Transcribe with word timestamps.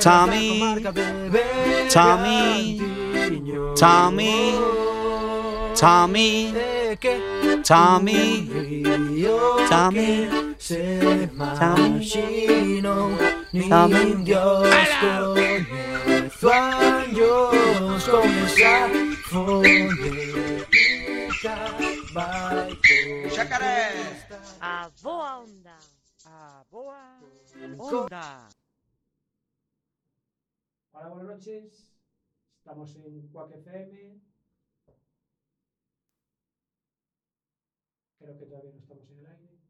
Tommy, 0.00 0.82
Tommy, 1.90 2.80
Tommy, 3.76 4.52
Tommy, 5.76 6.52
Tommy, 7.64 8.14
Tommy, 9.68 10.28
Tommy, 11.58 12.10
Tommy, 13.68 14.24
Jacaré! 23.30 23.92
A 24.60 24.90
boa 25.02 25.38
onda! 25.40 25.76
A 26.26 26.64
boa 26.70 26.96
onda! 27.78 28.59
Hola, 31.00 31.08
buenas 31.08 31.28
noches. 31.28 31.96
Estamos 32.58 32.94
en 32.96 33.26
Quack 33.28 33.52
FM. 33.52 34.20
Creo 38.18 38.38
que 38.38 38.44
todavía 38.44 38.70
no 38.70 38.80
estamos 38.80 39.10
en 39.10 39.18
el 39.20 39.26
aire. 39.26 39.60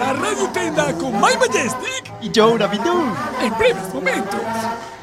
A 0.00 0.12
Radio 0.14 0.48
Tenda 0.52 0.92
con 0.94 1.12
My 1.12 1.36
Majestic 1.38 2.12
y 2.22 2.30
Joe 2.34 2.56
Rabidou 2.56 3.14
en 3.42 3.58
breves 3.58 3.92
momentos. 3.92 4.40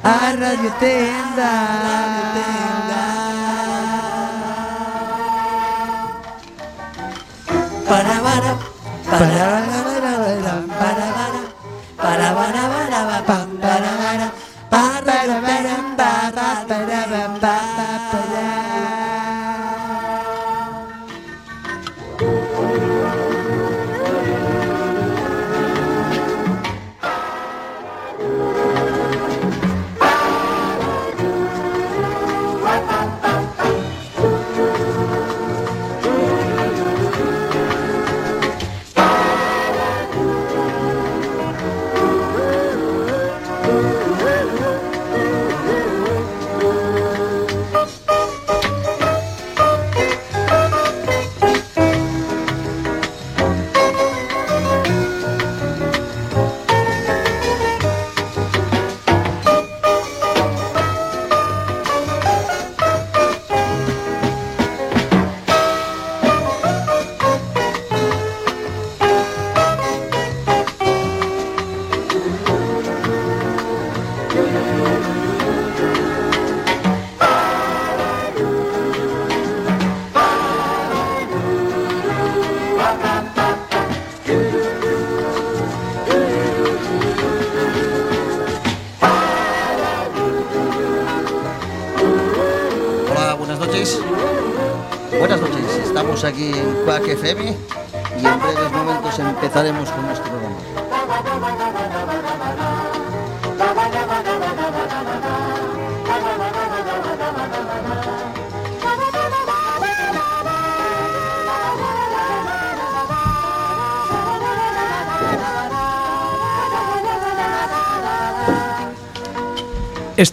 A 0.04 0.34
Radio 0.34 0.74
Tenda. 0.80 1.52
Para 7.88 8.22
para 8.22 8.58
para 9.10 9.30
para 9.30 9.86
para 10.00 10.66
para 10.68 11.06
para 11.98 12.34
para 12.36 12.62
para 13.06 13.26
pam 13.26 13.48
para 13.62 13.92
para 14.00 14.32
para 14.70 15.02
para 15.06 15.36
para 15.42 15.68
para 15.86 16.66
para 16.68 17.40
para 17.40 17.79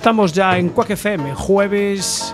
Estamos 0.07 0.33
ya 0.33 0.57
en 0.57 0.69
Quack 0.69 0.91
FM, 0.91 1.35
jueves 1.35 2.33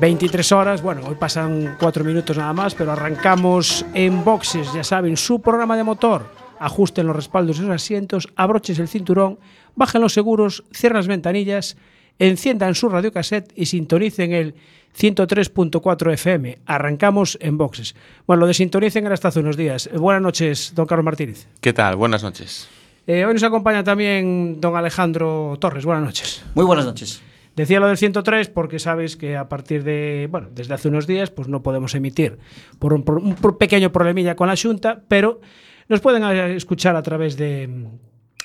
23 0.00 0.52
horas. 0.52 0.80
Bueno, 0.80 1.02
hoy 1.06 1.14
pasan 1.14 1.76
4 1.78 2.02
minutos 2.02 2.34
nada 2.38 2.54
más, 2.54 2.74
pero 2.74 2.92
arrancamos 2.92 3.84
en 3.92 4.24
boxes, 4.24 4.72
ya 4.72 4.82
saben, 4.82 5.18
su 5.18 5.42
programa 5.42 5.76
de 5.76 5.84
motor. 5.84 6.24
Ajusten 6.58 7.06
los 7.06 7.14
respaldos 7.14 7.58
de 7.58 7.64
sus 7.64 7.70
asientos, 7.70 8.26
abrochen 8.36 8.80
el 8.80 8.88
cinturón, 8.88 9.38
bajen 9.76 10.00
los 10.00 10.14
seguros, 10.14 10.64
cierren 10.72 10.96
las 10.96 11.08
ventanillas, 11.08 11.76
enciendan 12.18 12.74
su 12.74 12.88
radiocassette 12.88 13.52
y 13.54 13.66
sintonicen 13.66 14.32
el 14.32 14.54
103.4 14.98 16.12
FM. 16.14 16.60
Arrancamos 16.64 17.36
en 17.42 17.58
boxes. 17.58 17.94
Bueno, 18.26 18.40
lo 18.40 18.46
de 18.46 18.54
sintonicen 18.54 19.04
era 19.04 19.12
hasta 19.12 19.28
hace 19.28 19.40
unos 19.40 19.58
días. 19.58 19.90
Buenas 19.92 20.22
noches, 20.22 20.72
don 20.74 20.86
Carlos 20.86 21.04
Martínez. 21.04 21.48
¿Qué 21.60 21.74
tal? 21.74 21.96
Buenas 21.96 22.22
noches. 22.22 22.66
Eh, 23.12 23.24
hoy 23.24 23.34
nos 23.34 23.42
acompaña 23.42 23.82
tamún 23.82 24.60
don 24.60 24.76
Alejandro 24.76 25.56
Torres. 25.58 25.84
Buenas 25.84 26.04
noches. 26.04 26.44
Muy 26.54 26.64
buenas 26.64 26.84
noches. 26.84 27.20
Decía 27.56 27.80
lo 27.80 27.88
del 27.88 27.96
103 27.96 28.50
porque 28.50 28.78
sabes 28.78 29.16
que 29.16 29.36
a 29.36 29.48
partir 29.48 29.82
de, 29.82 30.28
bueno, 30.30 30.46
desde 30.54 30.74
hace 30.74 30.86
unos 30.86 31.08
días 31.08 31.28
pues 31.28 31.48
no 31.48 31.60
podemos 31.60 31.92
emitir 31.96 32.38
por 32.78 32.92
un, 32.92 33.02
por 33.02 33.18
un 33.18 33.34
por 33.34 33.58
pequeño 33.58 33.90
problemilla 33.90 34.36
con 34.36 34.46
la 34.46 34.54
Xunta, 34.54 35.02
pero 35.08 35.40
nos 35.88 35.98
pueden 35.98 36.22
eh, 36.22 36.54
escuchar 36.54 36.94
a 36.94 37.02
través 37.02 37.36
de, 37.36 37.88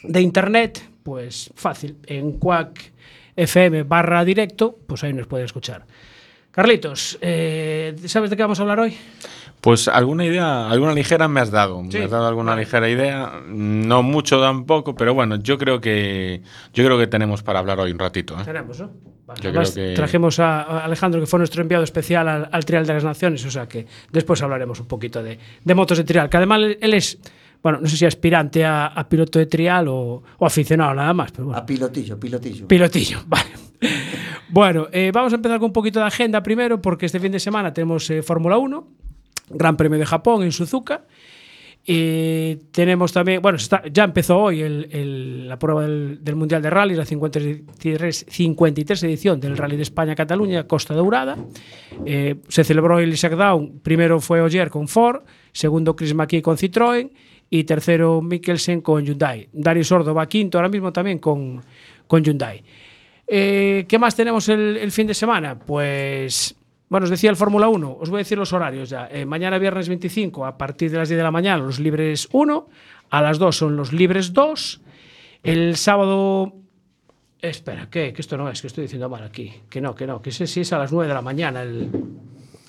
de 0.02 0.22
internet, 0.22 0.82
pues 1.04 1.52
fácil, 1.54 1.98
en 2.08 2.40
Quack 2.40 2.92
FM 3.36 3.84
barra 3.84 4.26
directo, 4.26 4.80
pues 4.88 5.04
ahí 5.04 5.14
nos 5.14 5.28
pueden 5.28 5.46
escuchar. 5.46 5.86
Carlitos, 6.50 7.20
eh, 7.22 7.94
¿sabes 8.06 8.32
de 8.32 8.36
qué 8.36 8.42
vamos 8.42 8.58
a 8.58 8.64
hablar 8.64 8.80
hoy? 8.80 8.98
Pues 9.62 9.88
alguna 9.88 10.26
idea, 10.26 10.70
alguna 10.70 10.94
ligera 10.94 11.28
me 11.28 11.40
has 11.40 11.50
dado. 11.50 11.82
Sí. 11.90 11.98
Me 11.98 12.04
has 12.06 12.12
dado 12.12 12.28
alguna 12.28 12.56
ligera 12.56 12.88
idea. 12.88 13.42
No 13.48 14.04
mucho 14.04 14.40
tampoco, 14.40 14.96
pero 14.96 15.14
bueno, 15.16 15.38
yo 15.38 15.58
creo 15.58 15.82
que 15.82 16.42
yo 16.74 16.86
creo 16.86 16.98
que 17.00 17.08
tenemos 17.08 17.42
para 17.42 17.60
hablar 17.60 17.80
hoy 17.80 17.92
un 17.92 17.98
ratito. 18.00 18.36
¿eh? 18.40 18.44
Tenemos, 18.46 18.80
¿no? 18.80 18.92
Vale, 19.26 19.42
Yo 19.42 19.50
además, 19.50 19.72
creo 19.72 19.88
que- 19.90 19.96
Trajimos 19.96 20.40
a 20.40 20.62
a 20.62 20.86
Alejandro, 20.86 21.20
que 21.20 21.26
fue 21.26 21.40
nuestro 21.40 21.64
enviado 21.64 21.84
especial 21.84 22.28
al, 22.28 22.48
al 22.52 22.64
Trial 22.64 22.86
de 22.86 22.94
las 22.94 23.04
Naciones, 23.04 23.44
o 23.44 23.50
sea 23.50 23.68
que 23.68 23.88
después 24.12 24.40
hablaremos 24.44 24.80
un 24.80 24.86
poquito 24.88 25.24
de, 25.24 25.40
de 25.64 25.74
motos 25.76 25.98
de 25.98 26.04
trial, 26.04 26.30
que 26.30 26.38
además 26.38 26.62
él 26.80 26.94
es, 26.94 27.18
bueno, 27.64 27.80
no 27.82 27.88
sé 27.88 27.98
si 27.98 28.06
aspirante 28.06 28.64
a, 28.64 28.86
a 28.86 29.10
piloto 29.10 29.40
de 29.40 29.48
trial 29.48 29.88
o, 29.88 30.22
o 30.38 30.46
aficionado 30.46 30.94
nada 30.94 31.12
más, 31.16 31.32
pero 31.32 31.46
bueno. 31.46 31.58
A 31.60 31.66
pilotillo, 31.66 32.20
pilotillo. 32.20 32.68
Pilotillo, 32.68 33.24
vale. 33.28 33.50
Bueno, 34.50 34.88
eh, 34.92 35.12
vamos 35.12 35.34
a 35.34 35.38
empezar 35.38 35.58
con 35.58 35.68
un 35.70 35.74
poquito 35.74 36.00
de 36.00 36.06
agenda 36.06 36.44
primero, 36.44 36.80
porque 36.80 37.08
este 37.08 37.20
fin 37.20 37.32
de 37.32 37.40
semana 37.40 37.74
tenemos 37.74 38.08
eh, 38.12 38.22
Fórmula 38.22 38.58
1, 38.60 38.88
Gran 39.50 39.78
Premio 39.78 40.00
de 40.00 40.06
Japón 40.06 40.44
en 40.44 40.52
Suzuka. 40.52 41.04
Y 41.88 42.56
tenemos 42.72 43.14
también, 43.14 43.44
bueno, 43.44 43.60
ya 43.92 44.04
empezó 44.06 44.40
hoy 44.40 44.64
la 45.48 45.60
prueba 45.60 45.84
del, 45.84 46.36
Mundial 46.36 46.60
de 46.64 46.72
Rally, 46.72 46.96
la 46.96 47.06
53, 47.06 48.26
53 48.28 49.04
edición 49.04 49.40
del 49.40 49.56
Rally 49.56 49.76
de 49.76 49.84
España-Cataluña, 49.84 50.66
Costa 50.66 50.96
Dourada. 50.96 51.38
Eh, 52.04 52.38
se 52.48 52.64
celebró 52.64 52.98
el 52.98 53.14
Isaac 53.14 53.38
primero 53.84 54.20
fue 54.20 54.42
Ogier 54.42 54.72
con 54.72 54.88
Ford, 54.88 55.22
segundo 55.52 55.96
Chris 55.96 56.16
McKee 56.16 56.42
con 56.42 56.58
Citroën 56.58 57.12
y 57.52 57.64
tercero 57.66 58.20
Mikkelsen 58.20 58.82
con 58.82 59.06
Hyundai. 59.06 59.48
Dario 59.54 59.84
Sordo 59.84 60.16
va 60.16 60.26
quinto 60.26 60.58
ahora 60.58 60.70
mismo 60.70 60.92
también 60.92 61.20
con, 61.20 61.62
con 62.08 62.24
Hyundai. 62.24 62.64
Eh, 63.28 63.86
¿Qué 63.88 64.00
más 64.00 64.16
tenemos 64.16 64.50
el 64.50 64.92
fin 64.92 65.06
de 65.06 65.14
semana? 65.14 65.60
Pues, 65.60 66.56
bueno, 66.88 67.06
os 67.06 67.10
decía 67.10 67.30
el 67.30 67.36
Fórmula 67.36 67.68
1, 67.68 67.98
os 68.00 68.10
voy 68.10 68.18
a 68.18 68.24
decir 68.24 68.38
los 68.38 68.54
horarios 68.54 68.90
ya. 68.90 69.08
Eh, 69.12 69.26
mañana 69.26 69.58
viernes 69.58 69.88
25, 69.90 70.46
a 70.46 70.58
partir 70.58 70.92
de 70.92 70.98
las 70.98 71.10
10 71.10 71.18
de 71.18 71.24
la 71.24 71.32
mañana, 71.32 71.64
los 71.64 71.80
libres 71.80 72.28
1, 72.32 72.70
a 73.10 73.22
las 73.22 73.40
2 73.40 73.56
son 73.56 73.76
los 73.76 73.94
libres 73.94 74.34
2, 74.34 74.82
el 75.44 75.78
sábado... 75.78 76.54
Espera, 77.42 77.90
¿qué? 77.92 78.12
Que 78.12 78.22
esto 78.22 78.38
no 78.38 78.50
es, 78.50 78.62
que 78.62 78.68
estoy 78.68 78.84
diciendo 78.84 79.08
mal 79.08 79.24
aquí. 79.24 79.54
Que 79.70 79.80
no, 79.80 79.94
que 79.94 80.08
no, 80.08 80.20
que 80.22 80.32
ese 80.32 80.48
sí 80.48 80.62
es 80.62 80.74
a 80.74 80.80
las 80.80 80.92
9 80.92 81.08
de 81.08 81.14
la 81.14 81.22
mañana. 81.22 81.62
El, 81.62 81.92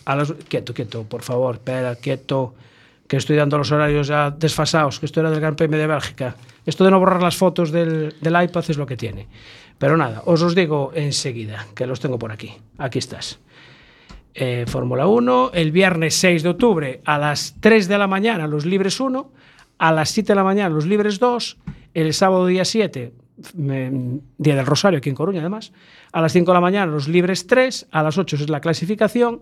a 0.04 0.16
las, 0.16 0.32
quieto, 0.32 0.74
quieto, 0.74 1.04
por 1.04 1.22
favor, 1.22 1.54
espera, 1.54 1.96
quieto, 1.96 2.54
que 3.08 3.16
estoy 3.16 3.36
dando 3.36 3.56
los 3.56 3.72
horarios 3.72 4.08
ya 4.08 4.30
desfasados, 4.30 5.00
que 5.00 5.06
esto 5.06 5.20
era 5.20 5.30
del 5.30 5.40
Gran 5.40 5.56
Premio 5.56 5.78
de 5.78 5.86
Bélgica. 5.86 6.36
Esto 6.66 6.84
de 6.84 6.90
no 6.90 6.98
borrar 6.98 7.22
las 7.22 7.36
fotos 7.36 7.70
del, 7.70 8.14
del 8.20 8.42
iPad 8.42 8.64
es 8.68 8.76
lo 8.76 8.86
que 8.86 8.96
tiene. 8.96 9.28
Pero 9.78 9.96
nada, 9.96 10.22
os 10.26 10.40
los 10.40 10.54
digo 10.54 10.92
enseguida, 10.94 11.66
que 11.74 11.86
los 11.86 12.00
tengo 12.00 12.18
por 12.18 12.32
aquí. 12.32 12.54
Aquí 12.78 12.98
estás. 12.98 13.38
Eh, 14.38 14.66
Fórmula 14.68 15.06
1, 15.06 15.52
el 15.54 15.72
viernes 15.72 16.14
6 16.16 16.42
de 16.42 16.50
octubre 16.50 17.00
a 17.06 17.16
las 17.16 17.56
3 17.60 17.88
de 17.88 17.96
la 17.96 18.06
mañana 18.06 18.46
los 18.46 18.66
libres 18.66 19.00
1, 19.00 19.32
a 19.78 19.92
las 19.92 20.10
7 20.10 20.32
de 20.32 20.34
la 20.34 20.44
mañana 20.44 20.68
los 20.68 20.84
libres 20.84 21.18
2, 21.18 21.56
el 21.94 22.12
sábado 22.12 22.44
día 22.44 22.66
7, 22.66 23.14
mm, 23.54 24.16
día 24.36 24.56
del 24.56 24.66
Rosario 24.66 24.98
aquí 24.98 25.08
en 25.08 25.14
Coruña 25.14 25.40
además, 25.40 25.72
a 26.12 26.20
las 26.20 26.34
5 26.34 26.50
de 26.50 26.54
la 26.54 26.60
mañana 26.60 26.84
los 26.84 27.08
libres 27.08 27.46
3, 27.46 27.86
a 27.90 28.02
las 28.02 28.18
8 28.18 28.36
es 28.36 28.50
la 28.50 28.60
clasificación 28.60 29.40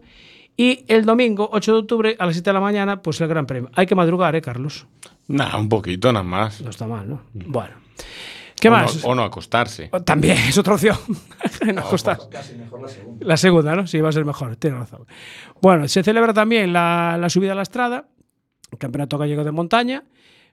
y 0.56 0.84
el 0.86 1.04
domingo 1.04 1.48
8 1.50 1.72
de 1.72 1.78
octubre 1.80 2.16
a 2.20 2.26
las 2.26 2.36
7 2.36 2.50
de 2.50 2.54
la 2.54 2.60
mañana 2.60 3.02
pues 3.02 3.20
el 3.20 3.26
Gran 3.26 3.46
Premio. 3.46 3.70
Hay 3.74 3.86
que 3.86 3.96
madrugar, 3.96 4.36
¿eh, 4.36 4.42
Carlos? 4.42 4.86
Nada, 5.26 5.58
un 5.58 5.68
poquito 5.68 6.12
nada 6.12 6.22
más. 6.22 6.60
No 6.60 6.70
está 6.70 6.86
mal, 6.86 7.08
¿no? 7.08 7.20
Bueno. 7.32 7.74
¿Qué 8.64 8.68
o 8.68 8.72
más? 8.72 9.04
No, 9.04 9.10
o 9.10 9.14
no 9.14 9.22
acostarse. 9.24 9.90
También 10.06 10.38
es 10.38 10.56
otra 10.56 10.74
opción. 10.74 10.96
No 11.74 11.82
acostar. 11.82 12.18
Casi 12.30 12.54
mejor 12.54 12.80
la 12.80 12.88
segunda. 12.88 13.26
La 13.26 13.36
segunda, 13.36 13.76
¿no? 13.76 13.86
Sí, 13.86 14.00
va 14.00 14.08
a 14.08 14.12
ser 14.12 14.24
mejor, 14.24 14.56
tiene 14.56 14.78
razón. 14.78 15.06
Bueno, 15.60 15.86
se 15.86 16.02
celebra 16.02 16.32
también 16.32 16.72
la, 16.72 17.18
la 17.20 17.28
subida 17.28 17.52
a 17.52 17.54
la 17.54 17.62
estrada, 17.62 18.08
el 18.72 18.78
Campeonato 18.78 19.18
Gallego 19.18 19.44
de 19.44 19.52
Montaña, 19.52 20.04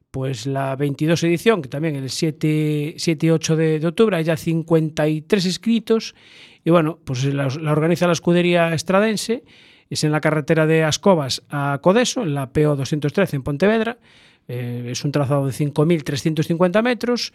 pues 0.09 0.45
la 0.45 0.75
22 0.75 1.23
edición, 1.23 1.61
que 1.61 1.69
también 1.69 1.95
el 1.95 2.09
7, 2.09 2.95
7 2.97 3.25
y 3.25 3.29
8 3.29 3.55
de, 3.55 3.79
de 3.79 3.87
octubre, 3.87 4.17
hay 4.17 4.25
ya 4.25 4.35
53 4.35 5.45
inscritos, 5.45 6.15
y 6.65 6.69
bueno, 6.69 6.99
pues 7.05 7.23
la, 7.25 7.47
la 7.47 7.71
organiza 7.71 8.07
la 8.07 8.13
escudería 8.13 8.73
estradense, 8.73 9.43
es 9.89 10.03
en 10.03 10.11
la 10.11 10.19
carretera 10.19 10.65
de 10.65 10.83
Ascobas 10.83 11.43
a 11.49 11.79
Codeso, 11.81 12.23
en 12.23 12.33
la 12.35 12.51
PO 12.51 12.75
213 12.75 13.37
en 13.37 13.43
Pontevedra, 13.43 13.97
eh, 14.47 14.89
es 14.91 15.05
un 15.05 15.11
trazado 15.11 15.45
de 15.45 15.53
5.350 15.53 16.83
metros, 16.83 17.33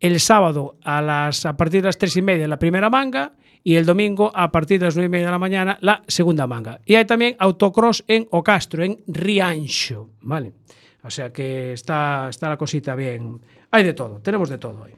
el 0.00 0.20
sábado 0.20 0.76
a, 0.82 1.02
las, 1.02 1.44
a 1.46 1.56
partir 1.56 1.82
de 1.82 1.88
las 1.88 1.98
tres 1.98 2.16
y 2.16 2.22
media 2.22 2.46
la 2.48 2.58
primera 2.58 2.88
manga 2.90 3.32
y 3.64 3.76
el 3.76 3.84
domingo 3.84 4.30
a 4.34 4.50
partir 4.50 4.78
de 4.78 4.86
las 4.86 4.96
nueve 4.96 5.06
y 5.06 5.10
media 5.10 5.26
de 5.26 5.32
la 5.32 5.38
mañana 5.38 5.78
la 5.80 6.02
segunda 6.06 6.46
manga. 6.46 6.80
Y 6.84 6.94
hay 6.94 7.04
también 7.04 7.36
autocross 7.38 8.04
en 8.06 8.26
Ocastro, 8.30 8.82
en 8.82 8.98
Riancho, 9.06 10.10
¿vale? 10.22 10.52
O 11.02 11.10
sea 11.10 11.32
que 11.32 11.72
está, 11.72 12.28
está 12.30 12.48
la 12.48 12.56
cosita 12.56 12.94
bien. 12.94 13.40
Hay 13.70 13.84
de 13.84 13.94
todo, 13.94 14.20
tenemos 14.20 14.48
de 14.48 14.58
todo 14.58 14.82
hoy. 14.82 14.92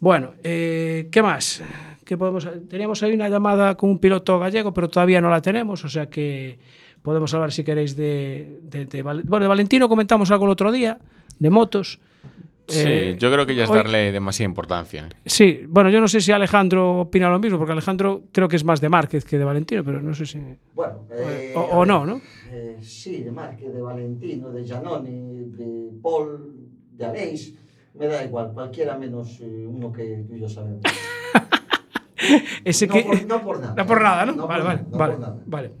Bueno, 0.00 0.34
eh, 0.42 1.08
¿qué 1.10 1.22
más? 1.22 1.62
¿Qué 2.04 2.18
podemos, 2.18 2.46
teníamos 2.68 3.02
ahí 3.02 3.14
una 3.14 3.28
llamada 3.28 3.74
con 3.76 3.90
un 3.90 3.98
piloto 3.98 4.38
gallego, 4.38 4.74
pero 4.74 4.88
todavía 4.88 5.20
no 5.20 5.30
la 5.30 5.40
tenemos, 5.40 5.84
o 5.84 5.88
sea 5.88 6.10
que 6.10 6.58
podemos 7.00 7.32
hablar 7.32 7.52
si 7.52 7.64
queréis 7.64 7.96
de, 7.96 8.60
de, 8.62 8.84
de 8.84 9.02
bueno, 9.02 9.40
de 9.40 9.48
Valentino 9.48 9.88
comentamos 9.88 10.30
algo 10.30 10.44
el 10.44 10.50
otro 10.50 10.72
día, 10.72 10.98
de 11.38 11.50
motos. 11.50 12.00
Sí, 12.66 12.78
Eh, 12.88 13.16
yo 13.18 13.30
creo 13.30 13.44
que 13.46 13.54
ya 13.54 13.64
es 13.64 13.70
hoy- 13.70 13.76
darle 13.76 14.10
demasiada 14.10 14.48
importancia. 14.48 15.08
Sí, 15.26 15.60
bueno, 15.68 15.90
yo 15.90 16.00
no 16.00 16.08
sé 16.08 16.20
si 16.20 16.32
Alejandro 16.32 17.00
opina 17.00 17.28
lo 17.28 17.38
mismo, 17.38 17.58
porque 17.58 17.72
Alejandro 17.72 18.22
creo 18.32 18.48
que 18.48 18.56
es 18.56 18.64
más 18.64 18.80
de 18.80 18.88
Márquez 18.88 19.24
que 19.24 19.36
de 19.38 19.44
Valentino, 19.44 19.84
pero 19.84 20.00
no 20.00 20.14
sé 20.14 20.24
si. 20.24 20.38
Bueno, 20.74 21.06
eh, 21.18 21.52
O- 21.54 21.60
o 21.60 21.78
ver, 21.80 21.88
no, 21.88 22.06
¿no? 22.06 22.22
eh, 22.50 22.78
sí, 22.80 23.22
de 23.22 23.30
Márquez, 23.32 23.72
de 23.72 23.80
Valentino, 23.82 24.50
de 24.50 24.64
Giannoni, 24.64 25.50
de 25.56 25.90
Paul, 26.02 26.54
de 26.96 27.04
Aleix, 27.04 27.52
me 27.94 28.06
da 28.06 28.24
igual, 28.24 28.52
cualquiera 28.54 28.96
menos 28.96 29.38
eh, 29.42 29.66
uno 29.68 29.92
que 29.92 30.24
tú 30.26 30.34
y 30.34 30.40
yo 30.40 30.48
sabemos. 30.48 30.80
Ese 32.64 32.86
no, 32.86 32.94
que. 32.94 33.02
por, 33.02 33.26
no 33.26 33.42
por 33.42 33.60
nada. 33.60 33.74
No 33.76 33.86
por 33.86 34.00
nada, 34.02 34.24
¿no? 34.26 34.32
No 34.36 34.46
vale, 34.46 34.62
por 34.62 34.68
vale, 34.68 34.80
nada, 34.82 34.98
vale, 34.98 35.12
por 35.14 35.20
nada. 35.20 35.42
vale. 35.46 35.72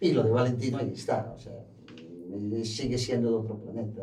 Y 0.00 0.12
lo 0.12 0.22
de 0.24 0.30
Valentino 0.30 0.78
ahí 0.78 0.92
está, 0.94 1.32
o 1.36 1.38
sea, 1.38 1.52
eh, 1.52 2.64
sigue 2.64 2.96
siendo 2.98 3.28
de 3.30 3.36
otro 3.36 3.56
planeta. 3.58 4.02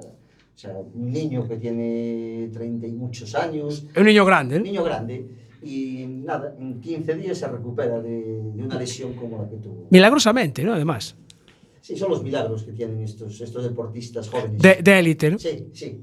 O 0.59 0.61
sea, 0.61 0.73
un 0.77 1.13
niño 1.13 1.47
que 1.47 1.55
tiene 1.55 2.49
30 2.51 2.85
y 2.85 2.91
muchos 2.91 3.33
años, 3.33 3.85
Es 3.93 3.97
un 3.97 4.05
niño 4.07 4.25
grande, 4.25 4.57
un 4.57 4.61
¿eh? 4.61 4.63
niño 4.65 4.83
grande, 4.83 5.25
y 5.63 6.03
nada, 6.05 6.53
en 6.59 6.81
15 6.81 7.15
días 7.15 7.37
se 7.37 7.47
recupera 7.47 8.01
de, 8.01 8.41
de 8.53 8.63
una 8.65 8.77
lesión 8.77 9.13
como 9.13 9.37
la 9.41 9.47
que 9.49 9.55
tuvo. 9.55 9.87
Milagrosamente, 9.89 10.61
¿no? 10.65 10.73
Además. 10.73 11.15
Sí, 11.79 11.95
son 11.95 12.09
los 12.09 12.21
milagros 12.21 12.63
que 12.63 12.73
tienen 12.73 13.01
estos, 13.01 13.39
estos 13.39 13.63
deportistas 13.63 14.27
jóvenes. 14.27 14.57
De 14.61 14.79
de 14.81 14.99
élite, 14.99 15.31
¿no? 15.31 15.39
Sí, 15.39 15.65
sí. 15.71 15.97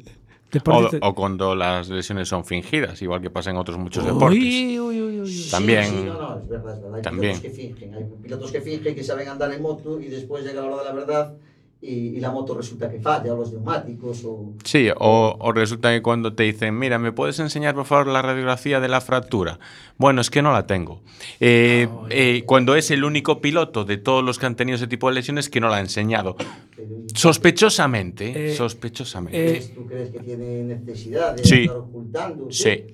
O, 0.65 0.89
o 1.03 1.15
cuando 1.15 1.55
las 1.55 1.91
lesiones 1.91 2.27
son 2.27 2.43
fingidas, 2.47 3.03
igual 3.03 3.21
que 3.21 3.29
pasa 3.29 3.51
en 3.51 3.59
otros 3.59 3.77
muchos 3.77 4.07
deportes. 4.07 4.39
Uy, 4.41 4.81
uy, 4.81 5.03
uy, 5.03 5.21
uy. 5.21 5.27
Sí, 5.31 5.51
También- 5.51 5.85
sí, 5.85 6.05
no, 6.07 6.19
no, 6.19 6.39
es 6.41 6.49
verdad, 6.49 6.77
es 6.77 6.81
verdad. 6.81 6.97
Hay 6.97 7.03
También. 7.03 7.41
pilotos 7.43 7.43
que 7.59 7.63
fingen, 7.63 7.95
hay 7.95 8.05
pilotos 8.23 8.53
que 8.53 8.61
fingen 8.63 8.95
que 8.95 9.05
saben 9.05 9.29
andar 9.29 9.53
en 9.53 9.61
moto 9.61 10.01
y 10.01 10.07
después 10.09 10.47
llega 10.47 10.63
la 10.63 10.69
hora 10.69 10.79
de 10.79 10.85
la 10.89 10.95
verdad 10.95 11.37
y, 11.83 12.17
y 12.17 12.21
la 12.21 12.31
moto 12.31 12.55
resulta 12.57 12.91
que 12.91 12.99
falla, 13.01 13.33
o 13.35 13.37
los 13.37 13.53
neumáticos, 13.53 14.25
o... 14.25 14.55
Sí, 14.65 14.89
o, 14.97 15.37
o 15.39 15.53
resulta 15.53 15.93
que 15.93 16.03
cuando 16.03 16.33
te 16.35 16.43
dicen, 16.45 16.77
mira, 16.79 16.99
¿me 16.99 17.13
puedes 17.13 17.39
enseñar 17.39 17.75
por 17.75 17.85
favor 17.85 18.07
la 18.09 18.23
radiografía 18.23 18.81
de 18.81 18.89
la 18.89 19.01
fractura? 19.01 19.59
Bueno, 19.99 20.21
es 20.21 20.31
que 20.31 20.43
no 20.43 20.53
la 20.53 20.67
tengo. 20.67 21.03
Eh, 21.39 21.87
eh, 22.11 22.43
cuando 22.47 22.75
es 22.77 22.91
el 22.91 23.05
único 23.05 23.41
piloto 23.41 23.85
de 23.85 23.99
todos 23.99 24.25
los 24.25 24.39
que 24.39 24.47
han 24.47 24.57
tenido 24.57 24.77
ese 24.77 24.87
tipo 24.87 25.09
de 25.09 25.15
lesiones 25.17 25.49
que 25.49 25.61
no 25.61 25.69
la 25.69 25.77
ha 25.77 25.81
enseñado. 25.81 26.37
pero- 26.75 26.89
Sospechosamente, 27.15 28.51
Eh, 28.53 28.55
sospechosamente. 28.55 29.59
eh, 29.59 29.73
¿Tú 29.75 29.87
crees 29.87 30.11
que 30.11 30.19
tiene 30.21 30.63
necesidad 30.65 31.35
de 31.37 31.45
Sí. 31.45 31.61
estar 31.63 31.77
ocultando? 31.77 32.47
Sí. 32.51 32.85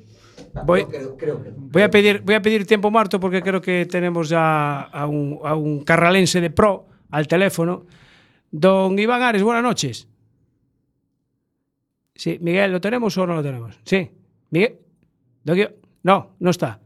Ah, 0.55 0.63
Voy- 0.67 0.85
no. 0.85 1.39
Voy 1.73 1.83
a 1.83 1.91
pedir, 1.91 2.21
voy 2.21 2.35
a 2.35 2.43
pedir 2.43 2.67
tiempo, 2.67 2.91
Marto, 2.91 3.19
porque 3.19 3.41
creo 3.43 3.61
que 3.63 3.87
tenemos 3.87 4.29
ya 4.29 4.81
a 4.83 5.07
un, 5.07 5.39
a 5.45 5.55
un 5.55 5.83
carralense 5.85 6.41
de 6.41 6.51
pro 6.51 6.87
al 7.11 7.27
teléfono. 7.27 7.87
Don 8.53 8.99
Iván 8.99 9.23
Ares, 9.23 9.43
buenas 9.43 9.63
noches. 9.63 10.07
Sí, 12.15 12.39
Miguel, 12.41 12.71
¿lo 12.71 12.81
tenemos 12.81 13.17
o 13.17 13.27
no 13.27 13.35
lo 13.35 13.43
tenemos? 13.43 13.81
Sí. 13.85 14.11
Miguel. 14.51 14.79
No, 16.03 16.37
no 16.39 16.51
está. 16.51 16.79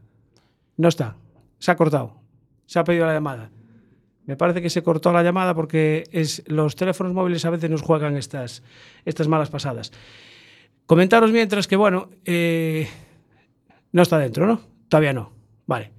No 0.77 0.87
está. 0.87 1.17
Se 1.59 1.69
ha 1.69 1.75
cortado. 1.75 2.15
Se 2.65 2.79
ha 2.79 2.85
pedido 2.85 3.05
la 3.05 3.13
llamada. 3.13 3.51
Me 4.25 4.37
parece 4.37 4.61
que 4.61 4.69
se 4.69 4.81
cortó 4.81 5.11
la 5.11 5.23
llamada 5.23 5.53
porque 5.53 6.05
es, 6.11 6.43
los 6.47 6.75
teléfonos 6.75 7.13
móviles 7.13 7.43
a 7.45 7.49
veces 7.49 7.69
nos 7.69 7.81
juegan 7.81 8.15
estas, 8.15 8.63
estas 9.03 9.27
malas 9.27 9.49
pasadas. 9.49 9.91
Comentaros 10.85 11.31
mientras 11.31 11.67
que, 11.67 11.75
bueno, 11.75 12.09
eh, 12.23 12.87
no 13.91 14.01
está 14.01 14.17
dentro, 14.17 14.47
¿no? 14.47 14.61
Todavía 14.87 15.11
no. 15.11 15.33
Vale. 15.65 15.96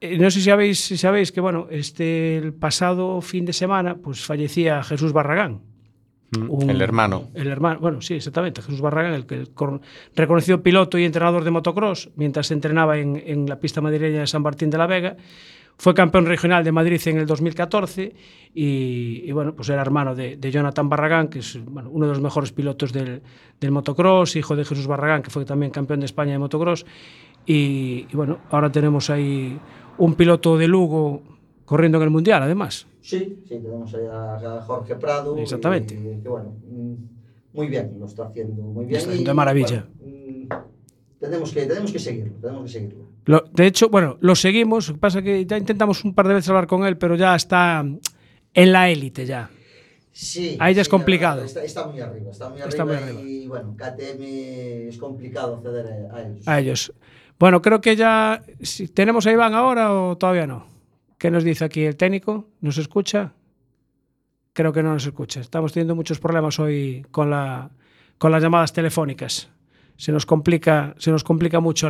Eh, 0.00 0.16
no 0.18 0.30
sé 0.30 0.38
si 0.40 0.46
sabéis, 0.46 0.80
si 0.80 0.96
sabéis 0.96 1.30
que, 1.32 1.40
bueno, 1.40 1.66
este, 1.70 2.38
el 2.38 2.54
pasado 2.54 3.20
fin 3.20 3.44
de 3.44 3.52
semana, 3.52 3.96
pues 3.96 4.24
fallecía 4.24 4.82
Jesús 4.82 5.12
Barragán. 5.12 5.60
Mm, 6.38 6.46
un- 6.50 6.70
el 6.70 6.80
hermano. 6.80 7.24
El 7.34 7.48
hermano, 7.48 7.80
bueno, 7.80 8.00
sí, 8.00 8.14
exactamente. 8.14 8.62
Jesús 8.62 8.80
Barragán, 8.80 9.12
el, 9.14 9.26
el 9.28 9.48
reconocido 10.16 10.62
piloto 10.62 10.96
y 10.96 11.04
entrenador 11.04 11.44
de 11.44 11.50
motocross, 11.50 12.10
mientras 12.16 12.46
se 12.46 12.54
entrenaba 12.54 12.96
en, 12.98 13.20
en 13.24 13.46
la 13.46 13.58
pista 13.60 13.80
madrileña 13.80 14.20
de 14.20 14.26
San 14.26 14.42
Martín 14.42 14.70
de 14.70 14.78
la 14.78 14.86
Vega. 14.86 15.16
Fue 15.76 15.94
campeón 15.94 16.26
regional 16.26 16.62
de 16.62 16.72
Madrid 16.72 17.00
en 17.06 17.16
el 17.18 17.26
2014 17.26 18.14
y, 18.54 19.22
y, 19.24 19.32
bueno, 19.32 19.54
pues 19.54 19.68
era 19.70 19.80
hermano 19.80 20.14
de, 20.14 20.36
de 20.36 20.50
Jonathan 20.50 20.88
Barragán, 20.90 21.28
que 21.28 21.38
es 21.38 21.58
bueno, 21.64 21.88
uno 21.90 22.04
de 22.06 22.12
los 22.12 22.20
mejores 22.20 22.52
pilotos 22.52 22.92
del, 22.92 23.22
del 23.58 23.70
motocross, 23.70 24.36
hijo 24.36 24.54
de 24.56 24.64
Jesús 24.66 24.86
Barragán, 24.86 25.22
que 25.22 25.30
fue 25.30 25.44
también 25.46 25.72
campeón 25.72 26.00
de 26.00 26.06
España 26.06 26.32
de 26.32 26.38
motocross. 26.38 26.84
Y, 27.46 28.06
y, 28.10 28.14
bueno, 28.14 28.38
ahora 28.50 28.70
tenemos 28.70 29.08
ahí 29.08 29.58
un 30.00 30.14
piloto 30.14 30.56
de 30.58 30.66
Lugo 30.66 31.22
corriendo 31.64 31.98
en 31.98 32.04
el 32.04 32.10
Mundial, 32.10 32.42
además. 32.42 32.86
Sí, 33.00 33.42
sí, 33.46 33.58
tenemos 33.60 33.94
a, 33.94 34.62
Jorge 34.66 34.96
Prado. 34.96 35.36
Exactamente. 35.38 35.94
y 35.94 36.20
que 36.22 36.28
bueno, 36.28 36.56
mm, 36.68 36.94
muy 37.52 37.68
bien, 37.68 37.96
lo 37.98 38.06
está 38.06 38.24
haciendo 38.26 38.62
muy 38.62 38.86
bien. 38.86 38.98
Está 38.98 39.10
haciendo 39.10 39.30
de 39.30 39.34
maravilla. 39.34 39.86
bueno, 40.00 40.16
mm, 40.16 40.48
tenemos, 41.20 41.52
que, 41.52 41.66
tenemos 41.66 41.92
que 41.92 41.98
seguirlo, 41.98 42.32
tenemos 42.40 42.62
que 42.64 42.68
seguirlo. 42.70 43.04
Lo- 43.26 43.44
de 43.52 43.66
hecho, 43.66 43.88
bueno, 43.88 44.16
lo 44.20 44.34
seguimos. 44.34 44.88
Lo 44.88 44.94
que 44.94 45.00
pasa 45.00 45.22
que 45.22 45.44
ya 45.46 45.56
intentamos 45.58 46.04
un 46.04 46.14
par 46.14 46.26
de 46.28 46.34
veces 46.34 46.48
hablar 46.48 46.66
con 46.66 46.84
él, 46.84 46.96
pero 46.96 47.14
ya 47.14 47.36
está 47.36 47.84
en 48.54 48.72
la 48.72 48.90
élite 48.90 49.26
ya. 49.26 49.50
Sí. 50.12 50.56
Ahí 50.58 50.74
ya 50.74 50.80
es 50.82 50.86
sí, 50.88 50.90
complicado. 50.90 51.44
Está, 51.44 51.62
está 51.62 51.86
muy 51.86 52.00
arriba, 52.00 52.30
está 52.30 52.48
muy 52.48 52.60
arriba. 52.60 52.68
Está 52.68 52.84
muy 52.84 52.94
arriba. 52.96 53.20
Y 53.20 53.46
bueno, 53.46 53.76
KTM 53.76 54.88
es 54.88 54.98
complicado 54.98 55.56
acceder 55.56 55.86
a, 56.10 56.16
a 56.16 56.22
ellos. 56.26 56.48
A 56.48 56.60
ellos. 56.60 56.92
Bueno, 57.40 57.62
creo 57.62 57.80
que 57.80 57.96
ya. 57.96 58.42
¿Tenemos 58.92 59.26
a 59.26 59.32
Iván 59.32 59.54
ahora 59.54 59.94
o 59.94 60.18
todavía 60.18 60.46
no? 60.46 60.66
¿Qué 61.16 61.30
nos 61.30 61.42
dice 61.42 61.64
aquí 61.64 61.82
el 61.84 61.96
técnico? 61.96 62.48
¿Nos 62.60 62.76
escucha? 62.76 63.32
Creo 64.52 64.74
que 64.74 64.82
no 64.82 64.92
nos 64.92 65.06
escucha. 65.06 65.40
Estamos 65.40 65.72
teniendo 65.72 65.94
muchos 65.94 66.20
problemas 66.20 66.58
hoy 66.58 67.06
con, 67.10 67.30
la, 67.30 67.70
con 68.18 68.30
las 68.30 68.42
llamadas 68.42 68.74
telefónicas. 68.74 69.48
Se 69.96 70.12
nos 70.12 70.26
complica, 70.26 70.94
se 70.98 71.10
nos 71.10 71.24
complica 71.24 71.60
mucho 71.60 71.88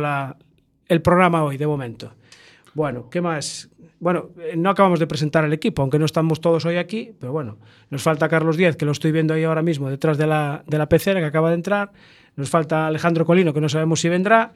el 0.87 1.01
programa 1.01 1.43
hoy, 1.43 1.57
de 1.57 1.67
momento. 1.67 2.13
Bueno, 2.73 3.09
¿qué 3.09 3.19
más? 3.19 3.69
Bueno, 3.99 4.29
eh, 4.39 4.55
no 4.55 4.69
acabamos 4.69 4.99
de 5.01 5.07
presentar 5.07 5.43
el 5.43 5.51
equipo, 5.51 5.81
aunque 5.81 5.99
no 5.99 6.05
estamos 6.05 6.39
todos 6.39 6.65
hoy 6.65 6.77
aquí, 6.77 7.11
pero 7.19 7.33
bueno, 7.33 7.57
nos 7.89 8.01
falta 8.01 8.29
Carlos 8.29 8.55
Díez, 8.55 8.77
que 8.77 8.85
lo 8.85 8.93
estoy 8.93 9.11
viendo 9.11 9.33
ahí 9.33 9.43
ahora 9.43 9.61
mismo 9.61 9.89
detrás 9.89 10.17
de 10.17 10.27
la, 10.27 10.63
de 10.65 10.77
la 10.77 10.87
pecera 10.87 11.19
que 11.19 11.25
acaba 11.25 11.49
de 11.49 11.55
entrar. 11.55 11.91
Nos 12.37 12.49
falta 12.49 12.87
Alejandro 12.87 13.25
Colino, 13.25 13.53
que 13.53 13.59
no 13.59 13.67
sabemos 13.67 13.99
si 13.99 14.07
vendrá. 14.07 14.53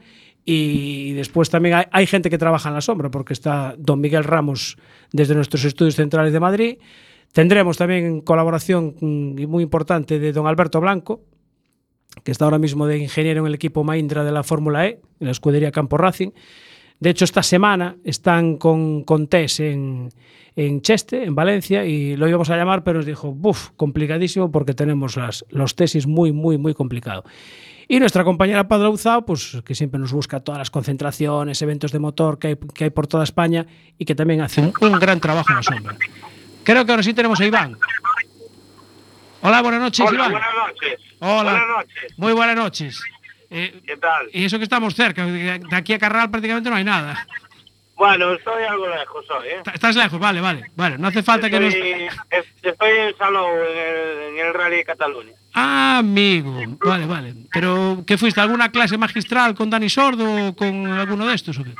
Y 0.48 1.14
después 1.14 1.50
también 1.50 1.76
hay, 1.76 1.86
hay 1.92 2.06
gente 2.06 2.30
que 2.30 2.38
trabaja 2.38 2.70
en 2.70 2.76
la 2.76 2.82
sombra, 2.82 3.10
porque 3.10 3.34
está 3.34 3.74
don 3.80 4.00
Miguel 4.00 4.24
Ramos 4.24 4.78
desde 5.12 5.34
nuestros 5.34 5.66
estudios 5.66 5.96
centrales 5.96 6.32
de 6.32 6.40
Madrid. 6.40 6.78
Tendremos 7.34 7.78
también 7.78 8.22
colaboración 8.22 8.96
mm, 9.02 9.46
muy 9.48 9.64
importante 9.64 10.20
de 10.20 10.32
don 10.32 10.48
Alberto 10.48 10.80
Blanco, 10.80 11.24
que 12.24 12.32
está 12.32 12.46
ahora 12.46 12.60
mismo 12.60 12.88
de 12.88 13.00
ingeniero 13.00 13.42
en 13.42 13.48
el 13.48 13.56
equipo 13.56 13.84
Mahindra 13.84 14.24
de 14.24 14.32
la 14.32 14.44
Fórmula 14.44 14.88
E, 14.88 15.02
en 15.20 15.26
la 15.26 15.32
escudería 15.32 15.72
Campo 15.72 15.98
Racing. 15.98 16.30
De 17.00 17.10
hecho, 17.10 17.26
esta 17.26 17.44
semana 17.44 17.98
están 18.04 18.56
con, 18.58 19.04
con 19.04 19.28
test 19.28 19.60
en, 19.60 20.10
en 20.56 20.82
Cheste, 20.82 21.24
en 21.24 21.36
Valencia, 21.36 21.86
y 21.86 22.16
lo 22.16 22.28
íbamos 22.30 22.50
a 22.50 22.56
llamar, 22.56 22.84
pero 22.84 23.00
nos 23.00 23.06
dijo, 23.06 23.34
buf, 23.34 23.72
complicadísimo 23.76 24.52
porque 24.52 24.74
tenemos 24.74 25.18
las, 25.18 25.44
los 25.50 25.76
tesis 25.76 26.08
muy, 26.08 26.32
muy, 26.32 26.58
muy 26.58 26.74
complicado. 26.74 27.26
Y 27.88 28.00
nuestra 28.00 28.24
compañera 28.24 28.68
Padre 28.68 28.88
Uzao, 28.88 29.26
pues 29.26 29.58
que 29.66 29.76
siempre 29.76 30.00
nos 30.00 30.12
busca 30.12 30.40
todas 30.40 30.58
las 30.60 30.72
concentraciones, 30.72 31.62
eventos 31.62 31.92
de 31.92 32.00
motor 32.00 32.40
que 32.40 32.48
hay, 32.48 32.56
que 32.74 32.86
hay 32.86 32.90
por 32.90 33.06
toda 33.08 33.24
España 33.24 33.66
y 33.98 34.06
que 34.06 34.16
también 34.16 34.42
hace 34.42 34.62
un, 34.62 34.74
un 34.82 35.00
gran 35.00 35.20
trabajo 35.20 35.50
en 35.50 35.56
la 35.58 35.64
sombra. 35.64 35.96
Creo 36.64 36.84
que 36.86 36.92
ahora 36.92 37.04
sí 37.04 37.14
tenemos 37.14 37.40
a 37.40 37.46
Iván. 37.46 37.78
Hola, 39.42 39.62
buenas 39.62 39.82
noches, 39.82 40.06
Hola, 40.08 40.16
Iván. 40.16 40.32
buenas 40.32 40.50
noches. 40.56 41.00
Hola. 41.20 41.52
Buenas 41.52 41.68
noches. 41.78 42.14
Muy 42.18 42.34
buenas 42.34 42.56
noches. 42.56 43.04
Eh, 43.52 43.82
¿Qué 43.86 43.98
tal? 43.98 44.28
y 44.34 44.46
eso 44.46 44.58
que 44.58 44.64
estamos 44.64 44.96
cerca, 44.96 45.24
de 45.26 45.62
aquí 45.72 45.94
a 45.94 46.00
Carral 46.00 46.32
prácticamente 46.32 46.70
no 46.70 46.76
hay 46.76 46.84
nada. 46.84 47.28
Bueno, 47.96 48.34
estoy 48.34 48.64
algo 48.64 48.88
lejos 48.90 49.26
hoy, 49.32 49.48
¿eh? 49.48 49.56
Est- 49.66 49.76
Estás 49.76 49.96
lejos, 49.96 50.20
vale, 50.20 50.42
vale. 50.42 50.70
Vale, 50.76 50.98
no 50.98 51.08
hace 51.08 51.24
falta 51.24 51.50
que 51.50 51.60
nos... 51.60 51.74
Estoy, 51.74 51.92
es- 52.30 52.46
estoy 52.62 52.90
en 52.92 53.18
Salou, 53.18 53.48
en 53.50 53.78
el, 53.78 54.22
en 54.38 54.46
el 54.48 54.54
Rally 54.54 54.78
de 54.78 54.84
Cataluña. 54.84 55.32
Ah, 55.54 56.00
amigo. 56.00 56.62
Vale, 56.86 57.06
vale. 57.06 57.34
Pero, 57.54 58.04
¿qué 58.06 58.18
fuiste? 58.18 58.42
¿Alguna 58.42 58.70
clase 58.70 58.98
magistral 58.98 59.56
con 59.56 59.70
Dani 59.70 59.90
Sordo 59.90 60.48
o 60.50 60.56
con 60.56 60.88
alguno 60.88 61.26
de 61.28 61.36
estos? 61.36 61.58
o 61.58 61.64
qué? 61.64 61.72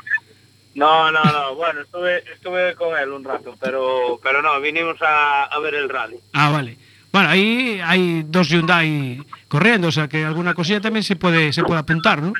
No, 0.74 1.10
no, 1.12 1.22
no. 1.24 1.54
Bueno, 1.54 1.82
estuve, 1.82 2.24
estuve 2.32 2.74
con 2.74 2.96
él 2.98 3.10
un 3.10 3.22
rato, 3.24 3.54
pero, 3.60 4.18
pero 4.22 4.40
no, 4.40 4.58
vinimos 4.60 5.00
a, 5.02 5.44
a 5.44 5.58
ver 5.60 5.74
el 5.74 5.88
rally. 5.90 6.16
Ah, 6.32 6.48
vale. 6.50 6.78
Bueno, 7.12 7.28
ahí 7.28 7.80
hay 7.84 8.24
dos 8.26 8.48
Hyundai 8.48 9.22
corriendo, 9.48 9.88
o 9.88 9.92
sea 9.92 10.08
que 10.08 10.24
alguna 10.24 10.54
cosilla 10.54 10.80
también 10.80 11.02
se 11.02 11.16
puede, 11.16 11.52
se 11.52 11.62
puede 11.62 11.80
apuntar, 11.80 12.20
¿no? 12.22 12.32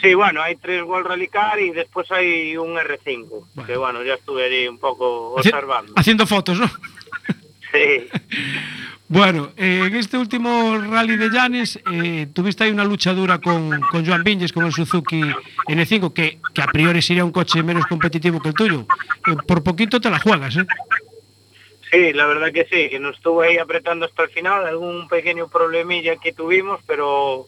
Sí, 0.00 0.14
bueno, 0.14 0.40
hay 0.42 0.56
tres 0.56 0.82
World 0.84 1.06
Rally 1.08 1.28
Car 1.28 1.58
y 1.60 1.70
después 1.70 2.10
hay 2.12 2.56
un 2.56 2.76
R5, 2.76 3.66
que 3.66 3.76
bueno, 3.76 4.02
ya 4.04 4.14
estuve 4.14 4.44
allí 4.44 4.68
un 4.68 4.78
poco 4.78 5.34
Haci- 5.36 5.48
observando. 5.48 5.92
Haciendo 5.96 6.26
fotos, 6.26 6.58
¿no? 6.60 6.70
Sí. 7.72 8.08
Bueno, 9.06 9.50
eh, 9.56 9.84
en 9.86 9.94
este 9.94 10.16
último 10.18 10.76
rally 10.76 11.16
de 11.16 11.30
Llanes 11.30 11.78
eh, 11.92 12.26
tuviste 12.32 12.64
ahí 12.64 12.70
una 12.72 12.82
lucha 12.84 13.12
dura 13.12 13.38
con, 13.38 13.80
con 13.80 14.04
Joan 14.04 14.24
Vinges, 14.24 14.52
con 14.52 14.64
el 14.66 14.72
Suzuki 14.72 15.20
N5, 15.68 16.12
que, 16.12 16.38
que 16.52 16.62
a 16.62 16.66
priori 16.66 17.00
sería 17.00 17.24
un 17.24 17.30
coche 17.30 17.62
menos 17.62 17.86
competitivo 17.86 18.40
que 18.40 18.48
el 18.48 18.54
tuyo. 18.54 18.86
Eh, 19.26 19.36
por 19.46 19.62
poquito 19.62 20.00
te 20.00 20.10
la 20.10 20.18
juegas, 20.18 20.56
¿eh? 20.56 20.66
Sí, 21.92 22.12
la 22.12 22.26
verdad 22.26 22.52
que 22.52 22.64
sí, 22.64 22.88
que 22.88 22.98
nos 22.98 23.16
estuvo 23.16 23.40
ahí 23.42 23.56
apretando 23.58 24.06
hasta 24.06 24.24
el 24.24 24.30
final, 24.30 24.66
algún 24.66 25.06
pequeño 25.08 25.46
problemilla 25.48 26.16
que 26.16 26.32
tuvimos, 26.32 26.80
pero 26.88 27.46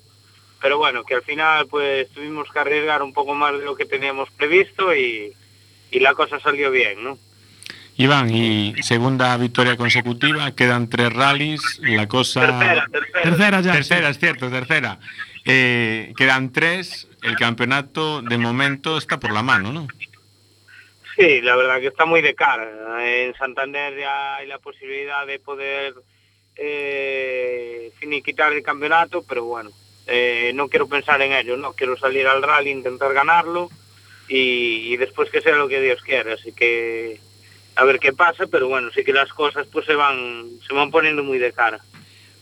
pero 0.63 0.79
bueno, 0.79 1.03
que 1.05 1.17
al 1.17 1.23
final 1.23 1.67
pues 1.67 2.09
tuvimos 2.11 2.49
que 2.51 2.59
arriesgar 2.61 3.03
un 3.03 3.13
poco 3.13 3.35
más 3.35 3.59
de 3.59 3.65
lo 3.65 3.75
que 3.75 3.85
teníamos 3.85 4.31
previsto 4.31 4.95
y, 4.95 5.33
y 5.91 5.99
la 5.99 6.15
cosa 6.15 6.39
salió 6.39 6.71
bien, 6.71 7.03
¿no? 7.03 7.19
Iván, 7.97 8.35
y 8.35 8.75
segunda 8.83 9.37
victoria 9.37 9.77
consecutiva, 9.77 10.55
quedan 10.55 10.89
tres 10.89 11.13
rallies, 11.13 11.81
la 11.83 12.09
cosa... 12.09 12.41
Tercera, 12.41 12.87
tercera. 12.91 13.23
Tercera 13.23 13.61
ya. 13.61 13.73
Tercera, 13.73 14.09
es 14.09 14.19
cierto, 14.19 14.51
tercera. 14.51 14.99
Eh, 15.45 16.15
quedan 16.17 16.53
tres, 16.53 17.09
el 17.23 17.37
campeonato 17.37 18.23
de 18.23 18.39
momento 18.39 18.97
está 18.97 19.21
por 19.21 19.33
la 19.33 19.43
mano, 19.43 19.73
¿no? 19.73 19.89
Sí, 21.17 21.43
la 21.43 21.57
verdad 21.57 21.81
que 21.81 21.89
está 21.89 22.07
muy 22.07 22.23
de 22.23 22.35
cara. 22.35 23.05
En 23.05 23.35
Santander 23.35 23.99
ya 23.99 24.37
hay 24.37 24.47
la 24.47 24.59
posibilidad 24.59 25.27
de 25.27 25.39
poder 25.39 25.95
eh, 26.57 27.93
finiquitar 27.99 28.53
el 28.53 28.63
campeonato, 28.63 29.23
pero 29.29 29.45
bueno, 29.45 29.71
eh, 30.07 30.53
no 30.55 30.69
quiero 30.69 30.87
pensar 30.89 31.21
en 31.23 31.33
ello, 31.33 31.57
no 31.57 31.73
quiero 31.73 31.97
salir 31.97 32.27
al 32.27 32.43
rally, 32.43 32.71
intentar 32.71 33.13
ganarlo 33.13 33.71
y, 34.29 34.93
y 34.93 34.97
después 34.97 35.31
que 35.31 35.41
sea 35.41 35.57
lo 35.57 35.69
que 35.69 35.81
Dios 35.81 36.01
quiera. 36.03 36.35
Así 36.35 36.53
que 36.53 37.21
a 37.77 37.85
ver 37.85 37.99
qué 37.99 38.13
pasa, 38.13 38.47
pero 38.47 38.69
bueno, 38.69 38.91
sí 38.95 39.03
que 39.05 39.13
las 39.13 39.31
cosas 39.33 39.67
pues 39.73 39.87
se 39.87 39.95
van 39.95 40.47
se 40.67 40.75
van 40.75 40.91
poniendo 40.91 41.23
muy 41.23 41.39
de 41.39 41.53
cara. 41.53 41.81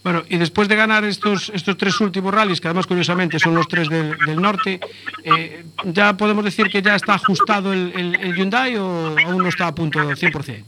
Bueno, 0.02 0.24
y 0.30 0.38
después 0.38 0.66
de 0.66 0.76
ganar 0.76 1.04
estos, 1.04 1.50
estos 1.54 1.76
tres 1.76 2.00
últimos 2.00 2.32
rallies, 2.32 2.58
que 2.58 2.68
además 2.68 2.86
curiosamente 2.86 3.38
son 3.38 3.54
los 3.54 3.68
tres 3.68 3.86
del, 3.90 4.16
del 4.24 4.40
norte, 4.40 4.80
eh, 5.24 5.62
¿ya 5.84 6.16
podemos 6.16 6.42
decir 6.42 6.70
que 6.70 6.80
ya 6.80 6.94
está 6.94 7.14
ajustado 7.14 7.74
el, 7.74 7.92
el- 7.94 8.14
el 8.14 8.34
Hyundai 8.34 8.76
o 8.78 8.86
aún 9.26 9.42
no 9.42 9.48
está 9.50 9.66
a 9.66 9.74
punto 9.74 9.98
del 10.00 10.16
100%? 10.16 10.64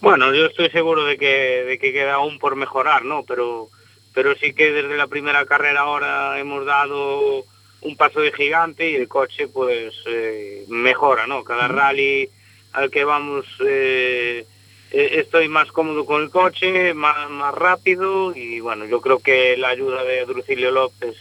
Bueno, 0.00 0.34
yo 0.34 0.46
estoy 0.46 0.68
seguro 0.70 1.04
de 1.04 1.16
que, 1.16 1.26
de 1.68 1.78
que 1.78 1.92
queda 1.92 2.14
aún 2.14 2.38
por 2.40 2.56
mejorar, 2.56 3.04
¿no? 3.04 3.24
Pero, 3.24 3.68
pero 4.16 4.34
sí 4.34 4.54
que 4.54 4.72
desde 4.72 4.96
la 4.96 5.08
primera 5.08 5.44
carrera 5.44 5.82
ahora 5.82 6.40
hemos 6.40 6.64
dado 6.64 7.44
un 7.82 7.96
paso 7.98 8.22
de 8.22 8.32
gigante 8.32 8.90
y 8.90 8.94
el 8.94 9.08
coche 9.08 9.46
pues 9.46 9.92
eh, 10.06 10.64
mejora, 10.68 11.26
¿no? 11.26 11.44
Cada 11.44 11.68
rally 11.68 12.26
al 12.72 12.90
que 12.90 13.04
vamos 13.04 13.44
eh, 13.60 14.46
eh, 14.90 15.10
estoy 15.20 15.48
más 15.48 15.70
cómodo 15.70 16.06
con 16.06 16.22
el 16.22 16.30
coche, 16.30 16.94
más, 16.94 17.28
más 17.28 17.54
rápido 17.54 18.34
y 18.34 18.58
bueno, 18.60 18.86
yo 18.86 19.02
creo 19.02 19.18
que 19.18 19.54
la 19.58 19.68
ayuda 19.68 20.02
de 20.02 20.24
Drucilio 20.24 20.70
López 20.70 21.14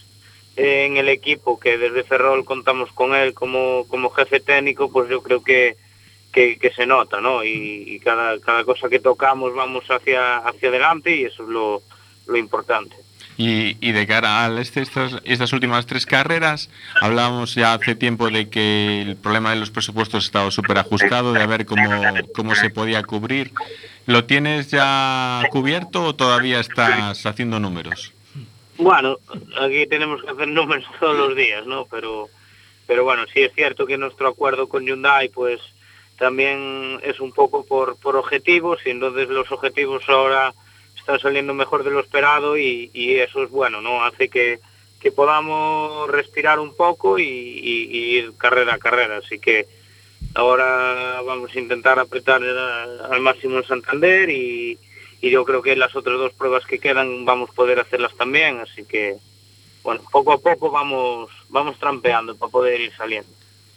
en 0.56 0.96
el 0.96 1.10
equipo, 1.10 1.60
que 1.60 1.78
desde 1.78 2.06
Ferrol 2.06 2.46
contamos 2.46 2.94
con 2.94 3.14
él 3.14 3.34
como, 3.34 3.86
como 3.90 4.10
jefe 4.12 4.40
técnico, 4.40 4.90
pues 4.90 5.10
yo 5.10 5.22
creo 5.22 5.44
que, 5.44 5.76
que, 6.32 6.58
que 6.58 6.72
se 6.72 6.86
nota, 6.86 7.20
¿no? 7.20 7.44
Y, 7.44 7.84
y 7.88 8.00
cada, 8.00 8.40
cada 8.40 8.64
cosa 8.64 8.88
que 8.88 9.00
tocamos 9.00 9.54
vamos 9.54 9.84
hacia, 9.92 10.38
hacia 10.38 10.70
adelante 10.70 11.14
y 11.14 11.26
eso 11.26 11.44
es 11.44 11.50
lo, 11.50 11.82
lo 12.28 12.38
importante. 12.38 12.96
Y, 13.38 13.76
y 13.86 13.92
de 13.92 14.08
cara 14.08 14.46
a 14.46 14.62
este- 14.62 14.82
estas, 14.82 15.18
estas 15.26 15.52
últimas 15.52 15.86
tres 15.86 16.06
carreras, 16.06 16.70
hablábamos 17.02 17.54
ya 17.56 17.74
hace 17.74 17.94
tiempo 17.96 18.30
de 18.30 18.50
que 18.50 19.02
el 19.02 19.18
problema 19.18 19.50
de 19.50 19.58
los 19.58 19.72
presupuestos 19.72 20.26
estaba 20.26 20.50
súper 20.52 20.78
ajustado, 20.78 21.34
de 21.34 21.42
a 21.42 21.46
ver 21.46 21.66
cómo, 21.66 21.90
cómo 22.34 22.56
se 22.56 22.70
podía 22.70 23.04
cubrir. 23.04 23.52
¿Lo 24.06 24.24
tienes 24.24 24.72
ya 24.72 25.42
cubierto 25.52 26.04
o 26.04 26.16
todavía 26.16 26.60
estás 26.62 27.26
haciendo 27.26 27.60
números? 27.60 28.14
Bueno, 28.78 29.18
aquí 29.60 29.86
tenemos 29.88 30.22
que 30.22 30.30
hacer 30.30 30.48
números 30.48 30.86
todos 31.00 31.18
los 31.18 31.36
días, 31.36 31.66
¿no? 31.66 31.86
Pero, 31.92 32.30
pero 32.88 33.04
bueno, 33.04 33.24
sí 33.34 33.42
es 33.42 33.54
cierto 33.54 33.86
que 33.86 33.98
nuestro 33.98 34.30
acuerdo 34.30 34.70
con 34.70 34.86
Hyundai, 34.86 35.28
pues 35.30 35.60
también 36.18 37.00
es 37.04 37.20
un 37.20 37.34
poco 37.34 37.66
por, 37.66 37.98
por 37.98 38.16
objetivos 38.16 38.80
y 38.86 38.92
entonces 38.92 39.28
los 39.28 39.52
objetivos 39.52 40.04
ahora 40.08 40.54
están 41.06 41.20
saliendo 41.20 41.54
mejor 41.54 41.84
de 41.84 41.92
lo 41.92 42.00
esperado 42.00 42.58
y, 42.58 42.90
eso 42.96 43.44
es 43.44 43.52
bueno, 43.52 43.80
¿no? 43.80 44.04
Hace 44.04 44.28
que, 44.28 44.60
que 45.00 45.12
podamos 45.12 46.10
respirar 46.10 46.60
un 46.60 46.76
poco 46.76 47.20
y, 47.20 47.24
ir 47.24 48.34
carrera 48.38 48.74
a 48.74 48.80
carrera. 48.80 49.18
Así 49.18 49.38
que 49.38 49.68
ahora 50.34 51.22
vamos 51.22 51.56
a 51.56 51.60
intentar 51.60 52.00
apretar 52.00 52.42
al 52.42 53.22
máximo 53.22 53.60
en 53.60 53.66
Santander 53.66 54.32
y, 54.32 54.80
y 55.22 55.30
yo 55.30 55.46
creo 55.46 55.62
que 55.62 55.76
las 55.76 55.96
otras 55.96 56.18
dos 56.18 56.34
pruebas 56.34 56.66
que 56.66 56.80
quedan 56.80 57.24
vamos 57.24 57.52
a 57.52 57.54
poder 57.54 57.80
hacerlas 57.80 58.16
también. 58.16 58.60
Así 58.60 58.84
que, 58.84 59.16
bueno, 59.84 60.02
poco 60.12 60.34
a 60.34 60.40
poco 60.40 60.72
vamos, 60.72 61.30
vamos 61.50 61.78
trampeando 61.78 62.36
para 62.36 62.52
poder 62.52 62.82
ir 62.82 62.96
saliendo. 62.96 63.30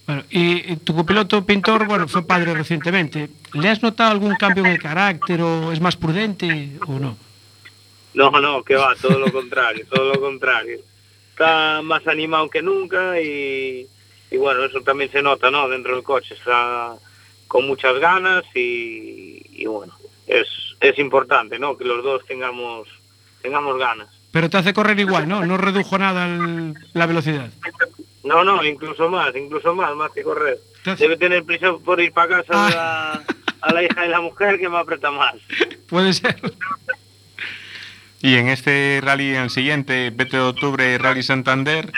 Bueno, 0.09 0.25
y, 0.31 0.73
y 0.73 0.77
tu 0.77 0.95
copiloto 0.95 1.45
Pintor, 1.45 1.87
bueno, 1.87 2.09
fue 2.09 2.23
padre 2.27 2.55
recientemente. 2.55 3.29
¿Le 3.53 3.69
has 3.69 3.83
notado 3.83 4.11
algún 4.11 4.37
cambio 4.37 4.65
en 4.65 4.71
el 4.73 4.81
carácter 4.81 5.43
o 5.43 5.71
es 5.71 5.83
más 5.83 5.97
prudente 5.97 6.71
o 6.87 6.99
no? 6.99 7.15
No, 8.15 8.31
no, 8.41 8.63
que 8.65 8.75
va, 8.75 8.95
todo 8.97 9.19
lo 9.19 9.31
contrario, 9.31 9.85
todo 9.93 10.15
lo 10.15 10.19
contrario. 10.19 10.79
Está 11.33 11.83
más 11.83 12.07
animado 12.07 12.49
que 12.49 12.63
nunca 12.63 13.21
y, 13.21 13.87
y 14.31 14.37
bueno, 14.39 14.65
eso 14.65 14.81
también 14.81 15.11
se 15.13 15.21
nota, 15.21 15.51
¿no? 15.51 15.69
Dentro 15.69 15.95
del 15.95 16.03
coche, 16.03 16.35
está 16.35 16.95
con 17.47 17.67
muchas 17.67 17.99
ganas 17.99 18.45
y, 18.55 19.43
y 19.53 19.67
bueno, 19.67 19.93
es, 20.27 20.47
es 20.81 20.99
importante, 20.99 21.59
¿no? 21.59 21.77
Que 21.77 21.85
los 21.85 22.03
dos 22.03 22.25
tengamos 22.27 22.89
tengamos 23.43 23.77
ganas. 23.79 24.09
Pero 24.33 24.49
te 24.49 24.57
hace 24.57 24.73
correr 24.73 24.99
igual, 25.01 25.29
¿no? 25.29 25.45
No 25.45 25.59
redujo 25.59 25.99
nada 25.99 26.25
el- 26.27 26.75
la 26.95 27.05
velocidad. 27.05 27.51
No, 28.25 28.45
no, 28.45 28.65
incluso 28.65 29.09
más, 29.09 29.35
incluso 29.37 29.75
más, 29.75 29.95
más 29.95 30.11
que 30.13 30.23
correr. 30.23 30.59
Entonces- 30.79 31.01
Debe 31.01 31.17
tener 31.17 31.45
prisa 31.45 31.73
por 31.85 32.01
ir 32.01 32.13
para 32.13 32.43
casa 32.43 32.67
a, 32.67 32.71
la, 32.71 33.25
a 33.61 33.73
la 33.73 33.83
hija 33.83 34.03
de 34.03 34.09
la 34.09 34.21
mujer 34.21 34.59
que 34.59 34.69
me 34.69 34.79
aprieta 34.79 35.11
más. 35.11 35.35
Puede 35.89 36.13
ser. 36.13 36.37
Y 38.21 38.35
en 38.37 38.49
este 38.49 39.01
rally, 39.03 39.31
en 39.35 39.43
el 39.45 39.51
siguiente, 39.51 40.11
20 40.13 40.37
de 40.37 40.43
octubre, 40.43 40.99
Rally 40.99 41.23
Santander, 41.23 41.93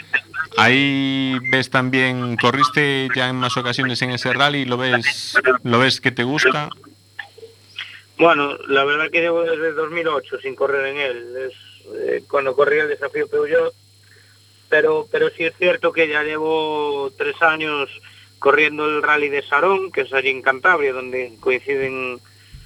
ahí 0.59 1.39
ves 1.51 1.71
también, 1.71 2.37
corriste 2.37 3.09
ya 3.17 3.31
en 3.31 3.37
más 3.37 3.57
ocasiones 3.57 4.03
en 4.03 4.11
ese 4.11 4.33
rally, 4.35 4.67
lo 4.67 4.77
ves, 4.77 5.39
lo 5.65 5.79
ves 5.79 6.01
que 6.03 6.11
te 6.11 6.23
gusta. 6.25 6.69
Bueno, 8.19 8.55
la 8.69 8.85
verdad 8.85 9.11
que 9.11 9.23
llevo 9.23 9.43
desde 9.45 9.73
2008 9.73 10.41
sin 10.43 10.55
correr 10.55 10.89
en 10.89 10.97
él. 10.99 11.35
Es 11.49 11.55
eh, 11.97 12.23
cuando 12.29 12.55
corrí 12.55 12.79
el 12.79 12.89
desafío 12.89 13.27
Peugeot. 13.27 13.73
Pero, 14.71 15.07
pero 15.13 15.29
sí 15.31 15.45
es 15.45 15.55
cierto 15.59 15.93
que 15.93 16.09
ya 16.09 16.23
llevo 16.23 17.13
tres 17.19 17.41
años 17.43 17.91
corriendo 18.39 18.87
el 18.87 19.03
rally 19.03 19.29
de 19.29 19.43
Sarón, 19.43 19.93
que 19.93 20.03
es 20.03 20.13
allí 20.15 20.31
en 20.31 20.41
Cantabria, 20.41 20.95
donde 20.95 21.33
coinciden 21.41 22.19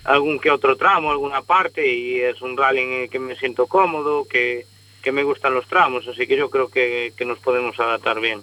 algún 0.04 0.38
que 0.38 0.50
otro 0.50 0.76
tramo, 0.76 1.10
alguna 1.10 1.42
parte, 1.42 1.92
y 1.92 2.20
es 2.20 2.40
un 2.42 2.56
rally 2.56 2.82
en 2.82 2.92
el 2.92 3.10
que 3.10 3.18
me 3.18 3.34
siento 3.34 3.66
cómodo, 3.66 4.26
que, 4.28 4.66
que 5.02 5.12
me 5.12 5.24
gustan 5.24 5.54
los 5.54 5.66
tramos, 5.66 6.06
así 6.06 6.26
que 6.26 6.36
yo 6.36 6.48
creo 6.50 6.68
que, 6.68 7.12
que 7.16 7.24
nos 7.24 7.38
podemos 7.38 7.78
adaptar 7.80 8.20
bien. 8.20 8.40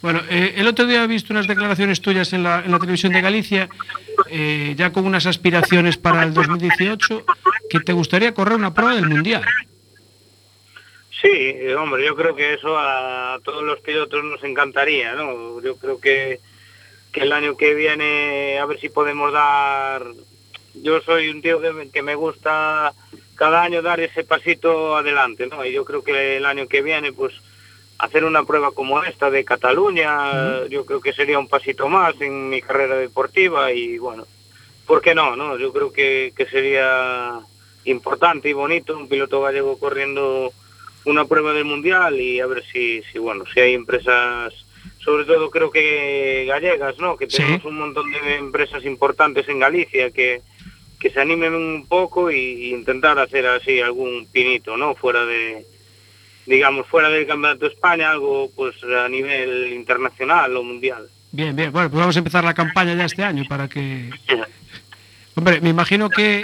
Bueno, 0.00 0.22
eh, 0.30 0.54
el 0.56 0.68
otro 0.68 0.86
día 0.86 1.02
he 1.02 1.06
visto 1.08 1.32
unas 1.32 1.48
declaraciones 1.48 2.00
tuyas 2.00 2.32
en 2.32 2.44
la, 2.44 2.64
en 2.64 2.70
la 2.70 2.78
televisión 2.78 3.12
de 3.12 3.20
Galicia, 3.20 3.68
eh, 4.30 4.74
ya 4.76 4.92
con 4.92 5.04
unas 5.04 5.26
aspiraciones 5.26 5.96
para 5.96 6.22
el 6.22 6.32
2018, 6.32 7.24
que 7.68 7.80
te 7.80 7.92
gustaría 7.92 8.32
correr 8.32 8.56
una 8.56 8.72
prueba 8.72 8.94
del 8.94 9.08
Mundial. 9.08 9.42
Sí, 11.20 11.30
eh, 11.30 11.74
hombre, 11.74 12.04
yo 12.04 12.14
creo 12.14 12.34
que 12.34 12.54
eso 12.54 12.78
a 12.78 13.40
todos 13.42 13.64
los 13.64 13.80
pilotos 13.80 14.22
nos 14.22 14.42
encantaría, 14.44 15.14
¿no? 15.14 15.60
Yo 15.60 15.76
creo 15.76 16.00
que, 16.00 16.38
que 17.12 17.22
el 17.22 17.32
año 17.32 17.56
que 17.56 17.74
viene 17.74 18.58
a 18.58 18.66
ver 18.66 18.78
si 18.78 18.88
podemos 18.88 19.32
dar... 19.32 20.04
Yo 20.74 21.00
soy 21.00 21.28
un 21.28 21.42
tío 21.42 21.60
que 21.60 21.72
me, 21.72 21.90
que 21.90 22.02
me 22.02 22.14
gusta 22.14 22.92
cada 23.34 23.62
año 23.62 23.82
dar 23.82 23.98
ese 23.98 24.22
pasito 24.22 24.96
adelante, 24.96 25.48
¿no? 25.48 25.64
Y 25.64 25.72
yo 25.72 25.84
creo 25.84 26.04
que 26.04 26.36
el 26.36 26.46
año 26.46 26.68
que 26.68 26.82
viene, 26.82 27.12
pues 27.12 27.34
hacer 27.98 28.24
una 28.24 28.44
prueba 28.44 28.70
como 28.70 29.02
esta 29.02 29.28
de 29.28 29.44
Cataluña, 29.44 30.66
yo 30.68 30.86
creo 30.86 31.00
que 31.00 31.12
sería 31.12 31.38
un 31.38 31.48
pasito 31.48 31.88
más 31.88 32.20
en 32.20 32.48
mi 32.48 32.62
carrera 32.62 32.94
deportiva 32.94 33.72
y 33.72 33.98
bueno, 33.98 34.24
¿por 34.86 35.00
qué 35.00 35.16
no? 35.16 35.34
no? 35.34 35.58
Yo 35.58 35.72
creo 35.72 35.92
que, 35.92 36.32
que 36.36 36.46
sería 36.46 37.40
importante 37.84 38.48
y 38.48 38.52
bonito 38.52 38.96
un 38.96 39.08
piloto 39.08 39.40
gallego 39.40 39.78
corriendo 39.78 40.52
una 41.10 41.24
prueba 41.24 41.52
del 41.52 41.64
mundial 41.64 42.20
y 42.20 42.40
a 42.40 42.46
ver 42.46 42.62
si, 42.72 43.02
si 43.12 43.18
bueno, 43.18 43.44
si 43.52 43.60
hay 43.60 43.74
empresas, 43.74 44.52
sobre 44.98 45.24
todo 45.24 45.50
creo 45.50 45.70
que 45.70 46.44
gallegas, 46.48 46.98
¿no? 46.98 47.16
Que 47.16 47.28
Sí. 47.30 47.38
tenemos 47.38 47.64
un 47.64 47.78
montón 47.78 48.10
de 48.12 48.36
empresas 48.36 48.84
importantes 48.84 49.48
en 49.48 49.58
Galicia 49.58 50.10
que, 50.10 50.40
que 51.00 51.10
se 51.10 51.20
animen 51.20 51.54
un 51.54 51.86
poco 51.86 52.30
y, 52.30 52.36
y 52.38 52.74
intentar 52.74 53.18
hacer 53.18 53.46
así 53.46 53.80
algún 53.80 54.26
pinito, 54.32 54.76
¿no? 54.76 54.94
Fuera 54.94 55.24
de, 55.24 55.64
digamos, 56.46 56.86
fuera 56.86 57.08
del 57.08 57.26
Campeonato 57.26 57.66
de 57.66 57.72
España, 57.74 58.10
algo 58.10 58.50
pues 58.54 58.74
a 58.84 59.08
nivel 59.08 59.72
internacional 59.72 60.56
o 60.56 60.62
mundial. 60.62 61.08
Bien, 61.30 61.54
bien. 61.54 61.70
Bueno, 61.70 61.90
pues 61.90 62.00
vamos 62.00 62.16
a 62.16 62.20
empezar 62.20 62.42
la 62.42 62.54
campaña 62.54 62.94
ya 62.94 63.04
este 63.04 63.22
año 63.22 63.44
para 63.48 63.68
que... 63.68 64.08
Hombre, 65.38 65.60
me 65.60 65.68
imagino 65.68 66.10
que 66.10 66.42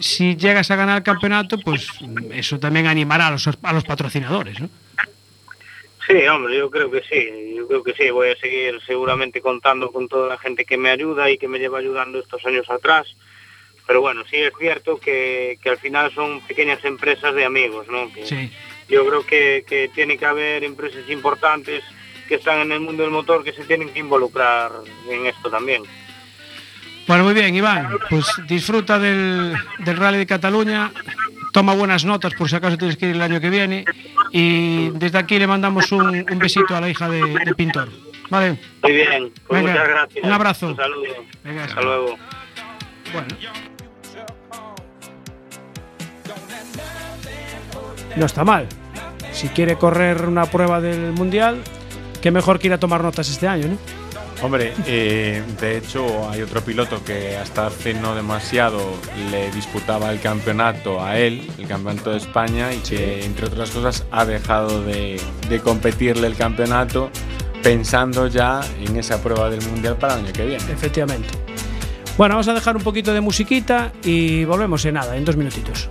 si 0.00 0.34
llegas 0.34 0.70
a 0.70 0.76
ganar 0.76 0.96
el 0.96 1.02
campeonato, 1.02 1.58
pues 1.58 1.88
eso 2.32 2.58
también 2.58 2.86
animará 2.86 3.26
a 3.26 3.32
los, 3.32 3.46
a 3.46 3.72
los 3.74 3.84
patrocinadores, 3.84 4.58
¿no? 4.60 4.70
Sí, 6.06 6.26
hombre, 6.26 6.56
yo 6.56 6.70
creo 6.70 6.90
que 6.90 7.02
sí, 7.02 7.54
yo 7.54 7.68
creo 7.68 7.84
que 7.84 7.92
sí, 7.92 8.08
voy 8.08 8.30
a 8.30 8.36
seguir 8.36 8.80
seguramente 8.86 9.42
contando 9.42 9.92
con 9.92 10.08
toda 10.08 10.26
la 10.26 10.38
gente 10.38 10.64
que 10.64 10.78
me 10.78 10.88
ayuda 10.88 11.30
y 11.30 11.36
que 11.36 11.48
me 11.48 11.58
lleva 11.58 11.80
ayudando 11.80 12.18
estos 12.18 12.44
años 12.46 12.70
atrás, 12.70 13.14
pero 13.86 14.00
bueno, 14.00 14.24
sí 14.30 14.36
es 14.36 14.54
cierto 14.58 14.98
que, 14.98 15.58
que 15.62 15.68
al 15.68 15.76
final 15.76 16.10
son 16.14 16.40
pequeñas 16.40 16.82
empresas 16.86 17.34
de 17.34 17.44
amigos, 17.44 17.88
¿no? 17.88 18.10
Que 18.10 18.24
Sí. 18.24 18.50
Yo 18.88 19.06
creo 19.06 19.26
que, 19.26 19.64
que 19.68 19.90
tiene 19.94 20.16
que 20.16 20.24
haber 20.24 20.64
empresas 20.64 21.08
importantes 21.10 21.84
que 22.26 22.36
están 22.36 22.60
en 22.60 22.72
el 22.72 22.80
mundo 22.80 23.02
del 23.02 23.12
motor 23.12 23.44
que 23.44 23.52
se 23.52 23.64
tienen 23.64 23.90
que 23.90 23.98
involucrar 23.98 24.72
en 25.10 25.26
esto 25.26 25.50
también. 25.50 25.82
Bueno, 27.10 27.24
muy 27.24 27.34
bien, 27.34 27.52
Iván. 27.56 27.88
Pues 28.08 28.24
disfruta 28.46 28.96
del, 29.00 29.52
del 29.80 29.96
Rally 29.96 30.18
de 30.18 30.26
Cataluña. 30.26 30.92
Toma 31.52 31.74
buenas 31.74 32.04
notas 32.04 32.32
por 32.34 32.48
si 32.48 32.54
acaso 32.54 32.78
tienes 32.78 32.96
que 32.96 33.06
ir 33.08 33.16
el 33.16 33.20
año 33.20 33.40
que 33.40 33.50
viene. 33.50 33.84
Y 34.30 34.90
desde 34.90 35.18
aquí 35.18 35.36
le 35.40 35.48
mandamos 35.48 35.90
un, 35.90 36.24
un 36.30 36.38
besito 36.38 36.76
a 36.76 36.80
la 36.80 36.88
hija 36.88 37.08
de, 37.08 37.20
de 37.44 37.52
Pintor. 37.56 37.88
Vale. 38.28 38.60
Muy 38.84 38.92
bien, 38.92 39.32
pues 39.44 39.60
Venga, 39.60 39.72
muchas 39.72 39.88
gracias. 39.88 40.24
un 40.24 40.30
abrazo. 40.32 40.66
Un 40.68 40.76
saludo. 40.76 41.04
Venga, 41.42 41.64
Hasta 41.64 41.82
luego. 41.82 42.16
Bueno. 43.12 43.26
No 48.14 48.26
está 48.26 48.44
mal. 48.44 48.68
Si 49.32 49.48
quiere 49.48 49.74
correr 49.74 50.26
una 50.26 50.46
prueba 50.46 50.80
del 50.80 51.10
Mundial, 51.10 51.60
qué 52.22 52.30
mejor 52.30 52.60
que 52.60 52.68
ir 52.68 52.72
a 52.72 52.78
tomar 52.78 53.02
notas 53.02 53.28
este 53.28 53.48
año, 53.48 53.66
¿no? 53.66 53.99
Hombre, 54.42 54.72
eh, 54.86 55.42
de 55.60 55.76
hecho 55.76 56.30
hay 56.30 56.40
otro 56.40 56.62
piloto 56.62 57.04
que 57.04 57.36
hasta 57.36 57.66
hace 57.66 57.92
no 57.92 58.14
demasiado 58.14 58.80
le 59.30 59.50
disputaba 59.50 60.10
el 60.10 60.20
campeonato 60.20 61.04
a 61.04 61.18
él, 61.18 61.46
el 61.58 61.66
campeonato 61.66 62.10
de 62.10 62.16
España, 62.16 62.72
y 62.72 62.78
que 62.78 63.24
entre 63.24 63.46
otras 63.46 63.70
cosas 63.70 64.06
ha 64.10 64.24
dejado 64.24 64.82
de, 64.82 65.20
de 65.48 65.60
competirle 65.60 66.26
el 66.26 66.36
campeonato 66.36 67.10
pensando 67.62 68.28
ya 68.28 68.62
en 68.80 68.96
esa 68.96 69.22
prueba 69.22 69.50
del 69.50 69.62
Mundial 69.68 69.96
para 69.96 70.14
el 70.14 70.24
año 70.24 70.32
que 70.32 70.46
viene. 70.46 70.64
Efectivamente. 70.72 71.28
Bueno, 72.16 72.34
vamos 72.34 72.48
a 72.48 72.54
dejar 72.54 72.76
un 72.76 72.82
poquito 72.82 73.12
de 73.12 73.20
musiquita 73.20 73.92
y 74.02 74.44
volvemos 74.44 74.84
en 74.84 74.94
nada, 74.94 75.16
en 75.16 75.24
dos 75.24 75.36
minutitos. 75.36 75.90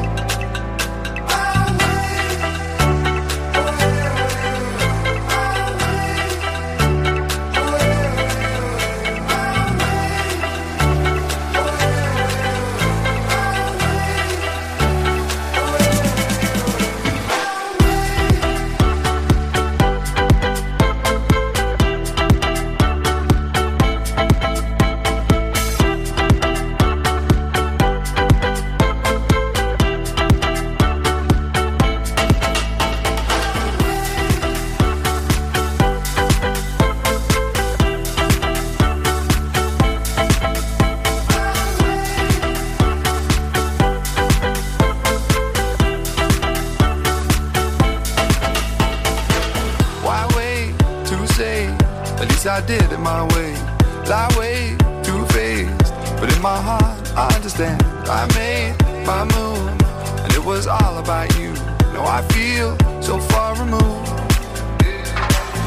Was 60.51 60.67
all 60.67 60.97
about 60.97 61.29
you. 61.39 61.51
Now 61.95 62.05
I 62.17 62.21
feel 62.35 62.69
so 63.01 63.15
far 63.31 63.55
removed. 63.63 64.11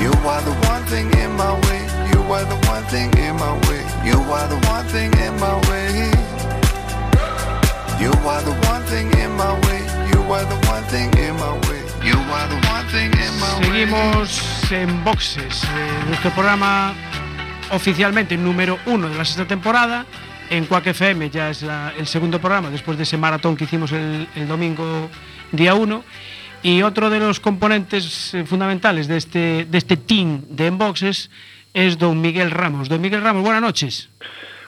You 0.03 0.13
are 0.33 0.43
the 0.49 0.57
one 0.73 0.85
thing 0.93 1.07
in 1.23 1.31
my 1.43 1.53
way. 1.67 1.83
You 2.13 2.21
are 2.37 2.45
the 2.53 2.61
one 2.73 2.85
thing 2.93 3.09
in 3.27 3.35
my 3.45 3.55
way. 3.67 3.81
You 4.09 4.19
are 4.37 4.47
the 4.55 4.61
one 4.75 4.87
thing 4.95 5.11
in 5.27 5.33
my 5.45 5.57
way. 5.69 5.89
You 8.03 8.13
are 8.33 8.43
the 8.49 8.55
one 8.73 8.85
thing 8.93 9.09
in 9.23 9.31
my 9.43 9.53
way. 9.65 9.81
You 10.13 10.21
are 10.37 10.45
the 10.53 10.59
one 10.73 10.85
thing 10.93 11.09
in 11.27 11.35
my 11.45 11.55
way. 11.67 11.81
You 12.09 12.19
are 12.37 12.47
the 12.53 12.61
one 12.75 12.87
thing 12.95 13.11
in 13.27 13.33
my 13.41 13.53
way. 13.61 13.65
Seguimos 13.65 14.31
en 14.71 15.03
boxes, 15.03 15.65
eh, 15.65 16.05
nuestro 16.09 16.31
programa 16.33 16.93
oficialmente 17.71 18.37
número 18.37 18.79
uno 18.85 19.09
de 19.09 19.17
la 19.17 19.25
sexta 19.25 19.47
temporada. 19.47 20.05
En 20.51 20.67
Quack 20.67 20.89
FM 20.89 21.31
ya 21.31 21.51
es 21.51 21.63
el 21.63 22.07
segundo 22.07 22.39
programa 22.39 22.71
después 22.71 22.97
de 22.97 23.05
ese 23.05 23.17
maratón 23.17 23.57
que 23.57 23.65
hicimos 23.65 23.93
el, 23.93 24.29
el 24.35 24.47
domingo 24.47 25.09
día 25.53 25.75
1. 25.75 26.05
Y 26.63 26.83
otro 26.83 27.11
de 27.11 27.19
los 27.19 27.41
componentes 27.41 28.33
eh, 28.33 28.45
fundamentales 28.45 29.07
de 29.07 29.19
este, 29.19 29.67
de 29.67 29.79
este 29.79 29.99
team 29.99 30.43
de 30.49 30.69
Enboxes 30.69 31.31
es 31.75 31.99
don 31.99 32.21
Miguel 32.21 32.51
Ramos. 32.51 32.89
Don 32.89 33.03
Miguel 33.03 33.21
Ramos, 33.21 33.43
buenas 33.43 33.61
noches. 33.61 34.09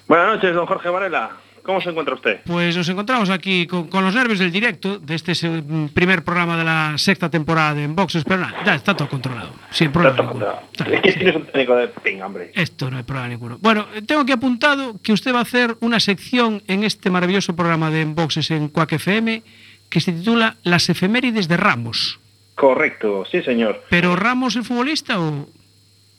Buenas 0.07 0.35
noches, 0.35 0.55
don 0.55 0.67
Jorge 0.67 0.91
Varela. 0.91 1.31
¿Cómo 1.67 1.81
se 1.81 1.91
encuentra 1.91 2.15
usted? 2.15 2.41
Pues 2.47 2.77
nos 2.77 2.89
encontramos 2.89 3.29
aquí 3.29 3.67
con, 3.67 3.89
con 3.89 4.05
los 4.05 4.15
nervios 4.15 4.39
del 4.39 4.51
directo 4.53 4.99
de 4.99 5.15
este 5.17 5.35
se- 5.35 5.63
primer 5.93 6.23
programa 6.25 6.57
de 6.57 6.65
la 6.65 6.95
sexta 6.97 7.29
temporada 7.29 7.75
de 7.75 7.85
Enboxes, 7.85 8.25
pero 8.25 8.41
nada, 8.41 8.63
ya 8.65 8.75
está 8.77 8.95
todo 8.97 9.09
controlado, 9.09 9.53
sin 9.71 9.93
problema 9.93 10.23
ninguno. 10.23 10.47
Es 10.87 11.01
que 11.03 11.13
tienes 11.13 11.37
un 11.37 11.47
técnico 11.47 11.75
de 11.77 11.89
ping, 11.89 12.21
hombre. 12.23 12.53
Esto 12.55 12.91
no 12.91 12.97
hay 12.97 13.03
problema 13.03 13.29
ninguno. 13.29 13.59
Bueno, 13.61 13.87
tengo 14.07 14.25
que 14.25 14.33
apuntado 14.33 14.97
que 15.03 15.13
usted 15.13 15.35
va 15.35 15.41
a 15.41 15.43
hacer 15.43 15.77
una 15.81 16.01
sección 16.01 16.63
en 16.69 16.85
este 16.85 17.11
maravilloso 17.11 17.55
programa 17.57 17.91
de 17.91 18.03
Enboxes 18.03 18.51
en 18.53 18.69
Quack 18.69 18.93
FM 18.93 19.43
que 19.91 20.01
se 20.01 20.13
titula 20.13 20.57
Las 20.63 20.89
efemérides 20.89 21.49
de 21.49 21.57
Ramos. 21.57 22.19
Correcto, 22.55 23.25
sí, 23.31 23.43
señor. 23.43 23.83
¿Pero 23.91 24.17
Ramos 24.17 24.57
el 24.57 24.65
futbolista 24.65 25.21
o...? 25.21 25.49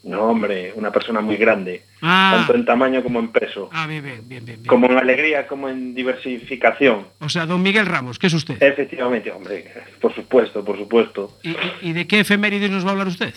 No, 0.07 0.23
hombre, 0.29 0.71
una 0.75 0.91
persona 0.91 1.19
muy 1.21 1.35
grande. 1.35 1.83
Ah. 2.01 2.35
Tanto 2.37 2.55
en 2.55 2.65
tamaño 2.65 3.03
como 3.03 3.19
en 3.19 3.27
peso. 3.29 3.69
Ah, 3.73 3.85
bien, 3.87 4.03
bien, 4.03 4.21
bien, 4.27 4.45
bien. 4.45 4.65
Como 4.65 4.85
en 4.87 4.97
alegría, 4.97 5.45
como 5.47 5.67
en 5.69 5.93
diversificación. 5.93 7.07
O 7.19 7.29
sea, 7.29 7.45
don 7.45 7.61
Miguel 7.61 7.85
Ramos, 7.85 8.17
¿qué 8.17 8.27
es 8.27 8.33
usted? 8.33 8.61
Efectivamente, 8.63 9.31
hombre. 9.31 9.71
Por 9.99 10.13
supuesto, 10.15 10.63
por 10.63 10.77
supuesto. 10.77 11.37
¿Y, 11.43 11.49
y- 11.51 11.57
y 11.81 11.93
de 11.93 12.07
qué 12.07 12.21
efemérides 12.21 12.71
nos 12.71 12.83
va 12.85 12.89
a 12.89 12.91
hablar 12.93 13.07
usted? 13.07 13.33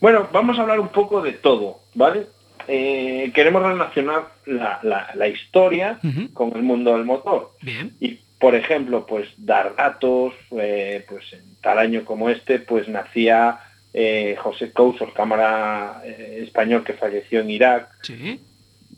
Bueno, 0.00 0.28
vamos 0.32 0.58
a 0.58 0.62
hablar 0.62 0.80
un 0.80 0.88
poco 0.88 1.22
de 1.22 1.32
todo, 1.32 1.80
¿vale? 1.94 2.26
Eh, 2.68 3.30
queremos 3.34 3.62
relacionar 3.62 4.28
la, 4.46 4.80
la- 4.82 5.10
la 5.14 5.28
historia 5.28 5.98
con 6.34 6.56
el 6.56 6.62
mundo 6.62 6.92
del 6.94 7.04
motor. 7.04 7.52
Bien. 7.62 7.92
Y, 8.00 8.18
por 8.38 8.54
ejemplo, 8.54 9.06
pues 9.06 9.28
dar 9.38 9.74
datos, 9.76 10.34
eh, 10.58 11.04
pues 11.08 11.32
en 11.32 11.40
tal 11.62 11.78
año 11.78 12.04
como 12.04 12.28
este, 12.28 12.58
pues 12.58 12.88
nacía 12.88 13.58
eh, 13.98 14.36
José 14.38 14.72
Couso, 14.72 15.04
el 15.04 15.14
cámara 15.14 16.02
eh, 16.04 16.40
español 16.44 16.84
que 16.84 16.92
falleció 16.92 17.40
en 17.40 17.48
Irak, 17.50 17.88
Sí. 18.02 18.38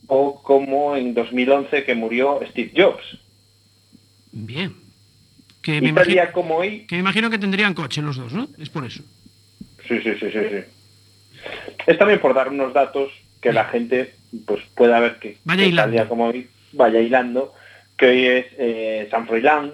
o 0.08 0.42
como 0.42 0.96
en 0.96 1.14
2011 1.14 1.84
que 1.84 1.94
murió 1.94 2.40
Steve 2.50 2.72
Jobs. 2.76 3.04
Bien. 4.32 4.74
Que 5.62 5.80
me, 5.80 5.88
imagino, 5.90 6.22
como 6.32 6.56
hoy, 6.56 6.86
que 6.86 6.96
me 6.96 7.00
imagino 7.00 7.30
que 7.30 7.38
tendrían 7.38 7.74
coche 7.74 8.02
los 8.02 8.16
dos, 8.16 8.32
¿no? 8.32 8.48
Es 8.58 8.68
por 8.70 8.84
eso. 8.84 9.02
sí, 9.86 10.00
sí, 10.02 10.14
sí, 10.18 10.30
sí, 10.32 10.38
sí. 10.50 10.58
Es 11.86 11.96
también 11.98 12.20
por 12.20 12.34
dar 12.34 12.48
unos 12.48 12.72
datos 12.74 13.10
que 13.40 13.52
la 13.52 13.66
gente 13.66 14.14
pues 14.46 14.62
pueda 14.74 14.98
ver 14.98 15.18
que, 15.20 15.36
Vaya 15.44 15.58
que 15.60 15.64
tal 15.66 15.72
hilando. 15.72 15.92
día 15.92 16.08
como 16.08 16.26
hoy 16.26 16.48
vaya 16.72 17.00
hilando, 17.00 17.54
que 17.96 18.06
hoy 18.06 18.26
es 18.26 18.46
eh, 18.58 19.08
San 19.10 19.26
Froilán, 19.26 19.72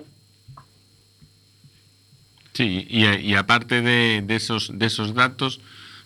Sí, 2.55 2.87
y, 2.88 3.07
y 3.07 3.35
aparte 3.35 3.83
de, 3.83 4.23
de 4.23 4.37
esos, 4.37 4.79
de 4.79 4.87
esos 4.87 5.14
datos, 5.14 5.61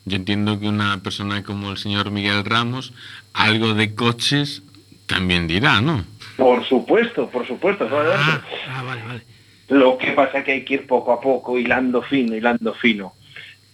yo 0.06 0.16
entiendo 0.16 0.58
que 0.58 0.66
una 0.68 1.02
persona 1.02 1.44
como 1.44 1.70
el 1.70 1.76
señor 1.76 2.10
Miguel 2.10 2.44
Ramos, 2.44 2.92
algo 3.34 3.74
de 3.74 3.94
coches 3.94 4.62
también 5.06 5.46
dirá, 5.46 5.80
¿no? 5.80 6.04
Por 6.36 6.64
supuesto, 6.64 7.28
por 7.28 7.46
supuesto. 7.46 7.88
Ah, 7.90 8.42
ah, 8.68 8.82
vale, 8.82 9.02
vale. 9.02 9.22
Lo 9.68 9.98
que 9.98 10.12
pasa 10.12 10.38
es 10.38 10.44
que 10.44 10.52
hay 10.52 10.64
que 10.64 10.74
ir 10.74 10.86
poco 10.86 11.12
a 11.12 11.20
poco, 11.20 11.58
hilando 11.58 12.00
fino, 12.00 12.34
hilando 12.34 12.72
fino. 12.74 13.12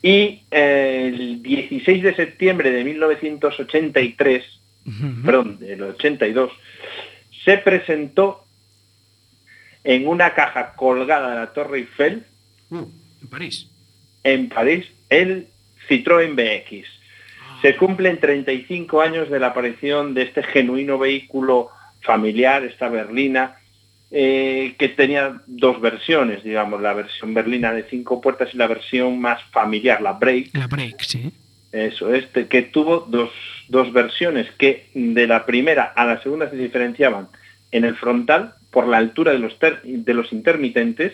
Y 0.03 0.43
eh, 0.51 1.13
el 1.15 1.43
16 1.43 2.03
de 2.03 2.15
septiembre 2.17 2.71
de 2.71 2.85
1983, 2.85 4.45
Ujú. 4.87 5.23
perdón, 5.25 5.59
del 5.61 5.83
82, 5.83 6.51
se 7.45 7.59
presentó 7.59 8.45
en 9.85 10.09
una 10.09 10.35
caja 10.35 10.73
colgada 10.75 11.31
de 11.31 11.37
la 11.37 11.53
Torre 11.53 11.79
Eiffel 11.79 12.25
Uh, 12.71 12.85
en 13.23 13.29
París. 13.29 13.69
en 14.23 14.49
París 14.49 14.87
el 15.11 15.47
Citroën 15.89 16.35
BX. 16.35 16.87
Se 17.63 17.77
cumplen 17.77 18.19
35 18.21 19.01
años 19.01 19.31
de 19.31 19.39
la 19.41 19.49
aparición 19.49 20.13
de 20.15 20.23
este 20.23 20.43
genuino 20.43 20.99
vehículo 20.99 21.69
familiar, 22.03 22.63
esta 22.65 22.89
berlina, 22.89 23.57
eh, 24.11 24.75
que 24.79 24.89
tenía 24.91 25.41
dos 25.47 25.81
versiones, 25.81 26.45
digamos, 26.45 26.81
la 26.83 26.93
versión 26.93 27.33
berlina 27.33 27.73
de 27.73 27.85
cinco 27.85 28.21
puertas 28.21 28.51
y 28.53 28.59
la 28.59 28.67
versión 28.67 29.19
más 29.19 29.43
familiar, 29.51 30.03
la 30.03 30.13
Break, 30.13 30.51
La 30.55 30.67
break, 30.67 31.01
sí. 31.03 31.33
eso, 31.73 32.13
este, 32.15 32.47
que 32.47 32.63
tuvo 32.63 33.01
dos, 33.09 33.31
dos 33.69 33.93
versiones 33.93 34.47
que 34.59 34.89
de 34.95 35.27
la 35.27 35.47
primera 35.47 35.85
a 35.85 36.05
la 36.05 36.23
segunda 36.23 36.51
se 36.51 36.57
diferenciaban 36.57 37.29
en 37.73 37.85
el 37.85 37.97
frontal 37.97 38.55
por 38.71 38.87
la 38.87 38.99
altura 38.99 39.33
de 39.33 39.39
los, 39.39 39.59
ter- 39.59 39.81
de 39.83 40.15
los 40.15 40.33
intermitentes. 40.33 41.13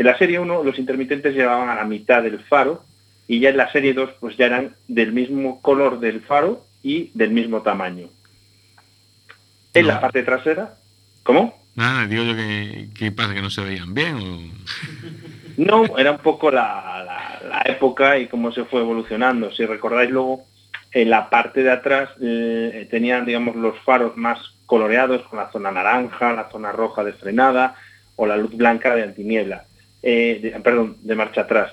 En 0.00 0.06
la 0.06 0.16
serie 0.16 0.38
1 0.40 0.64
los 0.64 0.78
intermitentes 0.78 1.34
llegaban 1.34 1.68
a 1.68 1.74
la 1.74 1.84
mitad 1.84 2.22
del 2.22 2.40
faro 2.40 2.82
y 3.28 3.38
ya 3.38 3.50
en 3.50 3.58
la 3.58 3.70
serie 3.70 3.92
2 3.92 4.12
pues 4.18 4.34
ya 4.38 4.46
eran 4.46 4.74
del 4.88 5.12
mismo 5.12 5.60
color 5.60 6.00
del 6.00 6.22
faro 6.22 6.64
y 6.82 7.10
del 7.12 7.32
mismo 7.32 7.60
tamaño. 7.60 8.06
En 9.74 9.86
la 9.86 10.00
parte 10.00 10.22
trasera, 10.22 10.74
¿cómo? 11.22 11.54
Nada, 11.76 12.06
digo 12.06 12.22
yo 12.24 12.34
que, 12.34 12.88
que 12.98 13.12
pasa 13.12 13.34
que 13.34 13.42
no 13.42 13.50
se 13.50 13.60
veían 13.62 13.92
bien. 13.92 14.14
o- 14.16 14.40
No, 15.58 15.98
era 15.98 16.12
un 16.12 16.18
poco 16.20 16.50
la, 16.50 17.04
la- 17.04 17.40
la 17.46 17.62
época 17.70 18.16
y 18.16 18.26
cómo 18.26 18.52
se 18.52 18.64
fue 18.64 18.80
evolucionando. 18.80 19.52
Si 19.52 19.66
recordáis 19.66 20.10
luego, 20.10 20.46
en 20.92 21.10
la 21.10 21.28
parte 21.28 21.62
de 21.62 21.72
atrás 21.72 22.08
eh, 22.22 22.88
tenían, 22.90 23.26
digamos, 23.26 23.54
los 23.54 23.78
faros 23.80 24.16
más 24.16 24.38
coloreados 24.64 25.26
con 25.28 25.38
la 25.40 25.50
zona 25.52 25.70
naranja, 25.70 26.32
la 26.32 26.48
zona 26.50 26.72
roja 26.72 27.04
de 27.04 27.12
frenada 27.12 27.74
o 28.16 28.24
la 28.26 28.38
luz 28.38 28.56
blanca 28.56 28.94
de 28.94 29.02
antiniebla, 29.02 29.66
eh, 30.02 30.58
perdón, 30.62 30.96
de 31.02 31.14
marcha 31.14 31.42
atrás. 31.42 31.72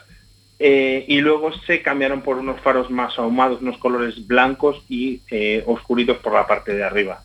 Eh, 0.59 1.05
y 1.07 1.19
luego 1.21 1.51
se 1.67 1.81
cambiaron 1.83 2.21
por 2.23 2.37
unos 2.37 2.59
faros 2.61 2.89
más 2.89 3.17
ahumados, 3.19 3.61
unos 3.61 3.77
colores 3.77 4.25
blancos 4.27 4.83
y 4.89 5.21
eh, 5.29 5.63
oscuritos 5.67 6.17
por 6.17 6.33
la 6.33 6.47
parte 6.47 6.73
de 6.73 6.83
arriba. 6.83 7.21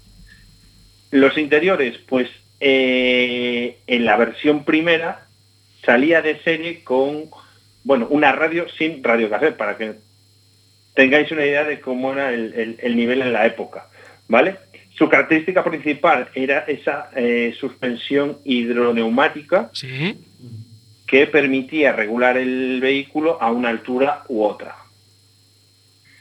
Los 1.11 1.37
interiores, 1.39 1.97
pues 2.09 2.29
eh, 2.61 3.79
en 3.87 4.05
la 4.05 4.17
versión 4.17 4.65
primera 4.65 5.27
salía 5.85 6.21
de 6.23 6.39
serie 6.41 6.85
con, 6.85 7.25
bueno, 7.85 8.07
una 8.11 8.33
radio 8.33 8.67
sin 8.79 9.03
radio 9.03 9.29
cassette, 9.31 9.57
para 9.57 9.77
que 9.79 9.95
tengáis 10.95 11.31
una 11.33 11.45
idea 11.45 11.65
de 11.65 11.81
cómo 11.81 12.13
era 12.13 12.33
el, 12.33 12.53
el- 12.55 12.79
el 12.83 12.97
nivel 12.97 13.23
en 13.23 13.33
la 13.33 13.47
época, 13.47 13.87
¿vale? 14.29 14.57
Su 14.95 15.09
característica 15.09 15.65
principal 15.65 16.29
era 16.35 16.61
esa 16.69 17.09
suspensión 17.59 18.37
hidroneumática 18.45 19.71
Sí. 19.73 20.17
Que 21.13 21.27
permitía 21.27 21.93
regular 21.93 22.39
el 22.39 22.81
vehículo 22.81 23.37
a 23.39 23.51
una 23.53 23.69
altura 23.69 24.25
u 24.29 24.43
otra. 24.45 24.75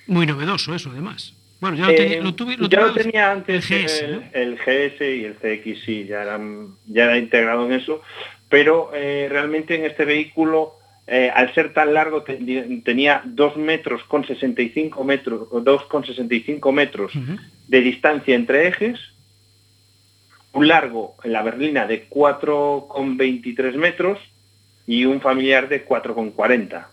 Muy 0.05 0.25
novedoso 0.25 0.75
eso, 0.75 0.89
además. 0.91 1.33
Bueno, 1.61 1.77
ya 1.77 1.85
lo, 1.85 1.91
Eh, 1.91 1.95
tenía, 1.95 2.21
lo 2.21 2.35
tuve, 2.35 2.57
lo 2.57 2.67
ya 2.67 2.81
lo 2.81 2.93
tenía 2.93 3.31
antes 3.31 3.71
el 3.71 3.85
GS, 3.85 4.01
el, 4.03 4.11
¿no? 4.11 4.23
el 4.33 4.57
GS 4.57 4.99
y 5.15 5.23
el 5.23 5.35
CX, 5.35 5.83
sí, 5.85 6.05
ya, 6.09 6.23
eran, 6.23 6.75
ya 6.87 7.05
era 7.05 7.17
integrado 7.17 7.65
en 7.67 7.71
eso, 7.71 8.01
pero 8.49 8.91
eh, 8.93 9.27
realmente 9.31 9.75
en 9.75 9.85
este 9.85 10.03
vehículo, 10.03 10.73
eh, 11.07 11.31
al 11.33 11.53
ser 11.53 11.71
tan 11.73 11.93
largo, 11.93 12.23
te- 12.23 12.35
tenía 12.83 13.21
2 13.23 13.55
metros 13.55 14.03
con 14.09 14.27
65 14.27 15.05
metros, 15.05 15.47
o 15.51 15.61
2,65 15.61 16.73
metros 16.73 17.15
Ujú. 17.15 17.37
de 17.69 17.79
distancia 17.81 18.35
entre 18.35 18.67
ejes, 18.67 18.99
un 20.51 20.67
largo 20.67 21.15
en 21.23 21.31
la 21.31 21.43
berlina 21.43 21.87
de 21.87 22.09
4,23 22.09 23.75
metros 23.77 24.19
y 24.87 25.05
un 25.05 25.21
familiar 25.21 25.67
de 25.69 25.85
4,40. 25.85 26.85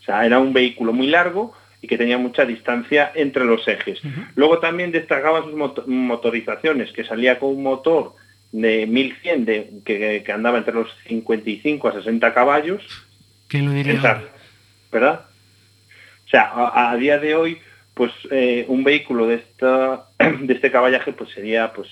O 0.00 0.04
sea, 0.04 0.26
era 0.26 0.38
un 0.38 0.52
vehículo 0.52 0.92
muy 0.92 1.06
largo 1.08 1.54
y 1.80 1.86
que 1.86 1.98
tenía 1.98 2.18
mucha 2.18 2.44
distancia 2.44 3.10
entre 3.14 3.44
los 3.44 3.66
ejes. 3.68 4.00
Luego 4.36 4.58
también 4.58 4.92
destacaban 4.92 5.44
sus 5.44 5.54
moto- 5.54 5.84
motorizaciones, 5.86 6.92
que 6.92 7.04
salía 7.04 7.38
con 7.38 7.50
un 7.50 7.62
motor 7.62 8.14
de 8.52 8.86
1100 8.86 9.44
de, 9.44 9.70
que, 9.84 10.22
que 10.24 10.32
andaba 10.32 10.58
entre 10.58 10.74
los 10.74 10.88
55 11.08 11.88
a 11.88 11.92
60 11.92 12.32
caballos, 12.34 12.82
¿Quién 13.48 13.66
lo 13.66 13.72
diría? 13.72 14.22
¿verdad? 14.90 15.26
O 16.26 16.28
sea, 16.28 16.42
a, 16.54 16.90
a 16.92 16.96
día 16.96 17.18
de 17.18 17.34
hoy, 17.34 17.58
pues 17.94 18.12
eh, 18.30 18.64
un 18.68 18.82
vehículo 18.84 19.26
de 19.26 19.36
esta 19.36 20.06
de 20.18 20.54
este 20.54 20.70
caballaje 20.70 21.12
pues 21.12 21.30
sería 21.30 21.72
pues 21.72 21.88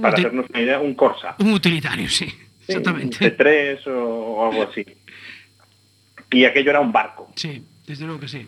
para 0.00 0.14
hacernos 0.14 0.46
una 0.50 0.60
idea 0.60 0.78
un 0.80 0.94
Corsa, 0.94 1.34
Un 1.38 1.52
utilitario, 1.52 2.08
sí. 2.08 2.32
Exactamente. 2.68 3.24
un 3.24 3.30
T3 3.36 3.86
o, 3.88 3.90
o 3.92 4.50
algo 4.50 4.62
así. 4.70 4.84
Y 6.30 6.44
aquello 6.44 6.70
era 6.70 6.80
un 6.80 6.92
barco. 6.92 7.30
Sí, 7.36 7.64
desde 7.86 8.04
luego 8.04 8.20
que 8.20 8.28
sí. 8.28 8.46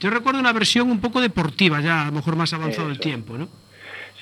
Yo 0.00 0.10
recuerdo 0.10 0.40
una 0.40 0.52
versión 0.52 0.90
un 0.90 1.00
poco 1.00 1.20
deportiva, 1.20 1.80
ya 1.80 2.02
a 2.02 2.06
lo 2.06 2.12
mejor 2.12 2.34
más 2.36 2.52
avanzado 2.54 2.86
el 2.88 2.94
Eso. 2.94 3.02
tiempo, 3.02 3.36
¿no? 3.36 3.48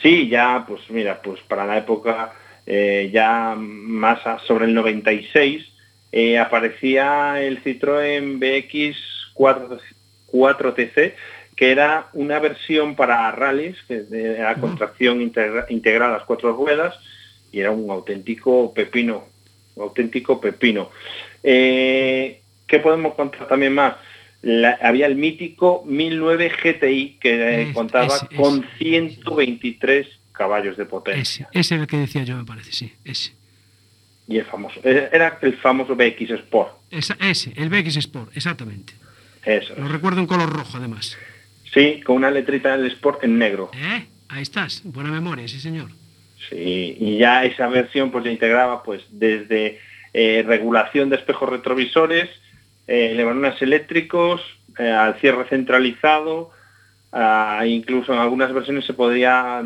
Sí, 0.02 0.28
ya, 0.28 0.64
pues 0.66 0.82
mira, 0.90 1.20
pues 1.22 1.40
para 1.42 1.64
la 1.64 1.78
época, 1.78 2.32
eh, 2.66 3.10
ya 3.12 3.54
más 3.56 4.26
a- 4.26 4.38
sobre 4.40 4.66
el 4.66 4.74
96, 4.74 5.64
eh, 6.12 6.38
aparecía 6.38 7.40
el 7.40 7.62
Citroën 7.62 8.38
BX 8.38 8.96
4, 9.34 9.78
4TC, 10.26 11.14
que 11.56 11.70
era 11.70 12.08
una 12.12 12.38
versión 12.38 12.94
para 12.94 13.30
rallies, 13.32 13.76
que 13.88 14.04
era 14.10 14.54
con 14.56 14.76
tracción 14.76 15.20
integra- 15.20 15.66
integrada 15.70 16.14
a 16.14 16.18
las 16.18 16.26
cuatro 16.26 16.52
ruedas, 16.52 16.94
y 17.52 17.60
era 17.60 17.70
un 17.70 17.90
auténtico 17.90 18.72
pepino, 18.74 19.24
un 19.74 19.82
auténtico 19.84 20.40
pepino. 20.40 20.90
Eh, 21.42 22.40
¿Qué 22.66 22.78
podemos 22.80 23.14
contar 23.14 23.48
también 23.48 23.72
más? 23.74 23.94
La- 24.42 24.78
había 24.82 25.06
el 25.06 25.16
mítico 25.16 25.82
1009 25.86 26.50
GTI 26.62 27.16
que 27.20 27.30
eh, 27.34 27.62
Ese, 27.62 27.72
contaba 27.72 28.06
ese, 28.06 28.26
con 28.36 28.64
ese. 28.64 28.76
123 28.78 30.06
caballos 30.32 30.76
de 30.76 30.84
potencia. 30.84 31.48
Ese, 31.52 31.74
era 31.74 31.82
el 31.82 31.88
que 31.88 31.96
decía 31.96 32.22
yo, 32.24 32.36
me 32.36 32.44
parece, 32.44 32.72
sí. 32.72 32.92
Ese. 33.04 33.32
Y 34.28 34.36
el 34.38 34.44
famoso, 34.44 34.78
eh, 34.84 35.08
era 35.12 35.38
el 35.42 35.56
famoso 35.56 35.96
BX 35.96 36.30
Sport. 36.30 36.72
Esa- 36.90 37.16
ese, 37.20 37.52
el 37.56 37.68
BX 37.70 37.96
Sport, 37.96 38.36
exactamente. 38.36 38.92
Eso. 39.44 39.74
Lo 39.76 39.88
recuerdo 39.88 40.20
en 40.20 40.26
color 40.26 40.50
rojo, 40.50 40.76
además. 40.76 41.16
Sí, 41.72 42.00
con 42.04 42.16
una 42.16 42.30
letrita 42.30 42.76
del 42.76 42.86
Sport 42.92 43.24
en 43.24 43.38
negro. 43.38 43.70
¿Eh? 43.74 44.06
Ahí 44.28 44.42
estás, 44.42 44.82
buena 44.84 45.10
memoria, 45.10 45.48
sí, 45.48 45.58
señor. 45.58 45.90
Sí, 46.48 46.96
y 46.98 47.18
ya 47.18 47.44
esa 47.44 47.68
versión 47.68 48.10
pues 48.10 48.24
ya 48.24 48.30
integraba 48.30 48.82
pues 48.82 49.02
desde 49.10 49.80
eh, 50.14 50.44
regulación 50.46 51.10
de 51.10 51.16
espejos 51.16 51.48
retrovisores, 51.48 52.28
eh, 52.86 53.12
levarones 53.14 53.60
eléctricos, 53.60 54.40
eh, 54.78 54.90
al 54.90 55.14
cierre 55.20 55.44
centralizado, 55.48 56.52
incluso 57.64 58.12
en 58.12 58.20
algunas 58.20 58.52
versiones 58.52 58.84
se 58.84 58.92
podría 58.92 59.62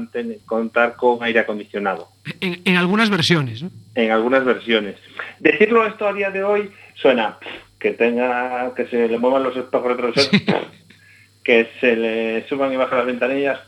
contar 0.47 0.97
con 0.97 1.23
aire 1.23 1.41
acondicionado. 1.41 2.09
En, 2.41 2.61
en 2.65 2.77
algunas 2.77 3.11
versiones, 3.11 3.63
¿no? 3.63 3.71
en 3.95 4.11
algunas 4.11 4.45
versiones. 4.45 4.97
Decirlo 5.41 5.87
esto 5.87 6.07
a 6.07 6.13
día 6.13 6.31
de 6.31 6.45
hoy 6.45 6.71
suena 6.95 7.39
que 7.79 7.91
tenga 7.93 8.73
que 8.77 8.87
se 8.87 9.09
le 9.09 9.19
muevan 9.19 9.43
los 9.43 9.57
espejos 9.57 9.89
retrovisores, 9.89 10.43
que 11.43 11.69
se 11.81 11.97
le 11.97 12.49
suban 12.49 12.73
y 12.73 12.77
bajen 12.77 12.99
las 12.99 13.07
ventanillas, 13.07 13.61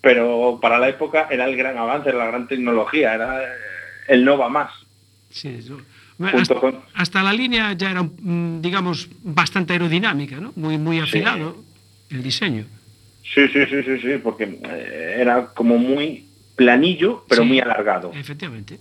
pero 0.00 0.58
para 0.60 0.78
la 0.78 0.88
época 0.88 1.26
era 1.30 1.44
el 1.46 1.56
gran 1.56 1.76
avance, 1.78 2.08
era 2.08 2.18
la 2.18 2.26
gran 2.26 2.46
tecnología, 2.48 3.14
era 3.14 3.42
eh, 3.42 3.46
el 4.08 4.24
no 4.24 4.38
va 4.38 4.48
más. 4.48 4.72
Sí, 5.30 5.56
eso. 5.58 5.80
Hasta, 6.32 6.54
con- 6.54 6.80
hasta 6.94 7.22
la 7.22 7.32
línea 7.32 7.72
ya 7.74 7.90
era, 7.90 8.08
digamos, 8.18 9.08
bastante 9.22 9.74
aerodinámica, 9.74 10.36
¿no? 10.36 10.52
Muy, 10.56 10.78
muy 10.78 10.98
afilado 10.98 11.56
el 12.10 12.22
diseño. 12.22 12.64
Sí, 13.22 13.46
sí, 13.48 13.66
sí, 13.66 13.82
sí, 13.82 13.98
sí, 14.00 14.08
porque 14.22 14.44
eh, 14.64 15.16
era 15.18 15.48
como 15.48 15.76
muy 15.76 16.24
planillo, 16.54 17.24
pero 17.28 17.42
Sí. 17.42 17.48
muy 17.48 17.60
alargado. 17.60 18.12
Efectivamente. 18.14 18.78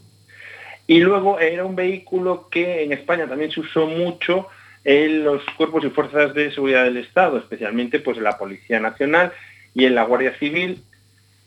Y 0.87 0.99
luego 0.99 1.39
era 1.39 1.65
un 1.65 1.75
vehículo 1.75 2.47
que 2.49 2.83
en 2.83 2.93
España 2.93 3.27
también 3.27 3.51
se 3.51 3.59
usó 3.59 3.87
mucho 3.87 4.47
en 4.83 5.23
los 5.23 5.41
cuerpos 5.57 5.83
y 5.83 5.89
fuerzas 5.89 6.33
de 6.35 6.51
seguridad 6.53 6.83
del 6.85 6.97
Estado, 6.97 7.39
especialmente 7.39 7.99
pues 7.99 8.17
en 8.17 8.23
la 8.23 8.37
Policía 8.37 8.79
Nacional 8.79 9.33
y 9.73 9.85
en 9.85 9.95
la 9.95 10.03
Guardia 10.03 10.37
Civil, 10.37 10.83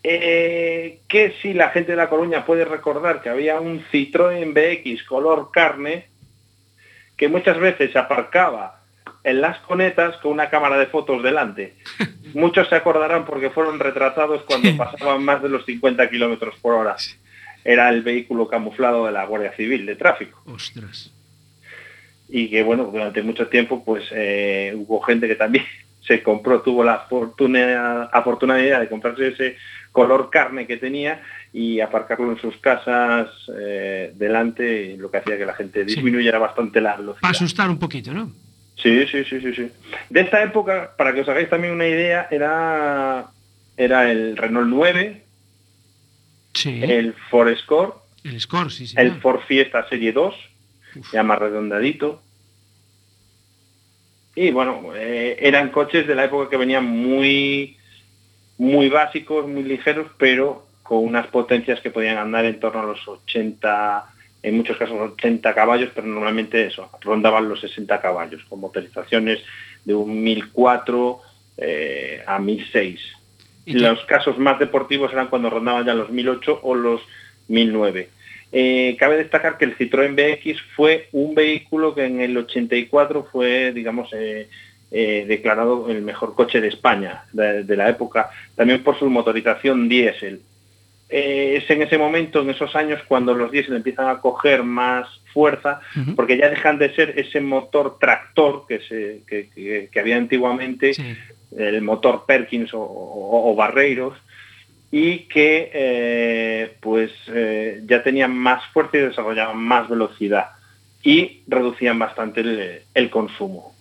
eh, 0.03 0.99
que 1.07 1.33
si 1.41 1.53
la 1.53 1.69
gente 1.69 1.91
de 1.91 1.97
La 1.97 2.09
Coruña 2.09 2.45
puede 2.45 2.65
recordar 2.65 3.21
que 3.21 3.29
había 3.29 3.59
un 3.59 3.83
Citroën 3.91 4.53
BX 4.53 5.03
color 5.03 5.49
carne 5.51 6.07
que 7.17 7.27
muchas 7.27 7.59
veces 7.59 7.91
se 7.91 7.99
aparcaba 7.99 8.79
en 9.23 9.41
las 9.41 9.59
conetas 9.59 10.15
con 10.17 10.31
una 10.31 10.49
cámara 10.49 10.77
de 10.77 10.87
fotos 10.87 11.21
delante. 11.21 11.75
Muchos 12.33 12.69
se 12.69 12.75
acordarán 12.75 13.25
porque 13.25 13.49
fueron 13.49 13.79
retratados 13.79 14.43
cuando 14.43 14.75
pasaban 14.77 15.23
más 15.23 15.43
de 15.43 15.49
los 15.49 15.65
50 15.65 16.09
kilómetros 16.09 16.55
por 16.61 16.75
hora. 16.75 16.95
Era 17.65 17.89
el 17.89 18.01
vehículo 18.01 18.47
camuflado 18.47 19.05
de 19.05 19.11
la 19.11 19.25
Guardia 19.25 19.51
Civil 19.53 19.85
de 19.85 19.95
Tráfico. 19.95 20.41
Ostras. 20.45 21.11
Y 22.29 22.49
que, 22.49 22.63
bueno, 22.63 22.85
durante 22.85 23.21
mucho 23.21 23.47
tiempo, 23.47 23.83
pues 23.83 24.05
eh, 24.11 24.73
hubo 24.75 25.01
gente 25.01 25.27
que 25.27 25.35
también 25.35 25.65
se 26.01 26.23
compró, 26.23 26.61
tuvo 26.61 26.83
la 26.83 26.99
fortuna, 26.99 28.03
afortunadad 28.05 28.79
de 28.79 28.87
comprarse 28.87 29.27
ese 29.27 29.57
color 29.91 30.29
carne 30.29 30.67
que 30.67 30.77
tenía 30.77 31.21
y 31.51 31.79
aparcarlo 31.79 32.31
en 32.31 32.37
sus 32.39 32.57
casas 32.57 33.29
eh, 33.59 34.11
delante, 34.15 34.95
lo 34.97 35.09
que 35.09 35.17
hacía 35.17 35.37
que 35.37 35.45
la 35.45 35.53
gente 35.55 35.79
Sí. 35.87 35.95
disminuyera 35.95 36.37
bastante 36.39 36.79
la 36.81 36.95
velocidad. 36.95 37.21
Para 37.21 37.31
asustar 37.31 37.69
un 37.69 37.79
poquito, 37.79 38.13
¿no? 38.13 38.31
Sí, 38.77 39.05
sí, 39.07 39.23
sí, 39.25 39.41
sí, 39.41 39.53
sí. 39.53 39.71
De 40.09 40.21
esta 40.21 40.41
época, 40.43 40.93
para 40.97 41.13
que 41.13 41.21
os 41.21 41.29
hagáis 41.29 41.49
también 41.49 41.73
una 41.73 41.87
idea, 41.87 42.27
era, 42.31 43.27
era 43.75 44.09
el 44.11 44.37
Renault 44.37 44.67
9, 44.69 45.23
Sí. 46.53 46.81
el 46.83 47.13
Ford 47.29 47.49
Escort, 47.49 47.95
El 48.23 48.39
Score, 48.39 48.71
sí, 48.71 48.85
el. 48.97 49.19
Ford 49.21 49.41
Fiesta 49.47 49.87
Serie 49.89 50.11
2, 50.13 50.35
Uf. 50.95 51.11
ya 51.13 51.23
más 51.23 51.39
redondadito. 51.39 52.21
Y 54.35 54.51
bueno, 54.51 54.91
eh, 54.95 55.37
eran 55.41 55.69
coches 55.69 56.07
de 56.07 56.15
la 56.15 56.25
época 56.25 56.49
que 56.49 56.57
venían 56.57 56.85
muy, 56.85 57.77
muy 58.59 58.89
básicos, 58.89 59.47
muy 59.47 59.63
ligeros, 59.63 60.07
pero 60.19 60.67
con 60.83 60.99
unas 60.99 61.25
potencias 61.27 61.79
que 61.81 61.89
podían 61.91 62.17
andar 62.17 62.45
en 62.45 62.59
torno 62.59 62.81
a 62.81 62.85
los 62.85 63.07
80, 63.07 64.05
en 64.43 64.57
muchos 64.57 64.77
casos 64.77 64.99
80 65.13 65.53
caballos, 65.55 65.89
pero 65.95 66.05
normalmente 66.07 66.65
eso, 66.67 66.89
rondaban 67.01 67.49
los 67.49 67.61
60 67.61 67.99
caballos, 68.01 68.43
con 68.49 68.59
motorizaciones 68.59 69.39
de 69.85 69.95
un 69.95 70.21
1004 70.23 71.19
eh, 71.57 72.23
a 72.27 72.37
1006. 72.39 72.99
Y 73.65 73.73
te- 73.73 73.79
Los 73.79 74.03
casos 74.05 74.37
más 74.37 74.59
deportivos 74.59 75.11
eran 75.13 75.27
cuando 75.27 75.49
rondaban 75.49 75.85
ya 75.85 75.93
los 75.93 76.09
1008 76.09 76.59
o 76.63 76.75
los 76.75 77.01
1009. 77.47 78.09
Eh, 78.51 78.97
cabe 78.99 79.17
destacar 79.17 79.57
que 79.57 79.65
el 79.65 79.77
Citroën 79.77 80.15
BX 80.15 80.59
fue 80.75 81.07
un 81.11 81.35
vehículo 81.35 81.93
que 81.93 82.05
en 82.05 82.19
el 82.19 82.35
84 82.35 83.27
fue, 83.31 83.71
digamos, 83.73 84.09
eh, 84.13 84.49
eh, 84.91 85.25
declarado 85.27 85.89
el 85.89 86.01
mejor 86.01 86.33
coche 86.35 86.59
de 86.61 86.67
España 86.69 87.23
de, 87.33 87.63
de 87.63 87.75
la 87.77 87.89
época, 87.89 88.29
también 88.55 88.83
por 88.83 88.97
su 88.97 89.09
motorización 89.09 89.87
diésel. 89.89 90.41
Eh, 91.09 91.59
es 91.63 91.69
en 91.69 91.81
ese 91.81 91.97
momento, 91.97 92.41
en 92.41 92.49
esos 92.51 92.75
años, 92.75 93.01
cuando 93.07 93.33
los 93.33 93.51
diésel 93.51 93.75
empiezan 93.75 94.07
a 94.09 94.19
coger 94.19 94.63
más 94.63 95.07
fuerza, 95.33 95.79
porque 96.15 96.37
ya 96.37 96.49
dejan 96.49 96.77
de 96.79 96.93
ser 96.95 97.13
ese 97.19 97.39
motor 97.41 97.97
tractor 97.99 98.65
que, 98.67 98.79
se, 98.79 99.21
que, 99.27 99.49
que- 99.53 99.89
que 99.91 99.99
había 99.99 100.17
antiguamente, 100.17 100.93
Sí. 100.93 101.15
el 101.57 101.81
motor 101.81 102.25
Perkins 102.27 102.73
o, 102.73 102.79
o- 102.81 103.51
o 103.51 103.55
Barreiros 103.55 104.15
y 104.91 105.19
que 105.29 105.69
eh, 105.73 106.73
pues 106.79 107.11
ya 107.85 108.01
tenían 108.03 108.35
más 108.35 108.63
fuerza 108.73 108.97
y 108.97 109.01
desarrollaban 109.01 109.57
más 109.57 109.87
velocidad 109.89 110.47
y 111.03 111.41
reducían 111.47 111.97
bastante 111.99 112.41
el, 112.41 112.81
el 112.93 113.09
consumo. 113.09 113.73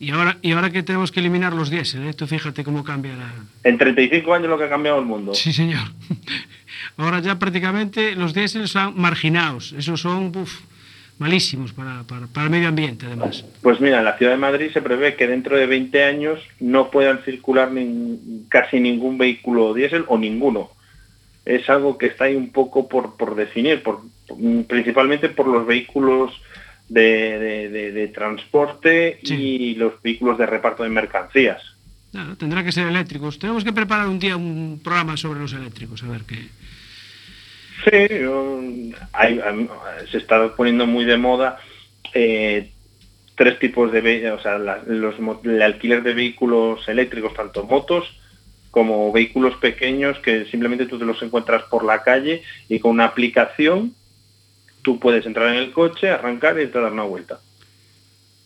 Y 0.00 0.12
ahora, 0.12 0.38
y 0.40 0.52
ahora 0.52 0.70
que 0.70 0.82
tenemos 0.82 1.12
que 1.12 1.20
eliminar 1.20 1.52
los 1.52 1.68
diésel, 1.68 2.08
¿eh? 2.08 2.14
Tú 2.14 2.26
fíjate 2.26 2.64
cómo 2.64 2.82
cambia 2.82 3.14
la... 3.14 3.34
En 3.64 3.76
35 3.76 4.32
años 4.32 4.48
lo 4.48 4.56
que 4.56 4.64
ha 4.64 4.70
cambiado 4.70 4.98
el 4.98 5.04
mundo. 5.04 5.34
Sí, 5.34 5.52
señor. 5.52 5.82
Ahora 6.96 7.20
ya 7.20 7.38
prácticamente 7.38 8.14
los 8.14 8.32
diésel 8.32 8.66
son 8.66 8.98
marginados. 8.98 9.74
Esos 9.76 10.00
son 10.00 10.34
uf, 10.34 10.60
malísimos 11.18 11.74
para, 11.74 12.02
para, 12.04 12.26
para 12.28 12.44
el 12.44 12.50
medio 12.50 12.68
ambiente, 12.68 13.04
además. 13.04 13.44
Pues 13.60 13.78
mira, 13.78 13.98
en 13.98 14.06
la 14.06 14.16
ciudad 14.16 14.32
de 14.32 14.38
Madrid 14.38 14.70
se 14.72 14.80
prevé 14.80 15.16
que 15.16 15.26
dentro 15.26 15.54
de 15.58 15.66
20 15.66 16.02
años 16.02 16.40
no 16.60 16.90
puedan 16.90 17.22
circular 17.22 17.68
casi 18.48 18.80
ningún 18.80 19.18
vehículo 19.18 19.74
diésel 19.74 20.06
o 20.08 20.16
ninguno. 20.16 20.70
Es 21.44 21.68
algo 21.68 21.98
que 21.98 22.06
está 22.06 22.24
ahí 22.24 22.36
un 22.36 22.52
poco 22.52 22.88
por, 22.88 23.18
por 23.18 23.34
definir, 23.34 23.82
por, 23.82 24.00
principalmente 24.66 25.28
por 25.28 25.46
los 25.46 25.66
vehículos 25.66 26.32
de, 26.90 27.38
de- 27.38 27.68
de- 27.70 27.92
de 27.92 28.08
transporte 28.08 29.18
Sí. 29.24 29.34
y 29.34 29.74
los 29.76 30.00
vehículos 30.02 30.36
de 30.36 30.44
reparto 30.46 30.82
de 30.82 30.90
mercancías. 30.90 31.62
Claro, 32.12 32.36
tendrá 32.36 32.64
que 32.64 32.72
ser 32.72 32.88
eléctricos. 32.88 33.38
Tenemos 33.38 33.62
que 33.64 33.72
preparar 33.72 34.08
un 34.08 34.18
día 34.18 34.36
un 34.36 34.80
programa 34.82 35.16
sobre 35.16 35.40
los 35.40 35.52
eléctricos, 35.52 36.02
a 36.02 36.08
ver 36.08 36.22
qué... 36.26 36.48
Sí, 37.84 38.14
yo- 38.20 38.60
hay- 39.12 39.40
hay- 39.40 39.68
se 40.10 40.18
está 40.18 40.54
poniendo 40.54 40.86
muy 40.86 41.04
de 41.04 41.16
moda 41.16 41.58
eh, 42.12 42.70
tres 43.36 43.58
tipos 43.58 43.90
de, 43.92 44.30
o 44.32 44.42
sea, 44.42 44.58
la- 44.58 44.82
los, 44.86 45.14
el 45.44 45.62
alquiler 45.62 46.02
de 46.02 46.12
vehículos 46.12 46.86
eléctricos, 46.88 47.32
tanto 47.34 47.64
motos 47.64 48.04
como 48.72 49.10
vehículos 49.12 49.54
pequeños 49.56 50.18
que 50.18 50.44
simplemente 50.46 50.86
tú 50.86 50.98
te 50.98 51.04
los 51.04 51.22
encuentras 51.22 51.62
por 51.70 51.84
la 51.84 52.02
calle 52.02 52.42
y 52.68 52.78
con 52.80 52.90
una 52.92 53.04
aplicación 53.06 53.94
tú 54.82 54.98
puedes 54.98 55.24
entrar 55.26 55.48
en 55.54 55.62
el 55.62 55.72
coche, 55.72 56.08
arrancar 56.10 56.60
y 56.60 56.66
te 56.68 56.80
dar 56.80 56.92
una 56.92 57.02
vuelta. 57.04 57.38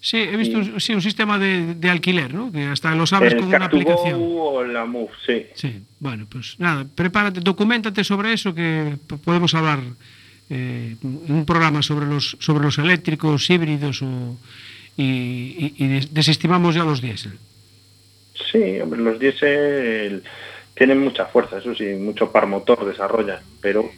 Sí, 0.01 0.18
he 0.18 0.37
visto 0.37 0.59
un, 0.59 0.81
sí, 0.81 0.92
un 0.92 1.01
sistema 1.01 1.38
de, 1.38 1.75
de 1.77 1.88
alquiler, 1.88 2.35
¿no? 2.35 2.53
Que 2.53 2.64
hasta 2.64 2.94
lo 2.94 3.07
sabes 3.07 3.35
con 3.35 3.44
una 3.44 3.59
Car2Go 3.59 3.64
aplicación. 3.66 4.20
o 4.23 4.62
la 4.62 4.85
Move, 4.85 5.09
sí. 5.27 5.47
Sí, 5.55 5.81
bueno, 5.99 6.27
pues 6.31 6.57
nada, 6.59 6.85
prepárate, 6.94 7.40
documentate 7.40 8.05
sobre 8.05 8.35
eso 8.35 8.55
que 8.55 8.97
podemos 9.25 9.55
hablar 9.55 9.79
eh, 10.51 10.97
un 11.03 11.44
programa 11.47 11.83
sobre 11.83 12.05
los 12.05 12.37
sobre 12.38 12.64
los 12.64 12.77
eléctricos 12.77 13.49
híbridos 13.49 14.03
o, 14.03 14.37
y, 14.94 15.03
y- 15.05 15.75
y 15.79 15.88
des- 15.88 16.12
desestimamos 16.12 16.75
ya 16.75 16.85
los 16.85 17.01
diésel. 17.01 17.38
Sí, 18.53 18.79
hombre, 18.81 19.01
los 19.01 19.18
diésel 19.18 20.23
tienen 20.75 20.99
mucha 20.99 21.25
fuerza, 21.25 21.59
eso 21.59 21.75
sí, 21.75 21.85
mucho 21.99 22.31
par 22.31 22.47
motor 22.47 22.85
desarrollan, 22.85 23.40
pero 23.62 23.90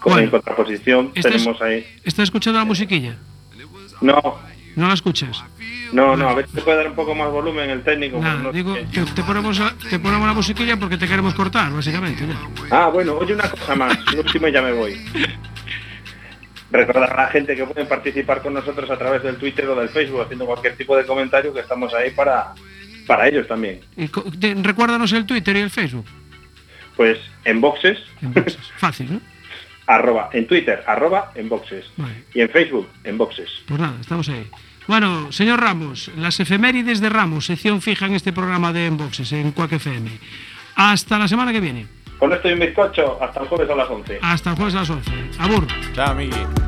como 0.00 0.14
Bueno, 0.14 0.24
en 0.26 0.30
contraposición 0.30 1.12
¿estás- 1.14 1.32
tenemos 1.32 1.60
ahí... 1.62 1.86
¿Estás 2.04 2.24
escuchando 2.24 2.58
la 2.58 2.64
musiquilla? 2.64 3.16
No, 4.00 4.20
¿No 4.76 4.86
la 4.88 4.94
escuchas? 4.94 5.42
no, 5.92 6.16
no, 6.16 6.28
a 6.28 6.34
ver 6.34 6.46
si 6.46 6.54
te 6.54 6.60
puede 6.62 6.76
dar 6.76 6.86
un 6.88 6.94
poco 6.94 7.14
más 7.14 7.30
volumen 7.32 7.68
el 7.70 7.82
técnico. 7.82 8.20
No 8.20 8.52
digo, 8.52 8.76
te, 8.92 9.02
te 9.04 9.22
ponemos 9.24 9.58
la, 9.58 9.74
te 9.90 9.98
ponemos 9.98 10.26
la 10.26 10.34
musiquilla 10.34 10.76
porque 10.76 10.96
te 10.98 11.08
queremos 11.08 11.34
cortar, 11.34 11.72
básicamente. 11.72 12.24
Ah, 12.70 12.88
bueno, 12.92 13.14
oye 13.16 13.34
una 13.34 13.48
cosa 13.50 13.74
más, 13.74 13.98
lo 14.14 14.20
último 14.20 14.46
y 14.48 14.52
ya 14.52 14.62
me 14.62 14.72
voy. 14.72 14.96
Recordar 16.70 17.10
a 17.12 17.22
la 17.24 17.28
gente 17.28 17.56
que 17.56 17.64
pueden 17.64 17.88
participar 17.88 18.42
con 18.42 18.52
nosotros 18.52 18.90
a 18.90 18.98
través 18.98 19.22
del 19.22 19.36
Twitter 19.36 19.66
o 19.68 19.74
del 19.74 19.88
Facebook 19.88 20.20
haciendo 20.20 20.44
cualquier 20.46 20.76
tipo 20.76 20.96
de 20.96 21.06
comentario 21.06 21.52
que 21.54 21.60
estamos 21.60 21.92
ahí 21.94 22.10
para, 22.10 22.52
para 23.06 23.26
ellos 23.26 23.48
también. 23.48 23.80
Y 23.96 24.06
recuérdanos 24.62 25.10
el 25.12 25.24
Twitter 25.24 25.56
y 25.56 25.60
el 25.60 25.70
Facebook. 25.70 26.04
Pues 26.94 27.18
en 27.46 27.60
boxes, 27.62 27.98
En 28.20 28.34
boxes. 28.34 28.58
Fácil, 28.76 29.14
¿no? 29.14 29.20
Arroba, 29.88 30.28
en 30.32 30.46
Twitter, 30.46 30.84
arroba 30.86 31.32
en 31.34 31.48
boxes. 31.48 31.86
Vale. 31.96 32.24
Y 32.34 32.40
en 32.40 32.50
Facebook, 32.50 32.88
en 33.02 33.18
boxes. 33.18 33.50
Pues 33.66 33.80
nada, 33.80 33.96
estamos 34.00 34.28
ahí. 34.28 34.46
Bueno, 34.86 35.32
señor 35.32 35.60
Ramos, 35.60 36.10
las 36.16 36.38
efemérides 36.40 37.00
de 37.00 37.08
Ramos, 37.08 37.46
sección 37.46 37.82
fija 37.82 38.06
en 38.06 38.14
este 38.14 38.32
programa 38.32 38.72
de 38.72 38.86
Enboxes, 38.86 39.32
en 39.32 39.52
Quack 39.52 39.72
FM. 39.72 40.10
Hasta 40.76 41.18
la 41.18 41.28
semana 41.28 41.52
que 41.52 41.60
viene. 41.60 41.86
Con 42.18 42.32
esto 42.32 42.48
y 42.48 42.52
un 42.52 42.60
bizcocho, 42.60 43.22
hasta 43.22 43.40
el 43.40 43.48
jueves 43.48 43.70
a 43.70 43.74
las 43.74 43.90
11. 43.90 44.18
Hasta 44.22 44.50
el 44.50 44.56
jueves 44.56 44.74
a 44.74 44.78
las 44.78 44.90
11. 44.90 45.10
Abur. 45.38 45.66
Chao, 45.94 46.12
amigui. 46.12 46.67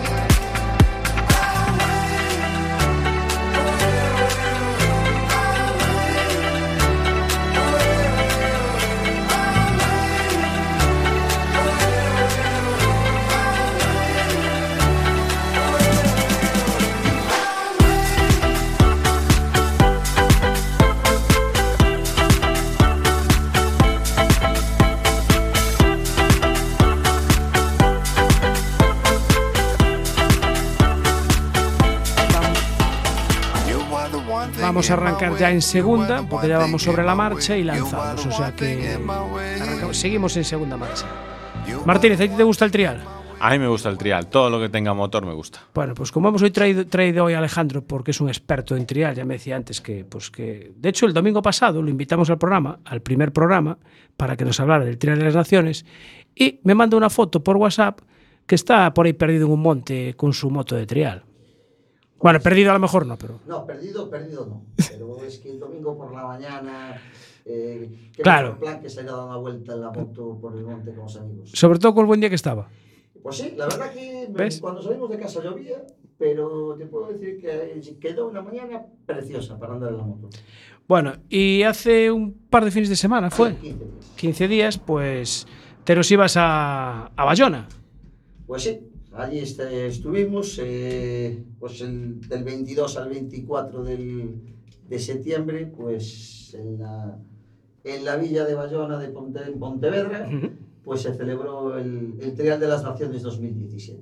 Vamos 34.61 34.89
a 34.89 34.93
arrancar 34.93 35.37
ya 35.37 35.51
en 35.51 35.61
segunda, 35.61 36.23
porque 36.27 36.47
ya 36.47 36.57
vamos 36.57 36.81
sobre 36.83 37.03
la 37.03 37.15
marcha 37.15 37.57
y 37.57 37.63
lanzamos. 37.63 38.25
O 38.25 38.31
sea 38.31 38.55
que 38.55 38.97
arrancamos- 39.59 39.97
seguimos 39.97 40.37
en 40.37 40.43
segunda 40.43 40.77
marcha. 40.77 41.05
Martínez, 41.85 42.19
¿a 42.19 42.23
ti 42.23 42.29
te 42.35 42.43
gusta 42.43 42.65
el 42.65 42.71
trial? 42.71 43.03
A 43.39 43.49
mí 43.51 43.57
me 43.59 43.67
gusta 43.67 43.89
el 43.89 43.97
trial. 43.97 44.27
Todo 44.27 44.51
lo 44.51 44.59
que 44.59 44.69
tenga 44.69 44.93
motor 44.93 45.25
me 45.25 45.33
gusta. 45.33 45.59
Bueno, 45.73 45.95
pues 45.95 46.11
como 46.11 46.29
hemos 46.29 46.41
hoy 46.43 46.51
traído, 46.51 46.85
traído 46.85 47.25
hoy 47.25 47.33
a 47.33 47.39
Alejandro, 47.39 47.81
porque 47.83 48.11
es 48.11 48.21
un 48.21 48.27
experto 48.29 48.75
en 48.75 48.85
trial, 48.85 49.15
ya 49.15 49.25
me 49.25 49.33
decía 49.35 49.55
antes 49.55 49.81
que, 49.81 50.05
pues 50.05 50.29
que, 50.29 50.71
de 50.75 50.89
hecho, 50.89 51.07
el 51.07 51.13
domingo 51.13 51.41
pasado 51.41 51.81
lo 51.81 51.89
invitamos 51.89 52.29
al 52.29 52.37
programa, 52.37 52.79
al 52.85 53.01
primer 53.01 53.31
programa, 53.33 53.79
para 54.15 54.37
que 54.37 54.45
nos 54.45 54.59
hablara 54.59 54.85
del 54.85 54.99
trial 54.99 55.17
de 55.17 55.25
las 55.25 55.35
naciones, 55.35 55.85
y 56.35 56.59
me 56.63 56.75
manda 56.75 56.95
una 56.97 57.09
foto 57.09 57.43
por 57.43 57.57
WhatsApp 57.57 57.99
que 58.45 58.53
está 58.53 58.93
por 58.93 59.07
ahí 59.07 59.13
perdido 59.13 59.47
en 59.47 59.53
un 59.53 59.61
monte 59.61 60.13
con 60.15 60.33
su 60.33 60.51
moto 60.51 60.75
de 60.75 60.85
trial. 60.85 61.23
Bueno, 62.21 62.39
perdido 62.39 62.71
a 62.71 62.73
lo 62.73 62.79
mejor 62.79 63.05
no, 63.05 63.17
pero 63.17 63.39
No, 63.47 63.65
perdido, 63.65 64.09
perdido 64.09 64.45
no. 64.45 64.63
Pero 64.91 65.23
es 65.25 65.39
que 65.39 65.49
el 65.51 65.59
domingo 65.59 65.97
por 65.97 66.13
la 66.13 66.23
mañana. 66.25 67.01
Eh, 67.45 68.11
Claro. 68.21 68.49
mejor 68.49 68.59
plan 68.59 68.81
que 68.81 68.89
salir 68.89 69.09
a 69.09 69.13
dar 69.15 69.25
una 69.25 69.37
vuelta 69.37 69.73
en 69.73 69.81
la 69.81 69.89
moto 69.91 70.37
por 70.39 70.55
el 70.55 70.63
monte 70.63 70.91
con 70.93 71.03
los 71.05 71.15
amigos. 71.17 71.49
sobre 71.53 71.79
todo 71.79 71.93
con 71.95 72.01
el 72.03 72.07
buen 72.07 72.19
día 72.19 72.29
que 72.29 72.35
estaba. 72.35 72.69
Pues 73.23 73.37
sí, 73.37 73.53
la 73.55 73.65
verdad 73.65 73.91
que 73.91 74.29
cuando 74.59 74.81
salimos 74.81 75.09
de 75.09 75.19
casa 75.19 75.43
llovía, 75.43 75.83
pero 76.17 76.75
te 76.77 76.85
puedo 76.87 77.07
decir 77.11 77.39
que 77.39 77.97
quedó 77.99 78.27
una 78.27 78.41
mañana 78.41 78.83
preciosa 79.05 79.57
para 79.59 79.73
andar 79.73 79.91
en 79.91 79.97
la 79.97 80.03
moto. 80.03 80.29
Bueno, 80.87 81.13
y 81.29 81.63
hace 81.63 82.11
un 82.11 82.33
par 82.49 82.65
de 82.65 82.71
fines 82.71 82.89
de 82.89 82.95
semana 82.95 83.29
fue, 83.31 83.55
15 83.55 83.67
días. 83.85 84.11
15 84.17 84.47
días, 84.47 84.77
pues 84.77 85.47
te 85.83 85.95
los 85.95 86.11
ibas 86.11 86.35
a, 86.37 87.07
a 87.15 87.25
Bayona. 87.25 87.67
Pues 88.47 88.63
sí, 88.63 88.79
allí 89.13 89.39
este- 89.39 89.87
estuvimos 89.87 90.59
eh, 90.63 91.43
pues 91.59 91.81
el- 91.81 92.19
del 92.27 92.43
22 92.43 92.97
al 92.97 93.09
24 93.09 93.83
del- 93.83 94.41
de 94.87 94.99
septiembre, 94.99 95.67
pues 95.67 96.53
en 96.59 96.79
la, 96.79 97.17
en 97.83 98.05
la 98.05 98.15
villa 98.17 98.45
de 98.45 98.55
Bayona 98.55 98.99
de 98.99 99.09
Ponte, 99.09 99.39
en 99.45 99.57
Pontevedra, 99.59 100.29
pues 100.83 101.01
se 101.01 101.13
celebró 101.13 101.77
el, 101.77 102.15
el 102.19 102.33
Trial 102.33 102.59
de 102.59 102.67
las 102.67 102.83
Naciones 102.83 103.21
2017. 103.23 104.01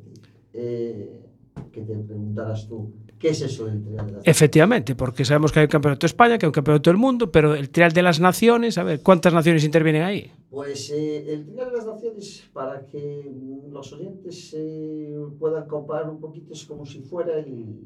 Eh, 0.54 1.26
que 1.72 1.82
te 1.82 1.96
preguntarás 1.98 2.68
tú, 2.68 2.92
¿qué 3.20 3.30
es 3.30 3.42
eso 3.42 3.66
del 3.66 3.82
Trial 3.84 3.86
de 3.86 3.96
las 3.98 4.06
Naciones? 4.06 4.28
Efectivamente, 4.28 4.96
porque 4.96 5.26
sabemos 5.26 5.52
que 5.52 5.60
hay 5.60 5.66
un 5.66 5.70
campeonato 5.72 6.02
de 6.02 6.08
España, 6.08 6.38
que 6.38 6.46
hay 6.46 6.50
un 6.50 6.54
campeonato 6.54 6.90
del 6.90 6.98
mundo, 6.98 7.32
pero 7.32 7.54
el 7.54 7.70
trial 7.70 7.92
de 7.92 8.02
las 8.02 8.20
naciones, 8.20 8.78
a 8.78 8.84
ver, 8.84 9.02
¿cuántas 9.02 9.34
naciones 9.34 9.64
intervienen 9.64 10.04
ahí? 10.04 10.32
Pues 10.50 10.90
eh, 10.90 11.32
el 11.34 11.46
Trial 11.46 11.70
de 11.70 11.78
las 11.78 11.86
Naciones, 11.86 12.50
para 12.54 12.86
que 12.86 13.32
los 13.72 13.94
oyentes 13.94 14.54
eh, 14.58 15.16
puedan 15.38 15.68
comparar 15.68 16.10
un 16.10 16.20
poquito, 16.20 16.54
es 16.54 16.66
como 16.66 16.86
si 16.86 17.02
fuera 17.02 17.38
el, 17.38 17.82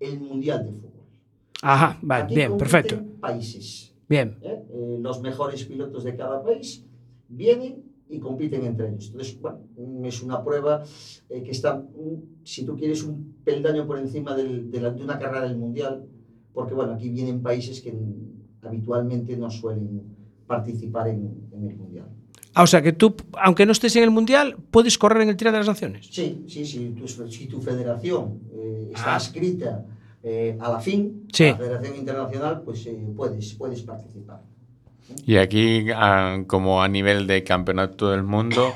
el 0.00 0.20
Mundial 0.20 0.64
de 0.64 0.72
Fútbol. 0.72 0.90
Ajá, 1.62 1.98
vale, 2.02 2.24
Aquí 2.24 2.34
bien, 2.34 2.56
perfecto. 2.56 2.98
países. 3.20 3.94
Bien, 4.08 4.38
¿eh? 4.42 4.64
Eh, 4.72 4.96
los 5.00 5.20
mejores 5.20 5.64
pilotos 5.64 6.02
de 6.04 6.16
cada 6.16 6.42
país 6.42 6.84
vienen 7.28 7.84
y 8.10 8.18
compiten 8.18 8.64
entre 8.66 8.88
ellos. 8.88 9.06
Entonces, 9.12 9.40
bueno, 9.40 9.60
es 10.04 10.22
una 10.22 10.42
prueba 10.44 10.82
eh, 11.28 11.42
que 11.42 11.50
está, 11.52 11.76
mm, 11.76 12.42
si 12.44 12.64
tú 12.64 12.76
quieres, 12.76 13.02
un 13.04 13.36
peldaño 13.44 13.86
por 13.86 13.98
encima 13.98 14.34
del- 14.36 14.70
de, 14.70 14.80
la- 14.80 14.90
de 14.90 15.02
una 15.04 15.18
carrera 15.18 15.46
del 15.48 15.56
Mundial, 15.56 16.04
porque 16.52 16.74
bueno, 16.74 16.92
aquí 16.94 17.08
vienen 17.08 17.40
países 17.42 17.80
que 17.80 17.94
habitualmente 18.62 19.36
no 19.36 19.50
suelen 19.50 20.02
participar 20.46 21.08
en, 21.08 21.48
en 21.52 21.68
el 21.70 21.76
Mundial. 21.76 22.08
Ah, 22.54 22.64
o 22.64 22.66
sea 22.66 22.82
que 22.82 22.92
tú, 22.92 23.14
aunque 23.40 23.64
no 23.64 23.70
estés 23.72 23.94
en 23.94 24.02
el 24.02 24.10
mundial, 24.10 24.56
puedes 24.72 24.98
correr 24.98 25.22
en 25.22 25.28
el 25.28 25.36
trial 25.36 25.52
de 25.52 25.58
las 25.60 25.68
naciones. 25.68 26.08
Sí, 26.10 26.44
sí, 26.48 26.66
sí, 26.66 26.94
tu, 26.98 27.06
si 27.06 27.46
tu 27.46 27.60
federación 27.60 28.40
eh, 28.52 28.88
está 28.92 29.12
Ah. 29.12 29.16
adscrita 29.16 29.86
eh, 30.24 30.56
a 30.58 30.68
la 30.72 30.80
FIN, 30.80 31.28
Sí. 31.32 31.44
a 31.44 31.52
la 31.52 31.56
Federación 31.58 31.96
Internacional, 31.96 32.62
pues 32.64 32.84
eh, 32.86 33.08
puedes, 33.16 33.54
puedes 33.54 33.82
participar. 33.82 34.42
Y 35.26 35.36
aquí, 35.36 35.86
ah, 35.94 36.42
como 36.46 36.82
a 36.82 36.88
nivel 36.88 37.26
de 37.26 37.44
campeonato 37.44 38.10
del 38.10 38.22
mundo, 38.22 38.74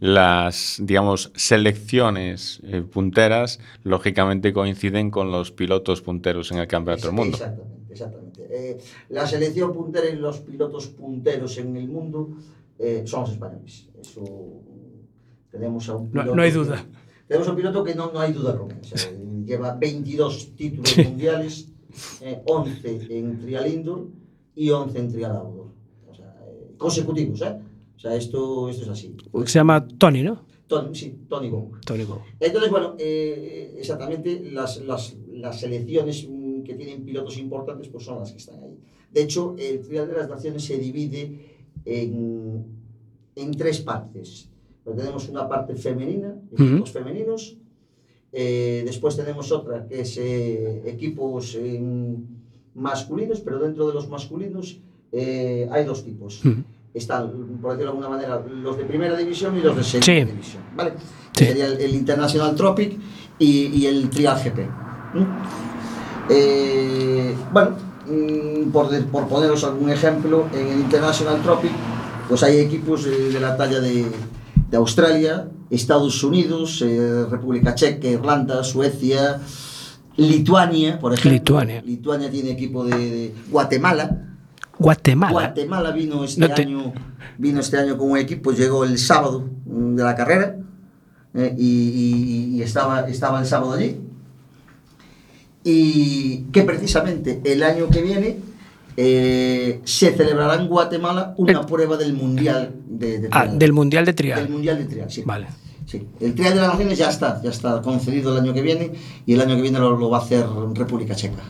las, 0.00 0.76
digamos, 0.82 1.32
selecciones 1.34 2.60
eh, 2.64 2.82
punteras, 2.82 3.60
lógicamente 3.82 4.52
coinciden 4.52 5.10
con 5.10 5.30
los 5.30 5.52
pilotos 5.52 6.02
punteros 6.02 6.52
en 6.52 6.58
el 6.58 6.66
campeonato 6.66 7.06
del 7.08 7.16
mundo. 7.16 7.36
Exactamente, 7.36 7.92
exactamente. 7.92 8.46
Eh, 8.50 8.78
la 9.10 9.26
selección 9.26 9.72
puntera 9.72 10.08
y 10.08 10.16
los 10.16 10.40
pilotos 10.40 10.88
punteros 10.88 11.56
en 11.58 11.76
el 11.76 11.88
mundo 11.88 12.30
eh, 12.78 13.02
son 13.06 13.22
los 13.22 13.32
españoles. 13.32 13.88
Eso 14.00 14.22
tenemos 15.50 15.88
a 15.88 15.96
un 15.96 16.04
No, 16.06 16.10
piloto 16.10 16.36
no 16.36 16.42
hay 16.42 16.50
que- 16.50 16.56
duda. 16.58 16.84
tenemos 17.26 17.48
un 17.48 17.56
piloto 17.56 17.84
que 17.84 17.94
no, 17.94 18.12
no 18.12 18.20
hay 18.20 18.32
duda 18.32 18.56
con 18.56 18.70
él. 18.70 18.78
O 18.80 18.84
sea, 18.84 19.10
lleva 19.46 19.74
22 19.74 20.54
títulos 20.56 20.98
mundiales, 20.98 21.68
eh, 22.20 22.42
11 22.46 23.06
en 23.18 23.38
trial 23.40 23.66
indoor 23.66 24.08
y 24.54 24.70
11 24.70 24.98
en 24.98 25.08
trial 25.12 25.32
outdoor. 25.36 25.65
Consecutivos, 26.76 27.42
¿eh? 27.42 27.56
O 27.96 27.98
sea, 27.98 28.14
esto, 28.14 28.68
esto 28.68 28.82
es 28.84 28.88
así. 28.88 29.16
Se 29.46 29.58
llama 29.58 29.86
Tony, 29.86 30.22
¿no? 30.22 30.44
Tony, 30.66 30.94
sí, 30.94 31.16
Tony 31.28 31.48
Gong. 31.48 31.80
Tony 31.84 32.04
Go. 32.04 32.22
Entonces, 32.40 32.70
bueno, 32.70 32.94
eh, 32.98 33.74
exactamente 33.78 34.50
las, 34.50 34.78
las, 34.82 35.16
las 35.32 35.60
selecciones 35.60 36.26
mm, 36.28 36.62
que 36.62 36.74
tienen 36.74 37.04
pilotos 37.04 37.38
importantes 37.38 37.88
pues 37.88 38.04
son 38.04 38.18
las 38.18 38.32
que 38.32 38.38
están 38.38 38.62
ahí. 38.62 38.78
De 39.12 39.22
hecho, 39.22 39.54
el 39.58 39.80
Trial 39.80 40.08
de 40.08 40.14
las 40.14 40.28
Naciones 40.28 40.64
se 40.64 40.76
divide 40.78 41.56
en, 41.84 42.64
en 43.36 43.50
tres 43.52 43.80
partes. 43.80 44.50
Pues 44.84 44.96
tenemos 44.96 45.28
una 45.28 45.48
parte 45.48 45.74
femenina, 45.76 46.36
equipos 46.52 46.90
femeninos, 46.90 47.56
eh, 48.32 48.82
después 48.84 49.16
tenemos 49.16 49.50
otra 49.50 49.86
que 49.86 50.00
es 50.02 50.16
eh, 50.18 50.82
equipos 50.86 51.58
masculinos, 52.74 53.40
pero 53.40 53.58
dentro 53.58 53.88
de 53.88 53.94
los 53.94 54.08
masculinos 54.08 54.80
eh, 55.16 55.68
hay 55.72 55.84
dos 55.84 56.04
tipos. 56.04 56.42
Están, 56.94 57.30
por 57.60 57.72
decirlo 57.72 57.92
de 57.92 57.98
alguna 57.98 58.08
manera, 58.08 58.42
los 58.48 58.76
de 58.78 58.84
primera 58.84 59.16
división 59.16 59.56
y 59.56 59.60
los 59.60 59.76
de 59.76 59.82
segunda 59.84 60.06
Sí. 60.06 60.24
división. 60.32 60.62
¿vale? 60.76 60.92
Sería 61.32 61.66
el, 61.66 61.80
el 61.80 61.94
International 61.94 62.54
Tropic 62.54 62.98
y, 63.38 63.66
y 63.66 63.86
el 63.86 64.08
Trial 64.08 64.36
GP. 64.42 64.58
¿m? 65.14 65.26
Eh, 66.28 67.34
bueno, 67.52 67.70
mm, 68.08 68.70
por, 68.70 68.88
de- 68.90 69.02
por 69.02 69.28
poneros 69.28 69.62
algún 69.64 69.90
ejemplo, 69.90 70.46
en 70.52 70.66
el 70.68 70.78
International 70.80 71.40
Tropic 71.42 71.70
pues 72.28 72.42
hay 72.42 72.58
equipos 72.58 73.06
eh, 73.06 73.10
de 73.32 73.38
la 73.40 73.56
talla 73.56 73.78
de, 73.80 74.06
de 74.70 74.76
Australia, 74.76 75.48
Estados 75.70 76.24
Unidos, 76.24 76.82
eh, 76.82 77.24
República 77.30 77.74
Checa, 77.74 78.08
Irlanda, 78.08 78.64
Suecia, 78.64 79.40
Lituania, 80.16 80.98
por 80.98 81.12
ejemplo. 81.12 81.30
Lituania. 81.32 81.82
Lituania 81.82 82.30
tiene 82.30 82.50
equipo 82.52 82.84
de, 82.84 82.96
de 82.96 83.34
Guatemala. 83.50 84.35
Guatemala. 84.78 85.32
Guatemala 85.32 85.90
vino 85.90 86.24
este 86.24 86.40
No 86.40 86.54
te- 86.54 86.62
año 86.62 86.92
vino 87.38 87.60
este 87.60 87.78
año 87.78 87.96
con 87.98 88.10
un 88.10 88.18
equipo, 88.18 88.52
llegó 88.52 88.84
el 88.84 88.98
sábado 88.98 89.48
mm, 89.66 89.94
de 89.96 90.02
la 90.04 90.14
carrera 90.14 90.56
eh, 91.34 91.54
y, 91.58 91.66
y- 91.68 92.56
y 92.56 92.62
estaba, 92.62 93.00
estaba 93.08 93.40
el 93.40 93.46
sábado 93.46 93.72
allí. 93.72 94.00
Y 95.64 96.44
que 96.52 96.62
precisamente 96.62 97.40
el 97.44 97.62
año 97.62 97.88
que 97.88 98.00
viene 98.02 98.38
eh, 98.96 99.80
se 99.84 100.12
celebrará 100.14 100.54
en 100.60 100.68
Guatemala 100.68 101.34
una 101.36 101.66
prueba 101.66 101.96
del 101.96 102.12
Mundial 102.14 102.72
de, 102.88 103.18
de 103.20 103.28
Ah, 103.32 103.46
del 103.46 103.72
Mundial 103.72 104.04
de 104.04 104.12
Del 104.12 104.16
Trial. 104.16 104.48
Mundial 104.48 104.78
de 104.78 104.84
Trial, 104.84 105.10
sí. 105.10 105.22
Vale. 105.26 105.48
Sí. 105.86 106.06
El 106.20 106.34
Trial 106.34 106.54
de 106.54 106.60
las 106.60 106.70
Naciones 106.70 106.98
ya 106.98 107.08
está, 107.10 107.40
ya 107.42 107.50
está 107.50 107.80
concedido 107.82 108.32
el 108.36 108.42
año 108.42 108.54
que 108.54 108.62
viene 108.62 108.92
y 109.26 109.34
el 109.34 109.40
año 109.40 109.56
que 109.56 109.62
viene 109.62 109.78
lo, 109.78 109.96
lo 109.96 110.08
va 110.10 110.18
a 110.18 110.20
hacer 110.22 110.46
República 110.74 111.14
Checa. 111.14 111.42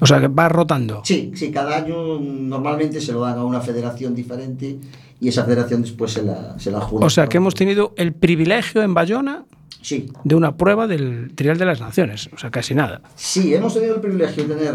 O 0.00 0.06
sea, 0.06 0.20
que 0.20 0.28
va 0.28 0.48
rotando. 0.48 1.02
Sí, 1.04 1.32
sí, 1.34 1.50
cada 1.50 1.76
año 1.76 2.20
normalmente 2.20 3.00
se 3.00 3.12
lo 3.12 3.20
dan 3.20 3.38
a 3.38 3.44
una 3.44 3.60
federación 3.60 4.14
diferente 4.14 4.78
y 5.20 5.28
esa 5.28 5.44
federación 5.44 5.82
después 5.82 6.12
se 6.12 6.22
la, 6.22 6.58
se 6.58 6.70
la 6.70 6.80
jura. 6.80 7.06
O 7.06 7.10
sea, 7.10 7.26
que 7.28 7.36
hemos 7.38 7.54
tenido 7.54 7.92
el 7.96 8.12
privilegio 8.12 8.82
en 8.82 8.94
Bayona 8.94 9.44
Sí. 9.82 10.08
de 10.24 10.34
una 10.34 10.56
prueba 10.56 10.86
del 10.86 11.32
Trial 11.34 11.56
de 11.58 11.64
las 11.64 11.80
Naciones. 11.80 12.28
O 12.34 12.38
sea, 12.38 12.50
casi 12.50 12.74
nada. 12.74 13.00
Sí, 13.16 13.54
hemos 13.54 13.72
tenido 13.74 13.94
el 13.96 14.00
privilegio 14.00 14.46
de 14.46 14.54
tener 14.54 14.74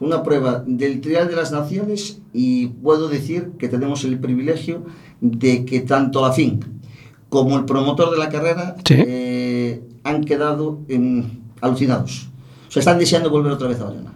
una 0.00 0.22
prueba 0.22 0.62
del 0.66 1.00
Trial 1.00 1.28
de 1.28 1.36
las 1.36 1.50
Naciones 1.52 2.20
y 2.32 2.66
puedo 2.68 3.08
decir 3.08 3.52
que 3.58 3.68
tenemos 3.68 4.04
el 4.04 4.18
privilegio 4.18 4.84
de 5.20 5.64
que 5.64 5.80
tanto 5.80 6.20
la 6.26 6.32
FIN 6.32 6.60
como 7.28 7.56
el 7.56 7.64
promotor 7.64 8.10
de 8.12 8.18
la 8.18 8.28
carrera 8.28 8.76
Sí. 8.84 8.94
eh, 8.96 9.82
han 10.04 10.22
quedado 10.24 10.80
alucinados. 11.60 12.28
O 12.68 12.70
sea, 12.70 12.80
están 12.80 12.98
deseando 12.98 13.30
volver 13.30 13.52
otra 13.52 13.68
vez 13.68 13.80
a 13.80 13.84
Bayona. 13.84 14.12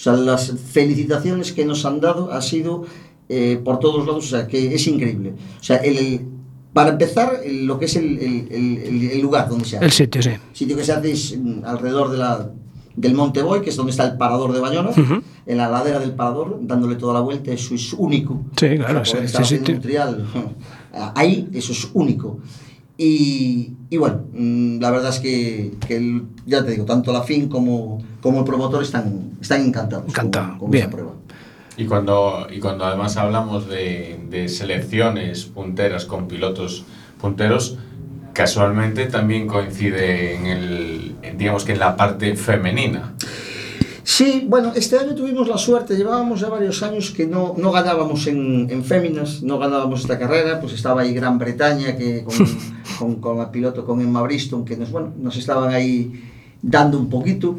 O 0.00 0.02
sea, 0.02 0.14
las 0.14 0.50
felicitaciones 0.72 1.52
que 1.52 1.66
nos 1.66 1.84
han 1.84 2.00
dado 2.00 2.32
ha 2.32 2.40
sido 2.40 2.84
eh, 3.28 3.60
por 3.62 3.78
todos 3.80 4.06
lados, 4.06 4.24
o 4.24 4.28
sea, 4.30 4.46
que 4.48 4.74
es 4.74 4.86
increíble. 4.86 5.34
O 5.60 5.62
sea, 5.62 5.76
el, 5.76 6.22
para 6.72 6.88
empezar, 6.90 7.40
el- 7.44 7.66
lo 7.66 7.78
que 7.78 7.84
es 7.84 7.96
el, 7.96 8.18
el- 8.18 9.10
el- 9.12 9.20
lugar 9.20 9.46
donde 9.50 9.66
se 9.66 9.76
hace 9.76 9.84
El 9.84 9.92
sitio, 9.92 10.22
sí. 10.22 10.30
sitio 10.54 10.74
que 10.76 10.84
se 10.84 10.92
hace 10.92 11.12
es 11.12 11.38
mm, 11.38 11.64
alrededor 11.66 12.10
de 12.10 12.16
la, 12.16 12.50
del 12.96 13.12
Monte 13.14 13.42
Boy, 13.42 13.60
que 13.60 13.68
es 13.68 13.76
donde 13.76 13.90
está 13.90 14.04
el 14.06 14.16
parador 14.16 14.54
de 14.54 14.60
Bayona, 14.60 14.88
Ujú. 14.90 15.20
en 15.46 15.56
la 15.58 15.68
ladera 15.68 15.98
del 16.00 16.12
parador, 16.12 16.58
dándole 16.62 16.96
toda 16.96 17.12
la 17.12 17.20
vuelta, 17.20 17.52
eso 17.52 17.74
es 17.74 17.92
único. 17.92 18.40
Sí, 18.58 18.68
claro, 18.78 19.02
O 19.02 19.04
sea, 19.04 19.28
sitio- 19.44 19.74
un 19.74 19.80
trial 19.82 20.26
ahí, 21.14 21.46
eso 21.52 21.72
es 21.72 21.88
único. 21.92 22.38
Y, 22.96 23.72
y 23.90 23.96
bueno, 23.96 24.22
mm, 24.32 24.80
la 24.80 24.90
verdad 24.90 25.10
es 25.10 25.20
que, 25.20 25.72
que 25.86 25.96
el- 25.96 26.22
ya 26.46 26.64
te 26.64 26.70
digo, 26.72 26.84
tanto 26.84 27.12
la 27.12 27.22
FIN 27.22 27.48
como, 27.48 28.02
como 28.20 28.40
el 28.40 28.44
promotor 28.44 28.82
están, 28.82 29.32
están 29.40 29.62
encantados 29.64 30.08
Encantado, 30.08 30.50
con, 30.50 30.58
con 30.58 30.70
bien. 30.70 30.84
esa 30.84 30.92
prueba. 30.92 31.12
Y 31.76 31.86
cuando, 31.86 32.46
y 32.50 32.58
cuando 32.58 32.84
además 32.84 33.16
hablamos 33.16 33.68
de, 33.68 34.20
de 34.28 34.48
selecciones 34.48 35.44
punteras 35.44 36.04
con 36.04 36.28
pilotos 36.28 36.84
punteros, 37.20 37.78
casualmente 38.32 39.06
también 39.06 39.46
coincide 39.46 40.34
en 40.36 40.46
el, 40.46 41.16
digamos 41.36 41.64
que 41.64 41.72
en 41.72 41.78
la 41.78 41.96
parte 41.96 42.36
femenina. 42.36 43.14
Sí, 44.02 44.44
bueno, 44.48 44.72
este 44.74 44.98
año 44.98 45.14
tuvimos 45.14 45.46
la 45.46 45.56
suerte, 45.56 45.96
llevábamos 45.96 46.40
ya 46.40 46.48
varios 46.48 46.82
años 46.82 47.12
que 47.12 47.26
no, 47.26 47.54
no 47.56 47.70
ganábamos 47.70 48.26
en, 48.26 48.68
en 48.68 48.84
féminas, 48.84 49.42
no 49.42 49.58
ganábamos 49.58 50.00
esta 50.00 50.18
carrera, 50.18 50.60
pues 50.60 50.72
estaba 50.72 51.02
ahí 51.02 51.14
Gran 51.14 51.38
Bretaña 51.38 51.96
que 51.96 52.24
con, 52.24 52.34
con, 52.98 53.14
con 53.20 53.38
el 53.40 53.50
piloto, 53.50 53.84
con 53.84 54.00
Emma 54.00 54.22
Briston, 54.22 54.64
que 54.64 54.76
nos, 54.76 54.90
bueno, 54.90 55.12
nos 55.16 55.36
estaban 55.36 55.72
ahí 55.72 56.24
dando 56.60 56.98
un 56.98 57.08
poquito. 57.08 57.58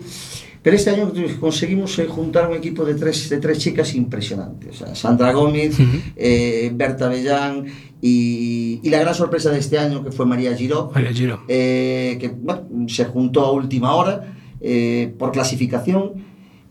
Pero 0.63 0.75
este 0.75 0.91
año 0.91 1.11
conseguimos 1.39 1.97
eh, 1.97 2.05
juntar 2.05 2.49
un 2.49 2.55
equipo 2.55 2.85
de 2.85 2.93
tres, 2.93 3.29
de 3.29 3.37
tres 3.39 3.57
chicas 3.57 3.95
impresionantes. 3.95 4.81
O 4.81 4.85
sea, 4.85 4.95
Sandra 4.95 5.33
Gómez, 5.33 5.75
eh, 6.15 6.71
Berta 6.73 7.07
Bellán 7.09 7.65
y, 7.99 8.79
y 8.83 8.89
la 8.89 8.99
gran 8.99 9.15
sorpresa 9.15 9.49
de 9.49 9.57
este 9.59 9.79
año 9.79 10.03
que 10.03 10.11
fue 10.11 10.25
María 10.27 10.55
Giró, 10.55 10.91
María 10.93 11.11
Giro. 11.13 11.41
eh, 11.47 12.17
que 12.19 12.27
bueno, 12.29 12.87
se 12.87 13.05
juntó 13.05 13.41
a 13.45 13.51
última 13.51 13.95
hora 13.95 14.35
eh, 14.59 15.11
por 15.17 15.31
clasificación 15.31 16.13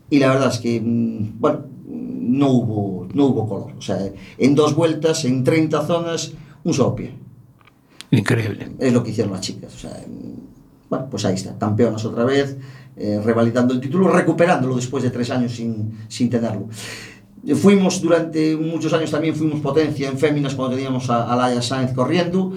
y 0.09 0.19
la 0.19 0.29
verdad 0.29 0.49
es 0.53 0.59
que 0.59 0.79
mm, 0.81 1.39
bueno, 1.39 1.65
no 1.85 2.49
hubo, 2.49 3.07
no 3.13 3.25
hubo 3.25 3.47
color. 3.47 3.73
O 3.77 3.81
sea, 3.81 3.97
en 4.37 4.55
dos 4.55 4.73
vueltas, 4.73 5.25
en 5.25 5.43
30 5.43 5.85
zonas, 5.85 6.31
un 6.63 6.73
solo 6.73 6.95
pie. 6.95 7.11
Increíble. 8.11 8.71
Es 8.79 8.93
lo 8.93 9.03
que 9.03 9.11
hicieron 9.11 9.33
las 9.33 9.41
chicas. 9.41 9.73
O 9.75 9.77
sea, 9.77 9.91
mm, 10.07 10.89
bueno, 10.89 11.07
pues 11.09 11.23
ahí 11.25 11.35
está, 11.35 11.57
campeonas 11.57 12.03
otra 12.03 12.25
vez, 12.25 12.57
eh, 12.97 13.19
revalidando 13.23 13.73
el 13.73 13.79
título, 13.79 14.07
recuperándolo 14.09 14.75
después 14.75 15.03
de 15.03 15.09
tres 15.09 15.29
años 15.31 15.51
sin, 15.53 15.97
sin 16.07 16.29
tenerlo. 16.29 16.67
Eh, 17.45 17.55
Fuimos 17.55 18.01
durante 18.01 18.55
muchos 18.55 18.93
años 18.93 19.09
también, 19.11 19.35
fuimos 19.35 19.59
potencia 19.61 20.07
en 20.09 20.17
féminas 20.17 20.53
cuando 20.55 20.75
teníamos 20.75 21.09
a, 21.09 21.31
a 21.31 21.35
Laia 21.35 21.61
Sáenz 21.61 21.93
corriendo. 21.93 22.53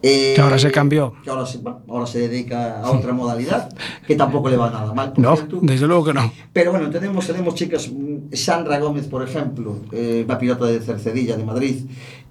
Eh, 0.00 0.34
Que 0.36 0.40
ahora 0.40 0.58
se 0.60 0.70
cambió. 0.70 1.14
Que 1.24 1.30
ahora 1.30 1.44
se, 1.44 1.58
bueno, 1.58 1.80
ahora 1.88 2.06
se 2.06 2.20
dedica 2.28 2.80
a 2.82 2.90
otra 2.92 3.12
modalidad, 3.12 3.68
que 4.06 4.14
tampoco 4.14 4.48
le 4.48 4.56
va 4.56 4.70
nada 4.70 4.94
mal. 4.94 5.12
por 5.12 5.24
No, 5.24 5.34
cierto. 5.34 5.58
desde 5.62 5.88
luego 5.88 6.04
que 6.04 6.14
no. 6.14 6.32
Pero 6.52 6.70
bueno, 6.70 6.88
tenemos, 6.88 7.26
tenemos 7.26 7.56
chicas, 7.56 7.90
mm, 7.90 8.32
Sandra 8.32 8.78
Gómez, 8.78 9.06
por 9.08 9.24
ejemplo, 9.24 9.76
eh, 9.90 10.22
una 10.24 10.38
pilota 10.38 10.66
de 10.66 10.78
Cercedilla, 10.80 11.36
de 11.36 11.44
Madrid, 11.44 11.76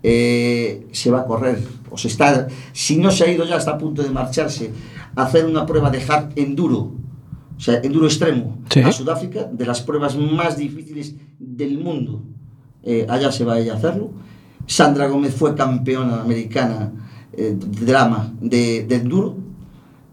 eh, 0.01 0.87
se 0.93 1.11
va 1.11 1.21
a 1.21 1.25
correr, 1.25 1.59
o 1.89 1.97
se 1.97 2.07
está, 2.07 2.47
si 2.71 2.97
no 2.97 3.11
se 3.11 3.25
ha 3.25 3.31
ido 3.31 3.43
ya, 3.43 3.57
está 3.57 3.71
a 3.71 3.77
punto 3.77 4.01
de 4.01 4.11
marcharse, 4.11 4.71
a 5.15 5.23
hacer 5.23 5.45
una 5.45 5.65
prueba 5.65 5.89
de 5.89 6.01
hard 6.07 6.31
enduro, 6.37 6.91
o 7.57 7.59
sea, 7.59 7.79
enduro 7.83 8.05
extremo, 8.05 8.59
Sí. 8.69 8.81
a 8.81 8.91
Sudáfrica, 8.91 9.43
de 9.45 9.65
las 9.65 9.81
pruebas 9.81 10.15
más 10.15 10.57
difíciles 10.57 11.15
del 11.39 11.79
mundo. 11.79 12.21
Eh, 12.83 13.05
allá 13.09 13.31
se 13.31 13.43
va 13.43 13.59
ella 13.59 13.73
a 13.73 13.77
hacerlo. 13.77 14.11
Sandra 14.65 15.07
Gómez 15.07 15.33
fue 15.33 15.55
campeona 15.55 16.21
americana 16.21 16.91
eh, 17.33 17.55
de 17.57 17.85
drama 17.85 18.33
de, 18.41 18.85
de 18.87 18.95
enduro, 18.95 19.35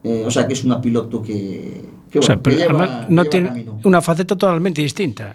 eh, 0.03 0.25
o 0.27 0.31
sea 0.31 0.47
que 0.47 0.53
es 0.55 0.65
una 0.65 0.81
piloto 0.81 1.23
que, 1.23 1.85
que, 2.11 2.19
O 2.19 2.23
sea, 2.23 2.37
bueno, 2.37 2.43
que 2.59 2.65
pero 2.67 2.79
lleva- 2.79 3.07
no 3.09 3.23
lleva 3.23 3.31
tiene 3.31 3.49
camino. 3.49 3.81
una 3.85 4.01
faceta 4.01 4.37
totalmente 4.37 4.81
distinta. 4.83 5.35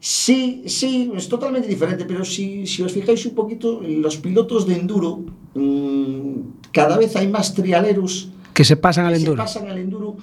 Sí, 0.00 0.62
sí, 0.66 1.10
es 1.16 1.28
totalmente 1.28 1.66
diferente, 1.68 2.04
pero 2.04 2.24
si, 2.24 2.66
si 2.66 2.82
os 2.82 2.92
fijáis 2.92 3.24
un 3.26 3.34
poquito, 3.34 3.80
los 3.82 4.16
pilotos 4.18 4.66
de 4.66 4.76
enduro, 4.76 5.24
mm, 5.54 6.32
cada 6.72 6.96
vez 6.96 7.16
hay 7.16 7.26
más 7.28 7.52
trialeros 7.54 8.28
Que 8.54 8.64
se 8.64 8.76
pasan 8.76 9.06
al 9.06 9.12
que 9.14 9.18
se 9.18 9.24
enduro. 9.24 9.42
pasan 9.42 9.68
al 9.68 9.78
enduro 9.78 10.16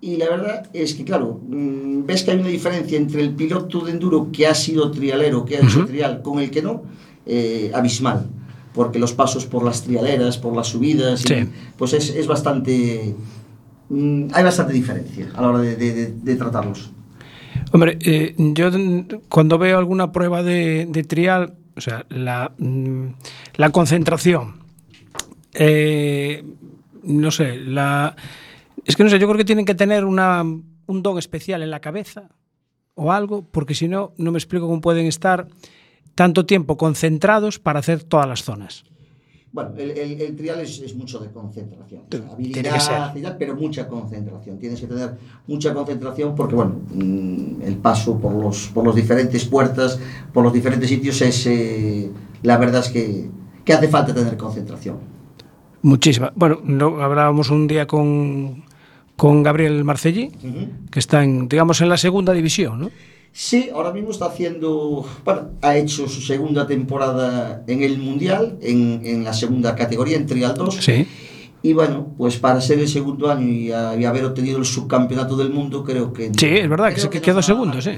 y 0.00 0.16
la 0.16 0.28
verdad 0.28 0.68
es 0.72 0.94
que, 0.94 1.04
claro, 1.04 1.40
mm, 1.48 2.04
ves 2.06 2.22
que 2.22 2.30
hay 2.32 2.38
una 2.38 2.48
diferencia 2.48 2.96
entre 2.98 3.22
el 3.22 3.30
piloto 3.34 3.80
de 3.80 3.92
enduro 3.92 4.28
que 4.32 4.46
ha 4.46 4.54
sido 4.54 4.90
trialero, 4.90 5.44
que 5.44 5.56
ha 5.56 5.60
hecho 5.60 5.80
trial, 5.86 6.22
con 6.22 6.38
el 6.38 6.50
que 6.50 6.62
no, 6.62 6.82
eh, 7.26 7.70
abismal, 7.74 8.26
porque 8.74 8.98
los 8.98 9.12
pasos 9.14 9.46
por 9.46 9.64
las 9.64 9.82
trialeras, 9.82 10.38
por 10.38 10.54
las 10.54 10.68
subidas, 10.68 11.22
y, 11.22 11.48
pues 11.78 11.92
es, 11.94 12.10
es 12.10 12.26
bastante... 12.26 13.14
mm, 13.88 14.26
hay 14.32 14.44
bastante 14.44 14.72
diferencia 14.72 15.28
a 15.34 15.40
la 15.42 15.48
hora 15.48 15.58
de, 15.60 15.76
de- 15.76 15.94
de- 15.94 16.12
de 16.12 16.36
tratarlos. 16.36 16.90
Hombre, 17.72 17.98
eh, 18.02 18.34
yo 18.36 18.70
cuando 19.28 19.58
veo 19.58 19.78
alguna 19.78 20.12
prueba 20.12 20.42
de, 20.42 20.86
de 20.88 21.02
trial, 21.04 21.54
o 21.74 21.80
sea, 21.80 22.04
la, 22.10 22.52
mm, 22.58 23.06
la 23.56 23.70
concentración, 23.70 24.56
eh, 25.54 26.44
no 27.02 27.30
sé, 27.30 27.56
la... 27.58 28.14
Es 28.86 28.96
que 28.96 29.02
no 29.04 29.10
sé, 29.10 29.18
yo 29.18 29.26
creo 29.26 29.36
que 29.38 29.44
tienen 29.44 29.64
que 29.64 29.74
tener 29.74 30.04
una, 30.04 30.42
un 30.42 31.02
don 31.02 31.18
especial 31.18 31.62
en 31.62 31.70
la 31.70 31.80
cabeza 31.80 32.30
o 32.94 33.12
algo, 33.12 33.42
porque 33.50 33.74
si 33.74 33.88
no, 33.88 34.12
no 34.16 34.32
me 34.32 34.38
explico 34.38 34.66
cómo 34.66 34.80
pueden 34.80 35.06
estar 35.06 35.48
tanto 36.14 36.46
tiempo 36.46 36.76
concentrados 36.78 37.58
para 37.58 37.80
hacer 37.80 38.02
todas 38.04 38.26
las 38.26 38.42
zonas. 38.42 38.84
Bueno, 39.52 39.70
el, 39.78 39.90
el- 39.92 40.20
el 40.20 40.36
trial 40.36 40.60
es, 40.60 40.80
es 40.80 40.94
mucho 40.94 41.18
de 41.18 41.30
concentración. 41.30 42.02
O 42.02 42.04
sea, 42.10 42.36
Tiene 42.36 42.68
habilidad, 42.68 42.74
que 42.74 42.80
ser. 42.80 43.16
y 43.16 43.22
tal, 43.22 43.36
pero 43.38 43.56
mucha 43.56 43.88
concentración. 43.88 44.58
Tienes 44.58 44.80
que 44.80 44.86
tener 44.86 45.14
mucha 45.46 45.72
concentración 45.72 46.34
porque, 46.34 46.54
bueno, 46.54 46.80
mm, 46.92 47.62
el 47.62 47.76
paso 47.76 48.18
por 48.18 48.32
los, 48.34 48.68
por 48.74 48.84
los 48.84 48.94
diferentes 48.94 49.44
puertas, 49.46 49.98
por 50.32 50.44
los 50.44 50.52
diferentes 50.52 50.88
sitios, 50.90 51.20
es. 51.22 51.46
eh, 51.46 52.10
la 52.42 52.58
verdad 52.58 52.80
es 52.82 52.88
que, 52.90 53.30
que 53.64 53.72
hace 53.72 53.88
falta 53.88 54.14
tener 54.14 54.36
concentración. 54.36 54.98
Muchísima. 55.82 56.32
Bueno, 56.34 56.60
no, 56.64 57.00
hablábamos 57.00 57.48
un 57.50 57.66
día 57.66 57.86
con, 57.86 58.64
con 59.16 59.42
Gabriel 59.42 59.82
Marcelli, 59.84 60.30
uh 60.42 60.46
-huh. 60.46 60.68
que 60.90 60.98
está 60.98 61.24
en, 61.24 61.48
digamos, 61.48 61.80
en 61.80 61.88
la 61.88 61.96
segunda 61.96 62.32
división, 62.32 62.80
¿no? 62.80 62.90
Sí, 63.32 63.68
ahora 63.74 63.92
mismo 63.92 64.10
está 64.12 64.26
haciendo, 64.26 65.04
bueno, 65.24 65.50
ha 65.60 65.76
hecho 65.76 66.08
su 66.08 66.22
segunda 66.22 66.66
temporada 66.66 67.62
en 67.66 67.82
el 67.82 67.98
Mundial, 67.98 68.56
en, 68.62 69.02
en 69.04 69.24
la 69.24 69.34
segunda 69.34 69.74
categoría, 69.74 70.16
en 70.16 70.26
Trial 70.26 70.54
2. 70.54 70.74
Sí. 70.80 71.06
Y 71.62 71.72
bueno, 71.74 72.14
pues 72.16 72.36
para 72.38 72.60
ser 72.60 72.78
el 72.78 72.88
segundo 72.88 73.30
año 73.30 73.46
y, 73.46 73.72
a, 73.72 73.94
y 73.94 74.04
haber 74.04 74.24
obtenido 74.24 74.58
el 74.58 74.64
subcampeonato 74.64 75.36
del 75.36 75.50
mundo, 75.50 75.84
creo 75.84 76.12
que... 76.12 76.30
Sí, 76.34 76.46
es 76.46 76.68
verdad, 76.68 76.94
que 76.94 77.00
se 77.00 77.10
que 77.10 77.20
quedó 77.20 77.42
segundo, 77.42 77.82
sí. 77.82 77.92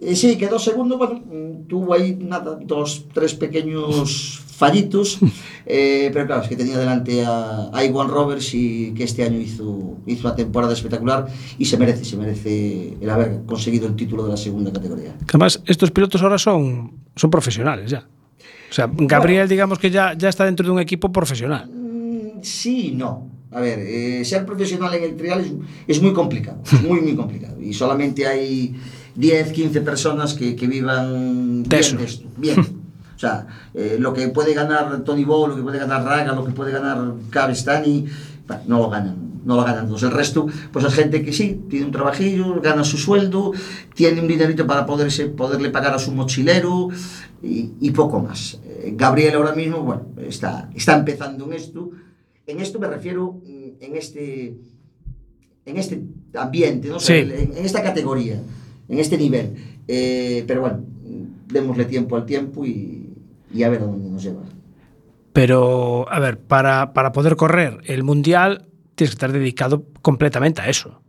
E 0.00 0.16
sí, 0.16 0.36
quedó 0.36 0.58
segundo, 0.58 0.96
bueno, 0.96 1.20
tuvo 1.68 1.92
aí 1.92 2.16
nada, 2.16 2.56
dos, 2.56 3.04
tres 3.12 3.34
pequeños 3.34 4.40
fallitos, 4.56 5.18
eh, 5.66 6.08
pero 6.12 6.26
claro, 6.26 6.42
es 6.42 6.48
que 6.48 6.56
tenía 6.56 6.78
delante 6.78 7.22
a, 7.24 7.68
a 7.70 7.84
Iwan 7.84 8.08
Roberts 8.08 8.54
y 8.54 8.92
que 8.96 9.04
este 9.04 9.24
año 9.24 9.38
hizo, 9.38 9.98
hizo 10.06 10.26
una 10.26 10.34
temporada 10.34 10.72
espectacular 10.72 11.26
y 11.58 11.66
se 11.66 11.76
merece, 11.76 12.04
se 12.06 12.16
merece 12.16 12.96
el 12.98 13.10
haber 13.10 13.44
conseguido 13.44 13.86
el 13.86 13.94
título 13.94 14.24
de 14.24 14.30
la 14.30 14.36
segunda 14.38 14.72
categoría. 14.72 15.16
Que 15.18 15.36
además, 15.36 15.60
estos 15.66 15.90
pilotos 15.90 16.22
ahora 16.22 16.38
son, 16.38 16.92
son 17.14 17.30
profesionales 17.30 17.90
ya. 17.90 18.08
O 18.70 18.72
sea, 18.72 18.88
Gabriel, 18.90 19.40
bueno, 19.40 19.48
digamos 19.48 19.78
que 19.78 19.90
ya, 19.90 20.14
ya 20.16 20.30
está 20.30 20.46
dentro 20.46 20.64
de 20.64 20.72
un 20.72 20.80
equipo 20.80 21.12
profesional. 21.12 21.68
Mm, 21.68 22.40
sí, 22.42 22.92
no. 22.96 23.28
A 23.52 23.60
ver, 23.60 23.80
eh, 23.80 24.24
ser 24.24 24.46
profesional 24.46 24.94
en 24.94 25.04
el 25.04 25.16
trial 25.16 25.40
es, 25.40 25.52
es 25.96 26.02
muy 26.02 26.12
complicado, 26.12 26.62
es 26.64 26.80
muy, 26.88 27.00
muy 27.00 27.16
complicado. 27.16 27.60
Y 27.60 27.74
solamente 27.74 28.26
hay 28.26 28.76
10, 29.16 29.52
15 29.52 29.80
personas 29.82 30.34
que, 30.34 30.54
que 30.56 30.66
vivan 30.66 31.62
De 31.64 31.78
bien 31.78 31.98
eso. 32.00 32.22
bien. 32.36 32.80
O 33.16 33.20
sea, 33.20 33.46
eh, 33.74 33.96
lo 34.00 34.14
que 34.14 34.28
puede 34.28 34.54
ganar 34.54 35.04
Tony 35.04 35.24
Bow, 35.24 35.46
lo 35.46 35.54
que 35.54 35.60
puede 35.60 35.78
ganar 35.78 36.02
Raga, 36.02 36.32
lo 36.34 36.42
que 36.42 36.52
puede 36.52 36.72
ganar 36.72 37.12
Cavestani, 37.28 38.06
no 38.66 38.78
lo 38.78 38.88
ganan, 38.88 39.42
no 39.44 39.56
lo 39.56 39.62
ganan 39.64 39.88
todos. 39.88 40.04
El 40.04 40.12
resto, 40.12 40.46
pues 40.72 40.86
es 40.86 40.94
gente 40.94 41.22
que 41.22 41.30
sí, 41.30 41.60
tiene 41.68 41.84
un 41.84 41.92
trabajillo, 41.92 42.58
gana 42.62 42.82
su 42.82 42.96
sueldo, 42.96 43.52
tiene 43.94 44.22
un 44.22 44.26
dinerito 44.26 44.66
para 44.66 44.86
poderse, 44.86 45.26
poderle 45.26 45.68
pagar 45.68 45.92
a 45.92 45.98
su 45.98 46.12
mochilero 46.12 46.88
y, 47.42 47.72
y 47.78 47.90
poco 47.90 48.20
más. 48.20 48.58
Eh, 48.64 48.94
Gabriel 48.96 49.34
ahora 49.34 49.52
mismo, 49.54 49.82
bueno, 49.82 50.06
está, 50.26 50.70
está 50.74 50.96
empezando 50.96 51.44
en 51.44 51.52
esto. 51.52 51.90
En 52.46 52.58
esto 52.58 52.78
me 52.78 52.86
refiero 52.88 53.34
mm, 53.44 53.82
en 53.84 53.96
este, 53.96 54.56
en 55.66 55.76
este 55.76 56.02
ambiente, 56.34 56.88
¿no? 56.88 56.96
O 56.96 57.00
sea, 57.00 57.22
Sí. 57.22 57.30
en, 57.30 57.54
en 57.54 57.66
esta 57.66 57.82
categoría, 57.82 58.40
en 58.90 58.98
este 58.98 59.16
nivel. 59.16 59.54
Eh, 59.88 60.44
pero 60.46 60.60
bueno, 60.60 60.80
démosle 61.48 61.84
tiempo 61.86 62.16
al 62.16 62.26
tiempo 62.26 62.66
y, 62.66 63.08
y 63.54 63.62
a 63.62 63.68
ver 63.68 63.82
a 63.82 63.86
dónde 63.86 64.10
nos 64.10 64.22
lleva. 64.22 64.42
Pero, 65.32 66.06
a 66.10 66.18
ver, 66.18 66.38
para, 66.38 66.92
para 66.92 67.12
poder 67.12 67.36
correr 67.36 67.78
el 67.84 68.02
mundial 68.02 68.66
tienes 68.94 69.12
que 69.12 69.14
estar 69.14 69.32
dedicado 69.32 69.84
completamente 70.02 70.60
a 70.60 70.68
eso. 70.68 71.00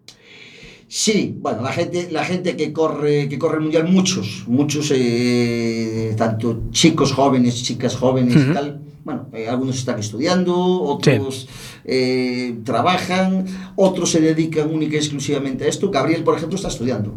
Sí, 0.87 1.37
bueno, 1.39 1.61
la 1.61 1.71
gente, 1.71 2.09
la 2.11 2.25
gente 2.25 2.57
que 2.57 2.73
corre, 2.73 3.29
que 3.29 3.39
corre 3.39 3.55
el 3.55 3.61
mundial, 3.61 3.87
muchos, 3.87 4.43
muchos, 4.47 4.91
eh, 4.93 6.13
tanto 6.17 6.63
chicos 6.71 7.13
jóvenes, 7.13 7.63
chicas 7.63 7.95
jóvenes 7.95 8.35
y 8.35 8.53
tal. 8.53 8.81
Bueno, 9.05 9.29
eh, 9.31 9.47
algunos 9.47 9.77
están 9.77 9.99
estudiando, 9.99 10.53
otros 10.53 11.47
eh, 11.85 12.57
trabajan, 12.65 13.45
otros 13.77 14.11
se 14.11 14.19
dedican 14.19 14.69
única 14.69 14.95
y 14.95 14.97
exclusivamente 14.97 15.63
a 15.63 15.67
esto. 15.67 15.89
Gabriel, 15.89 16.23
por 16.23 16.35
ejemplo, 16.35 16.57
está 16.57 16.67
estudiando. 16.67 17.15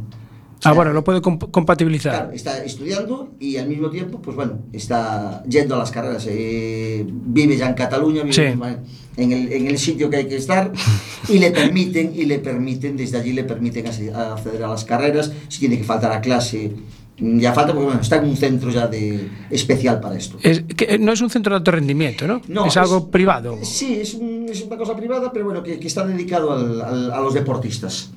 Ah, 0.65 0.73
bueno, 0.73 0.93
lo 0.93 1.05
puede 1.05 1.21
comp- 1.21 1.51
compatibilizar. 1.51 2.13
Claro, 2.13 2.33
está 2.33 2.65
estudiando 2.65 3.31
y 3.41 3.57
al 3.57 3.69
mismo 3.69 3.91
tiempo, 3.91 4.21
pues 4.23 4.37
bueno, 4.37 4.59
está 4.73 5.43
yendo 5.49 5.75
a 5.75 5.79
las 5.79 5.91
carreras. 5.91 6.27
eh, 6.29 7.05
vive 7.09 7.57
ya 7.57 7.69
en 7.69 7.75
Cataluña, 7.75 8.23
vive 8.23 8.33
Sí. 8.35 8.43
en, 8.43 9.33
el, 9.33 9.53
en 9.53 9.67
el 9.67 9.79
sitio 9.79 10.11
que 10.11 10.17
hay 10.17 10.27
que 10.27 10.37
estar 10.37 10.73
y 11.29 11.39
le 11.39 11.51
permiten, 11.51 12.13
y 12.15 12.25
le 12.25 12.39
permiten, 12.39 12.97
desde 12.97 13.19
allí 13.19 13.33
le 13.33 13.45
permiten 13.45 13.87
acceder 13.87 14.15
a 14.65 14.69
las 14.69 14.85
carreras. 14.85 15.33
Si 15.49 15.61
tiene 15.61 15.79
que 15.79 15.85
faltar 15.85 16.13
a 16.13 16.21
clase, 16.21 16.73
mm, 17.19 17.39
ya 17.39 17.53
falta, 17.53 17.73
porque 17.73 17.87
bueno, 17.87 18.01
está 18.01 18.17
en 18.17 18.25
un 18.25 18.37
centro 18.37 18.71
ya 18.71 18.87
de, 18.89 19.29
especial 19.51 20.01
para 20.01 20.17
esto. 20.17 20.39
Es, 20.43 20.63
que 20.77 20.99
no 20.99 21.13
es 21.13 21.21
un 21.21 21.31
centro 21.31 21.51
de 21.53 21.59
alto 21.59 21.71
rendimiento, 21.71 22.27
¿no? 22.27 22.41
No, 22.49 22.67
es 22.67 22.77
algo 22.77 23.11
privado. 23.11 23.59
Sí, 23.63 23.99
es, 24.01 24.15
un- 24.15 24.47
es 24.49 24.63
una 24.63 24.77
cosa 24.77 24.97
privada, 24.97 25.31
pero 25.33 25.45
bueno, 25.45 25.63
que, 25.63 25.79
que 25.79 25.87
está 25.87 26.07
dedicado 26.07 26.53
al- 26.53 26.81
al- 26.83 27.13
a 27.13 27.21
los 27.21 27.35
deportistas. 27.35 28.11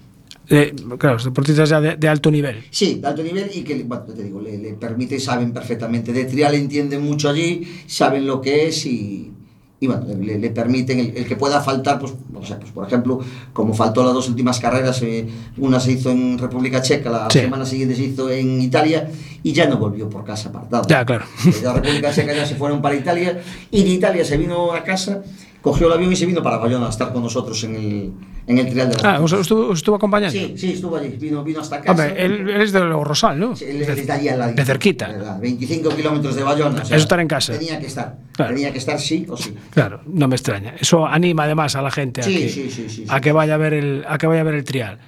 Eh, 0.50 0.74
claro, 0.98 1.18
deportistas 1.24 1.70
ya 1.70 1.82
de, 1.82 1.96
de 1.98 2.08
alto 2.08 2.32
nivel. 2.32 2.64
Sí, 2.72 3.00
de 3.02 3.08
alto 3.08 3.22
nivel 3.24 3.50
y 3.54 3.64
que, 3.64 3.84
bueno, 3.84 4.04
te 4.04 4.24
digo, 4.24 4.40
le, 4.42 4.58
le 4.58 4.74
permite, 4.74 5.20
saben 5.20 5.52
perfectamente 5.52 6.14
de 6.14 6.26
trial, 6.26 6.56
entienden 6.56 7.04
mucho 7.04 7.30
allí, 7.30 7.68
saben 7.86 8.26
lo 8.26 8.40
que 8.40 8.68
es 8.68 8.86
y, 8.86 9.32
y 9.80 9.88
bueno, 9.88 10.06
le, 10.22 10.40
le 10.40 10.50
permiten 10.52 11.00
el, 11.00 11.18
el 11.18 11.26
que 11.28 11.36
pueda 11.36 11.60
faltar, 11.62 12.00
pues, 12.00 12.14
o 12.34 12.46
sea, 12.46 12.60
pues 12.60 12.72
por 12.72 12.88
ejemplo, 12.88 13.20
como 13.52 13.74
faltó 13.74 14.04
las 14.06 14.14
dos 14.14 14.30
últimas 14.30 14.60
carreras, 14.60 15.02
eh, 15.02 15.28
una 15.58 15.80
se 15.82 15.92
hizo 15.92 16.12
en 16.12 16.38
República 16.38 16.82
Checa, 16.82 17.10
la 17.10 17.30
Sí. 17.30 17.40
semana 17.40 17.66
siguiente 17.66 17.96
se 17.96 18.04
hizo 18.04 18.30
en 18.30 18.62
Italia 18.62 19.10
y 19.44 19.52
ya 19.52 19.68
no 19.68 19.78
volvió 19.78 20.10
por 20.10 20.24
casa 20.24 20.50
apartado. 20.50 20.84
Ya, 20.88 21.06
claro. 21.06 21.26
De 21.44 21.62
la 21.62 21.74
República 21.74 22.12
Checa 22.14 22.34
ya 22.34 22.46
se 22.46 22.56
fueron 22.56 22.82
para 22.82 22.96
Italia 22.96 23.42
y 23.70 23.84
de 23.84 23.90
Italia 23.90 24.24
se 24.24 24.38
vino 24.38 24.72
a 24.72 24.84
casa, 24.84 25.24
cogió 25.68 25.88
el 25.88 25.94
avión 25.94 26.12
y 26.14 26.16
se 26.16 26.26
vino 26.26 26.42
para 26.42 26.58
Bayona 26.58 26.88
a 26.88 26.90
estar 26.90 27.12
con 27.12 27.22
nosotros 27.22 27.62
en 27.66 27.76
el, 27.76 28.14
en 28.48 28.58
el 28.58 28.70
trial 28.70 28.90
de 28.90 28.96
la 28.96 29.16
Ah, 29.16 29.20
¿os 29.22 29.34
estuvo, 29.34 29.68
os 29.68 29.80
estuvo 29.80 29.98
acompañando? 29.98 30.32
Sí, 30.32 30.54
sí, 30.56 30.74
estuvo 30.74 30.96
allí, 30.96 31.10
vino, 31.20 31.44
vino 31.44 31.60
hasta 31.60 31.82
casa. 31.82 31.92
Hombre, 31.92 32.26
él, 32.26 32.50
él 32.50 32.62
es 32.62 32.72
de 32.72 32.80
Rosal, 32.80 33.38
¿no? 33.38 33.54
Sí, 33.56 33.66
él 33.66 33.82
es 33.82 34.08
de 34.08 34.14
allí 34.14 34.30
al 34.30 34.40
ladito, 34.40 34.62
De 34.62 34.66
cerquita. 34.66 35.08
¿verdad? 35.10 35.40
25 35.42 35.90
kilómetros 35.90 36.36
de 36.36 36.44
Bayona. 36.44 36.82
o 36.82 36.86
sea, 36.86 36.96
Eso 36.96 37.04
estar 37.04 37.20
en 37.20 37.28
casa. 37.28 37.54
Tenía 37.54 37.80
que 37.80 37.88
estar. 37.88 38.16
Claro. 38.32 38.54
Tenía 38.54 38.72
que 38.72 38.78
estar 38.78 39.00
sí 39.00 39.26
o 39.28 39.36
sí. 39.36 39.54
Claro, 39.72 40.02
no 40.06 40.30
me 40.30 40.36
extraña. 40.36 40.76
Eso 40.80 41.06
anima 41.06 41.44
además 41.44 41.76
a 41.76 41.82
la 41.82 41.92
gente 41.92 42.22
a, 42.22 42.24
Sí, 42.24 42.34
que, 42.34 42.50
sí, 42.70 43.06
a 43.10 43.34
vaya 43.34 43.56
a 43.56 43.58
ver 43.58 43.74
el, 43.74 44.06
a 44.08 44.18
que 44.18 44.28
vaya 44.28 44.42
a 44.42 44.46
ver 44.46 44.56
el 44.56 44.64
trial. 44.64 45.00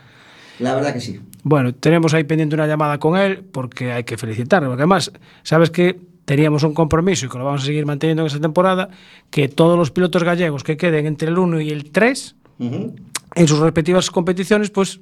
La 0.59 0.75
verdad 0.75 0.93
que 0.93 0.99
sí. 0.99 1.21
Bueno, 1.43 1.73
tenemos 1.73 2.13
ahí 2.13 2.25
pendiente 2.25 2.55
una 2.55 2.67
llamada 2.67 2.97
con 2.97 3.17
él 3.17 3.45
porque 3.49 3.93
hay 3.93 4.03
que 4.03 4.17
felicitarle. 4.17 4.67
Porque 4.67 4.81
además, 4.81 5.11
sabes 5.43 5.69
que 5.69 6.08
teníamos 6.29 6.61
un 6.61 6.75
compromiso 6.75 7.25
y 7.25 7.29
que 7.29 7.39
lo 7.39 7.43
vamos 7.45 7.63
a 7.63 7.65
seguir 7.65 7.87
manteniendo 7.87 8.21
en 8.21 8.27
esta 8.27 8.39
temporada, 8.39 8.89
que 9.31 9.47
todos 9.49 9.75
los 9.79 9.89
pilotos 9.89 10.23
gallegos 10.23 10.63
que 10.63 10.77
queden 10.77 11.07
entre 11.07 11.29
el 11.29 11.39
1 11.39 11.59
y 11.61 11.71
el 11.71 11.89
3 11.89 12.35
Ujú. 12.59 12.95
en 13.33 13.47
sus 13.47 13.57
respectivas 13.57 14.11
competiciones, 14.11 14.69
pues 14.69 14.99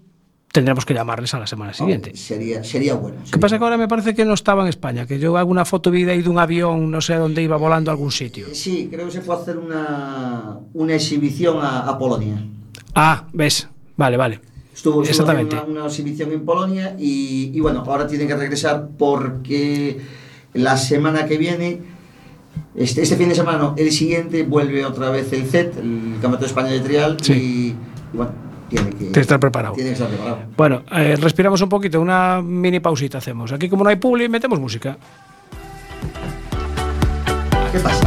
tendremos 0.53 0.86
que 0.86 0.93
llamarles 0.93 1.34
a 1.34 1.39
la 1.39 1.45
semana 1.45 1.73
siguiente. 1.73 2.15
Sería, 2.15 2.63
sería 2.63 2.93
bueno. 2.93 3.17
¿Qué 3.30 3.38
pasa 3.39 3.57
que 3.57 3.63
ahora 3.65 3.75
me 3.75 3.89
parece 3.89 4.15
que 4.15 4.23
no 4.23 4.34
estaba 4.36 4.61
en 4.63 4.69
España? 4.69 5.05
Que 5.05 5.19
yo 5.19 5.36
alguna 5.36 5.65
foto 5.65 5.91
vi 5.91 6.05
de 6.05 6.13
ahí 6.13 6.21
de 6.21 6.30
un 6.30 6.39
avión, 6.39 6.89
no 6.89 7.01
sé 7.01 7.15
a 7.15 7.19
dónde 7.19 7.43
iba 7.43 7.57
volando 7.57 7.91
a 7.91 7.93
algún 7.93 8.13
sitio. 8.13 8.47
Sí, 8.53 8.88
creo 8.89 9.07
que 9.07 9.11
se 9.11 9.21
fue 9.21 9.36
a 9.36 9.39
hacer 9.39 9.57
una, 9.57 10.59
una 10.75 10.95
exhibición 10.95 11.57
a, 11.61 11.80
a 11.89 11.99
Polonia. 11.99 12.41
Ah, 12.95 13.25
ves. 13.34 13.67
Vale, 13.97 14.15
vale. 14.15 14.39
Estuvo, 14.73 15.03
estuvo 15.03 15.09
Exactamente. 15.09 15.55
una, 15.57 15.65
una 15.65 15.86
exhibición 15.88 16.32
en 16.32 16.45
Polonia 16.45 16.95
y, 16.97 17.51
y 17.53 17.59
bueno, 17.59 17.84
ahora 17.86 18.07
tiene 18.07 18.25
que 18.28 18.36
regresar 18.38 18.88
porque 18.97 19.99
la 20.58 20.78
semana 20.78 21.26
que 21.26 21.38
viene, 21.38 21.80
este, 22.76 23.01
este 23.03 23.16
fin 23.16 23.30
de 23.30 23.36
semana, 23.36 23.58
no, 23.58 23.76
el 23.78 23.91
siguiente 23.91 24.43
vuelve 24.43 24.86
otra 24.86 25.10
vez 25.10 25.32
el 25.34 25.45
CET, 25.45 25.78
el 25.78 26.12
Campeonato 26.14 26.39
de 26.41 26.45
España 26.47 26.70
de 26.70 26.80
Trial, 26.82 27.18
Sí. 27.22 27.34
y, 27.34 27.68
y 28.14 28.18
bueno, 28.18 28.32
tiene 28.70 28.89
que, 28.91 29.20
estar 29.20 29.39
preparado. 29.39 29.74
Tiene 29.76 29.91
que 29.91 29.93
estar 29.93 30.10
preparado. 30.10 30.39
Bueno, 30.58 30.84
eh, 30.91 31.16
respiramos 31.22 31.62
un 31.62 31.70
poquito, 31.70 32.01
una 32.01 32.41
mini 32.41 32.80
pausita 32.80 33.20
hacemos. 33.20 33.51
Aquí 33.53 33.70
como 33.70 33.84
no 33.84 33.89
hay 33.89 33.95
publi, 33.95 34.28
metemos 34.28 34.60
música. 34.60 34.97
¿Qué 37.72 37.80
pasa? 37.80 38.07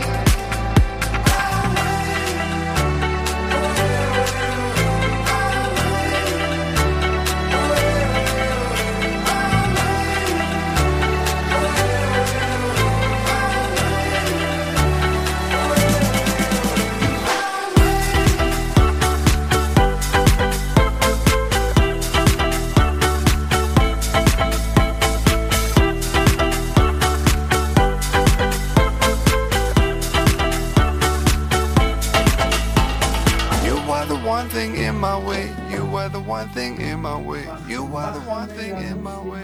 My 35.01 35.17
way. 35.17 35.49
You 35.71 35.97
are 35.97 36.09
the 36.09 36.19
one 36.19 36.47
thing 36.49 36.79
in 36.79 37.01
my 37.01 37.15
way. 37.17 37.43
You 37.67 37.83
are 37.97 38.13
the 38.13 38.23
one 38.29 38.47
thing 38.49 38.77
in 38.77 39.01
my 39.01 39.17
way. 39.17 39.41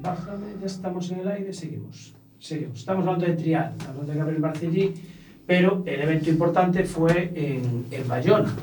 Bájame, 0.00 0.54
ya 0.60 0.66
estamos 0.66 1.10
en 1.10 1.20
el 1.20 1.28
aire, 1.28 1.52
seguimos. 1.52 2.14
Seguimos. 2.38 2.78
Estamos 2.78 3.04
hablando 3.04 3.26
de 3.26 3.32
Trial, 3.34 3.74
hablando 3.88 4.12
de 4.12 4.18
Gabriel 4.18 4.40
Barcellí, 4.40 4.94
pero 5.46 5.82
el 5.84 6.00
evento 6.00 6.30
importante 6.30 6.84
fue 6.84 7.32
en, 7.34 7.86
en 7.90 8.08
Bayona. 8.08 8.54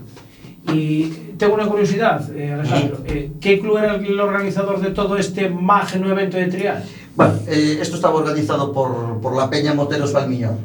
Y 0.73 1.09
tengo 1.37 1.55
una 1.55 1.67
curiosidad, 1.67 2.33
eh, 2.35 2.53
Alejandro. 2.53 2.99
eh, 3.05 3.31
¿Qué 3.39 3.59
club 3.59 3.77
era 3.77 3.95
el 3.95 4.19
organizador 4.19 4.79
de 4.79 4.91
todo 4.91 5.17
este 5.17 5.49
magno 5.49 6.09
evento 6.09 6.37
de 6.37 6.47
Trial? 6.47 6.83
Bueno, 7.15 7.33
eh, 7.45 7.77
esto 7.81 7.97
estaba 7.97 8.15
organizado 8.15 8.71
por, 8.71 9.19
por 9.19 9.35
la 9.35 9.49
Peña 9.49 9.73
Moteros 9.73 10.13
Valmiñor. 10.13 10.55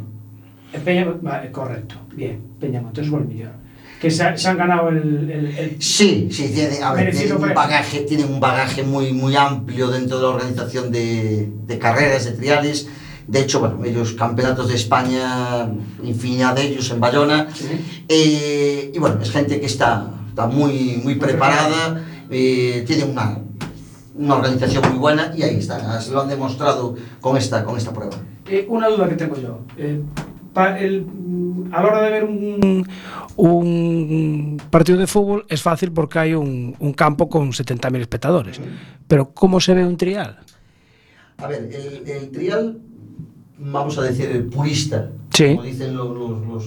Peña, 0.85 1.13
vale, 1.21 1.51
correcto, 1.51 1.97
bien, 2.15 2.41
Peña 2.61 2.81
Montes 2.81 3.11
Bolmillón. 3.11 3.62
Que 4.03 4.11
se, 4.11 4.23
ha- 4.25 4.37
se 4.37 4.49
han 4.49 4.59
ganado 4.59 4.89
el, 4.89 5.31
el- 5.31 5.57
el- 5.57 5.77
Sí, 5.81 6.29
sí, 6.31 6.51
tiene, 6.53 6.83
a 6.83 6.93
ver, 6.93 7.15
tiene 7.17 7.35
un 7.35 7.55
bagaje, 7.55 8.01
tiene 8.01 8.25
un 8.25 8.41
bagaje 8.41 8.83
muy, 8.83 9.13
muy 9.13 9.37
amplio 9.37 9.89
dentro 9.89 10.17
de 10.19 10.23
la 10.25 10.29
organización 10.31 10.91
de, 10.91 11.49
de 11.67 11.79
carreras, 11.79 12.25
de 12.25 12.33
triales. 12.33 12.89
De 13.29 13.39
hecho, 13.41 13.61
bueno, 13.61 13.85
ellos 13.85 14.15
campeonatos 14.15 14.69
de 14.69 14.75
España, 14.75 15.69
infinidad 16.03 16.57
de 16.57 16.63
ellos 16.63 16.91
en 16.91 16.99
Bayona. 16.99 17.47
Eh, 18.09 18.91
y 18.93 18.99
bueno, 18.99 19.21
es 19.23 19.31
gente 19.31 19.61
que 19.61 19.67
está, 19.67 20.11
está 20.29 20.47
muy, 20.49 21.01
muy 21.05 21.15
preparada, 21.15 22.03
eh, 22.31 22.83
tiene 22.87 23.05
una, 23.05 23.39
una 24.17 24.35
organización 24.35 24.83
muy 24.91 24.99
buena 24.99 25.33
y 25.37 25.43
ahí 25.45 25.59
está, 25.59 26.01
se 26.01 26.11
lo 26.11 26.23
han 26.23 26.29
demostrado 26.29 26.97
con 27.21 27.37
esta, 27.37 27.65
con 27.65 27.77
esta 27.77 27.93
prueba. 27.93 28.17
Eh, 28.49 28.67
una 28.69 28.89
duda 28.89 29.09
que 29.09 29.15
tengo 29.15 29.37
yo. 29.41 29.61
Eh, 29.79 30.01
pa- 30.53 30.79
el- 30.81 31.07
a 31.73 31.83
la 31.83 31.89
hora 31.89 32.03
de 32.03 32.11
ver 32.11 32.25
un, 32.25 32.87
un 33.37 34.63
partido 34.71 34.99
de 34.99 35.07
fútbol 35.07 35.45
es 35.49 35.63
fácil 35.63 35.91
porque 35.93 36.19
hay 36.19 36.35
un, 36.35 36.77
un 36.79 36.93
campo 36.93 37.29
con 37.29 37.51
70.000 37.53 38.01
espectadores. 38.01 38.61
Pero 39.09 39.33
¿cómo 39.33 39.61
se 39.61 39.75
ve 39.75 39.85
un 39.85 39.97
trial? 39.97 40.39
A 41.39 41.47
ver, 41.49 41.71
el, 41.73 42.09
el 42.09 42.31
trial, 42.31 42.79
vamos 43.59 43.99
a 43.99 44.03
decir 44.03 44.31
el 44.31 44.45
purista, 44.45 45.11
Sí. 45.33 45.47
como 45.57 45.63
dicen 45.63 45.97
los, 45.97 46.11
los, 46.11 46.65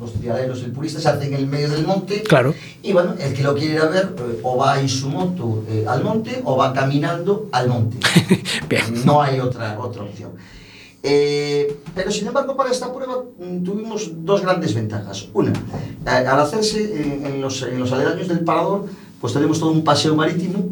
los, 0.00 0.12
trialeros, 0.14 0.64
el 0.64 0.72
purista 0.72 0.98
se 0.98 1.08
hace 1.08 1.28
en 1.28 1.34
el 1.34 1.46
medio 1.46 1.68
del 1.70 1.86
monte. 1.86 2.24
Claro. 2.24 2.52
Y 2.82 2.92
bueno, 2.92 3.14
el 3.20 3.32
que 3.34 3.42
lo 3.44 3.54
quiere 3.54 3.74
ir 3.74 3.80
a 3.80 3.86
ver, 3.86 4.16
eh, 4.18 4.40
o 4.42 4.56
va 4.56 4.80
en 4.80 4.88
su 4.88 5.08
moto 5.08 5.62
eh, 5.68 5.84
al 5.86 6.02
monte 6.02 6.40
o 6.44 6.56
va 6.56 6.72
caminando 6.72 7.48
al 7.52 7.68
monte. 7.68 7.98
No 9.04 9.22
hay 9.22 9.38
otra, 9.38 9.78
otra 9.78 10.02
opción. 10.02 10.32
Eh, 11.02 11.76
pero 11.94 12.10
sin 12.10 12.26
embargo, 12.28 12.56
para 12.56 12.70
esta 12.70 12.92
prueba 12.92 13.24
mm, 13.38 13.62
tuvimos 13.64 14.10
dos 14.24 14.42
grandes 14.42 14.74
ventajas. 14.74 15.28
Una, 15.32 15.52
al 16.04 16.40
hacerse 16.40 17.02
en, 17.02 17.24
en 17.26 17.40
los, 17.40 17.62
en 17.62 17.78
los 17.80 17.90
aledaños 17.92 18.28
del 18.28 18.40
parador, 18.40 18.86
pues 19.20 19.32
tenemos 19.34 19.60
todo 19.60 19.70
un 19.70 19.84
paseo 19.84 20.14
marítimo 20.16 20.70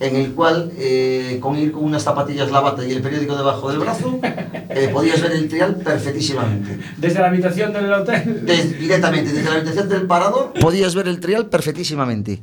en 0.00 0.16
el 0.16 0.32
cual, 0.32 0.72
eh, 0.76 1.38
con 1.40 1.56
ir 1.56 1.70
con 1.70 1.84
unas 1.84 2.02
zapatillas 2.02 2.50
lavata 2.50 2.84
y 2.84 2.90
el 2.90 3.00
periódico 3.02 3.36
debajo 3.36 3.68
del 3.70 3.78
brazo, 3.78 4.18
eh, 4.22 4.90
podías 4.92 5.20
ver 5.22 5.32
el 5.32 5.48
trial 5.48 5.76
perfectísimamente. 5.76 6.78
Desde 6.96 7.20
la 7.20 7.28
habitación 7.28 7.72
del 7.72 7.92
hotel. 7.92 8.44
Des- 8.46 8.78
directamente 8.80 9.32
desde 9.32 9.48
la 9.48 9.56
habitación 9.56 9.88
del 9.88 10.02
parador 10.06 10.52
podías 10.60 10.94
ver 10.96 11.06
el 11.08 11.20
trial 11.20 11.46
perfectísimamente. 11.48 12.42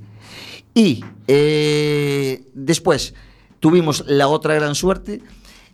Y 0.73 1.03
eh, 1.27 2.43
después 2.53 3.13
tuvimos 3.59 4.05
la 4.07 4.29
otra 4.29 4.53
gran 4.55 4.73
suerte 4.73 5.21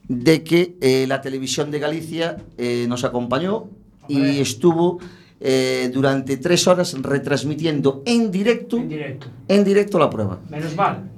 de 0.07 0.43
que 0.43 0.77
eh, 0.81 1.05
la 1.07 1.21
televisión 1.21 1.71
de 1.71 1.79
Galicia 1.79 2.37
eh, 2.57 2.85
nos 2.87 3.03
acompañó 3.03 3.69
y 4.07 4.39
estuvo 4.39 4.99
eh, 5.39 5.91
durante 5.93 6.37
tres 6.37 6.65
horas 6.67 6.95
retransmitiendo 7.01 8.03
en 8.05 8.31
directo, 8.31 8.77
En 8.77 8.87
directo. 8.89 9.27
en 9.47 9.63
directo 9.63 9.99
la 9.99 10.09
prueba. 10.09 10.39
Menos 10.49 10.75
mal. 10.75 11.11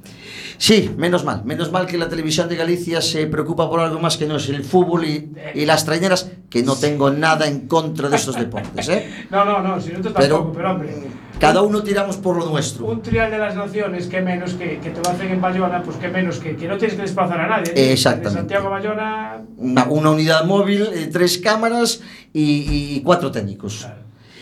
Sí, 0.62 0.91
menos 0.97 1.24
mal. 1.24 1.45
Menos 1.45 1.72
mal 1.72 1.86
que 1.88 1.97
la 1.97 2.10
televisión 2.10 2.49
de 2.49 2.57
Galicia 2.57 3.01
se 3.01 3.26
preocupa 3.28 3.70
por 3.70 3.80
algo 3.80 3.97
más 3.97 4.18
que 4.18 4.26
no 4.28 4.36
es 4.36 4.49
el 4.49 4.62
fútbol 4.66 5.05
y, 5.05 5.32
y 5.55 5.66
las 5.66 5.86
trañeras, 5.86 6.30
que 6.49 6.64
no 6.64 6.76
tengo 6.76 7.10
nada 7.12 7.47
en 7.47 7.66
contra 7.66 8.10
de 8.10 8.18
estos 8.18 8.36
deportes. 8.36 8.89
¿eh? 8.89 9.10
No, 9.32 9.45
no, 9.45 9.62
no, 9.62 9.80
si 9.80 9.93
no 9.93 10.01
te 10.01 10.10
Pero- 10.10 10.36
tampoco, 10.36 10.53
pero 10.57 10.72
hombre. 10.72 10.95
Cada 11.39 11.62
uno 11.62 11.82
tiramos 11.82 12.18
por 12.18 12.36
lo 12.36 12.47
nuestro. 12.49 12.86
Un 12.88 13.01
trial 13.01 13.32
de 13.32 13.38
las 13.38 13.55
naciones, 13.55 14.07
que 14.07 14.22
menos 14.22 14.55
que, 14.55 14.80
que 14.80 14.89
te 14.89 15.01
lo 15.01 15.10
hacen 15.10 15.30
en 15.32 15.39
Bayona, 15.39 15.82
pues 15.82 15.95
que 15.95 16.10
menos 16.10 16.39
que, 16.39 16.57
que 16.57 16.68
no 16.68 16.78
tienes 16.78 16.97
que 16.97 17.03
desplazar 17.03 17.39
a 17.39 17.47
nadie. 17.47 17.72
¿eh? 17.74 17.93
Exactamente. 17.93 18.30
De 18.32 18.36
Santiago 18.36 18.70
Bayona, 18.70 19.41
Una, 19.55 19.86
una 19.86 20.10
unidad 20.12 20.43
móvil, 20.43 20.82
eh, 20.93 21.07
tres 21.10 21.38
cámaras 21.38 22.01
y, 22.34 22.95
y 22.97 23.01
cuatro 23.03 23.32
técnicos. 23.32 23.88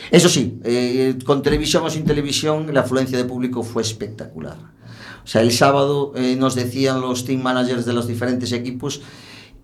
Eso 0.10 0.28
sí, 0.30 0.60
eh, 0.64 1.16
con 1.24 1.44
televisión 1.44 1.84
o 1.86 1.90
sin 1.92 2.04
televisión, 2.04 2.74
la 2.74 2.80
afluencia 2.80 3.16
de 3.20 3.26
público 3.26 3.62
fue 3.62 3.84
espectacular. 3.84 4.56
O 5.28 5.30
sea, 5.30 5.42
el 5.42 5.52
sábado 5.52 6.14
eh, 6.16 6.38
nos 6.40 6.56
decían 6.56 7.02
los 7.02 7.26
team 7.26 7.42
managers 7.42 7.84
de 7.86 7.92
los 7.92 8.08
diferentes 8.08 8.54
equipos 8.54 9.02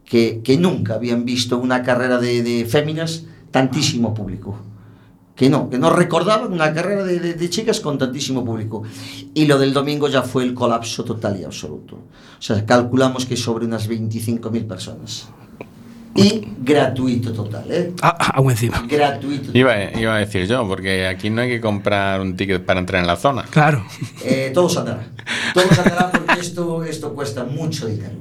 que, 0.04 0.42
que 0.44 0.58
nunca 0.58 0.96
habían 0.96 1.24
visto 1.24 1.58
una 1.58 1.84
carrera 1.84 2.20
de, 2.20 2.44
de 2.44 2.66
féminas 2.66 3.24
tantísimo 3.50 4.14
público. 4.14 4.58
Que 5.38 5.50
no, 5.50 5.70
que 5.70 5.78
no 5.80 5.90
recordaban 5.90 6.52
una 6.52 6.74
carrera 6.74 7.06
de, 7.06 7.18
de- 7.22 7.34
de 7.36 7.50
chicas 7.50 7.80
con 7.80 7.98
tantísimo 7.98 8.44
público. 8.44 8.84
Y 9.34 9.46
lo 9.46 9.58
del 9.58 9.72
domingo 9.72 10.10
ya 10.10 10.22
fue 10.22 10.44
el 10.44 10.54
colapso 10.54 11.06
total 11.06 11.40
y 11.40 11.46
absoluto. 11.46 11.96
O 11.96 12.42
sea, 12.42 12.66
calculamos 12.66 13.26
que 13.26 13.38
sobre 13.38 13.66
unas 13.66 13.90
25.000 13.90 14.68
personas. 14.68 15.30
Y 16.16 16.48
gratuito 16.60 17.34
total, 17.34 17.66
¿eh? 17.70 17.94
Ah, 18.02 18.34
aún 18.36 18.52
encima. 18.52 18.84
Gratuito. 18.88 19.50
Iba, 19.58 19.92
iba 20.00 20.16
a 20.16 20.20
decir 20.20 20.48
yo, 20.48 20.68
porque 20.68 21.08
aquí 21.08 21.30
no 21.30 21.42
hay 21.42 21.50
que 21.50 21.60
comprar 21.60 22.22
un 22.22 22.36
ticket 22.36 22.64
para 22.64 22.80
entrar 22.80 23.02
en 23.02 23.08
la 23.08 23.16
zona. 23.16 23.44
Claro. 23.50 23.84
Eh, 24.24 24.52
todo 24.54 24.70
saldrá. 24.70 25.08
Todo 25.54 25.66
saldrá 25.74 26.12
porque 26.12 26.40
esto, 26.40 26.84
esto 26.84 27.14
cuesta 27.14 27.44
mucho 27.44 27.88
dinero. 27.88 28.16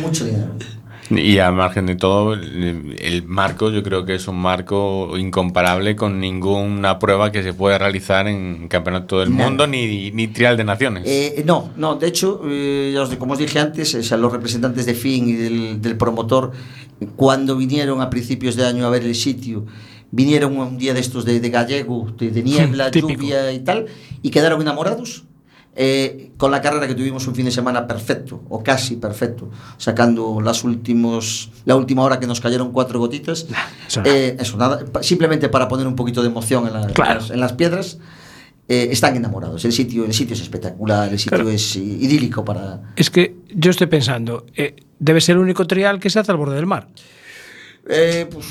Mucho 0.00 0.24
dinero. 0.24 0.52
Y 1.10 1.38
a 1.38 1.50
margen 1.50 1.86
de 1.86 1.96
todo, 1.96 2.34
el, 2.34 3.24
marco 3.26 3.70
yo 3.70 3.82
creo 3.82 4.04
que 4.04 4.14
es 4.14 4.28
un 4.28 4.36
marco 4.36 5.16
incomparable 5.16 5.96
con 5.96 6.20
ninguna 6.20 6.98
prueba 6.98 7.32
que 7.32 7.42
se 7.42 7.54
pueda 7.54 7.78
realizar 7.78 8.28
en 8.28 8.68
Campeonato 8.68 9.20
del. 9.20 9.30
Mundo 9.30 9.66
ni, 9.66 10.10
ni 10.10 10.28
Trial 10.28 10.56
de 10.56 10.64
Naciones. 10.64 11.04
Eh, 11.06 11.42
no, 11.46 11.70
no, 11.76 11.96
de 11.96 12.08
hecho, 12.08 12.42
eh, 12.44 12.94
como 13.18 13.32
os 13.32 13.38
dije 13.38 13.58
antes, 13.58 13.94
o 13.94 14.02
sea, 14.02 14.18
los 14.18 14.32
representantes 14.32 14.84
de 14.84 14.94
FIN 14.94 15.28
y 15.28 15.32
del, 15.32 15.80
del 15.80 15.96
promotor, 15.96 16.52
cuando 17.16 17.56
vinieron 17.56 18.02
a 18.02 18.10
principios 18.10 18.56
de 18.56 18.66
año 18.66 18.86
a 18.86 18.90
ver 18.90 19.04
el 19.04 19.14
sitio, 19.14 19.64
vinieron 20.10 20.58
un 20.58 20.78
día 20.78 20.92
de 20.92 21.00
estos 21.00 21.24
de, 21.24 21.40
de 21.40 21.50
gallego, 21.50 22.12
de, 22.18 22.30
de 22.30 22.42
niebla, 22.42 22.90
lluvia 22.92 23.52
y 23.52 23.60
tal, 23.60 23.86
y 24.22 24.30
quedaron 24.30 24.60
enamorados. 24.60 25.24
Eh, 25.80 26.32
con 26.36 26.50
la 26.50 26.60
carrera 26.60 26.88
que 26.88 26.94
tuvimos 26.96 27.24
un 27.28 27.34
fin 27.36 27.44
de 27.44 27.52
semana 27.52 27.86
perfecto, 27.86 28.42
o 28.48 28.62
casi 28.64 28.96
perfecto, 28.96 29.48
sacando 29.76 30.40
las 30.40 30.64
últimos, 30.64 31.50
la 31.64 31.76
última 31.76 32.02
hora 32.02 32.18
que 32.18 32.26
nos 32.26 32.40
cayeron 32.40 32.72
cuatro 32.72 32.98
gotitas. 32.98 33.46
eso 33.86 34.02
Eh, 34.04 34.36
eso, 34.40 34.56
nada, 34.56 34.80
simplemente 35.02 35.48
para 35.48 35.68
poner 35.68 35.86
un 35.86 35.94
poquito 35.94 36.20
de 36.22 36.28
emoción 36.28 36.66
en, 36.66 36.72
la- 36.74 36.86
Claro. 36.88 37.20
las, 37.20 37.30
en 37.30 37.40
las 37.40 37.52
piedras. 37.52 37.98
eh, 38.70 38.88
están 38.92 39.16
enamorados. 39.16 39.64
El 39.64 39.72
sitio, 39.72 40.04
el 40.04 40.12
sitio 40.12 40.34
es 40.34 40.42
espectacular, 40.42 41.10
el 41.10 41.18
sitio 41.18 41.38
Claro. 41.38 41.48
es 41.50 41.74
idílico 41.76 42.44
para. 42.44 42.92
Es 42.96 43.08
que 43.08 43.34
yo 43.54 43.70
estoy 43.70 43.86
pensando, 43.86 44.44
eh, 44.56 44.76
debe 44.98 45.22
ser 45.22 45.36
el 45.36 45.42
único 45.42 45.66
trial 45.66 45.98
que 46.00 46.10
se 46.10 46.18
hace 46.18 46.30
al 46.32 46.36
borde 46.36 46.56
del 46.56 46.66
mar. 46.66 46.88
Eh, 47.90 48.26
pues, 48.30 48.46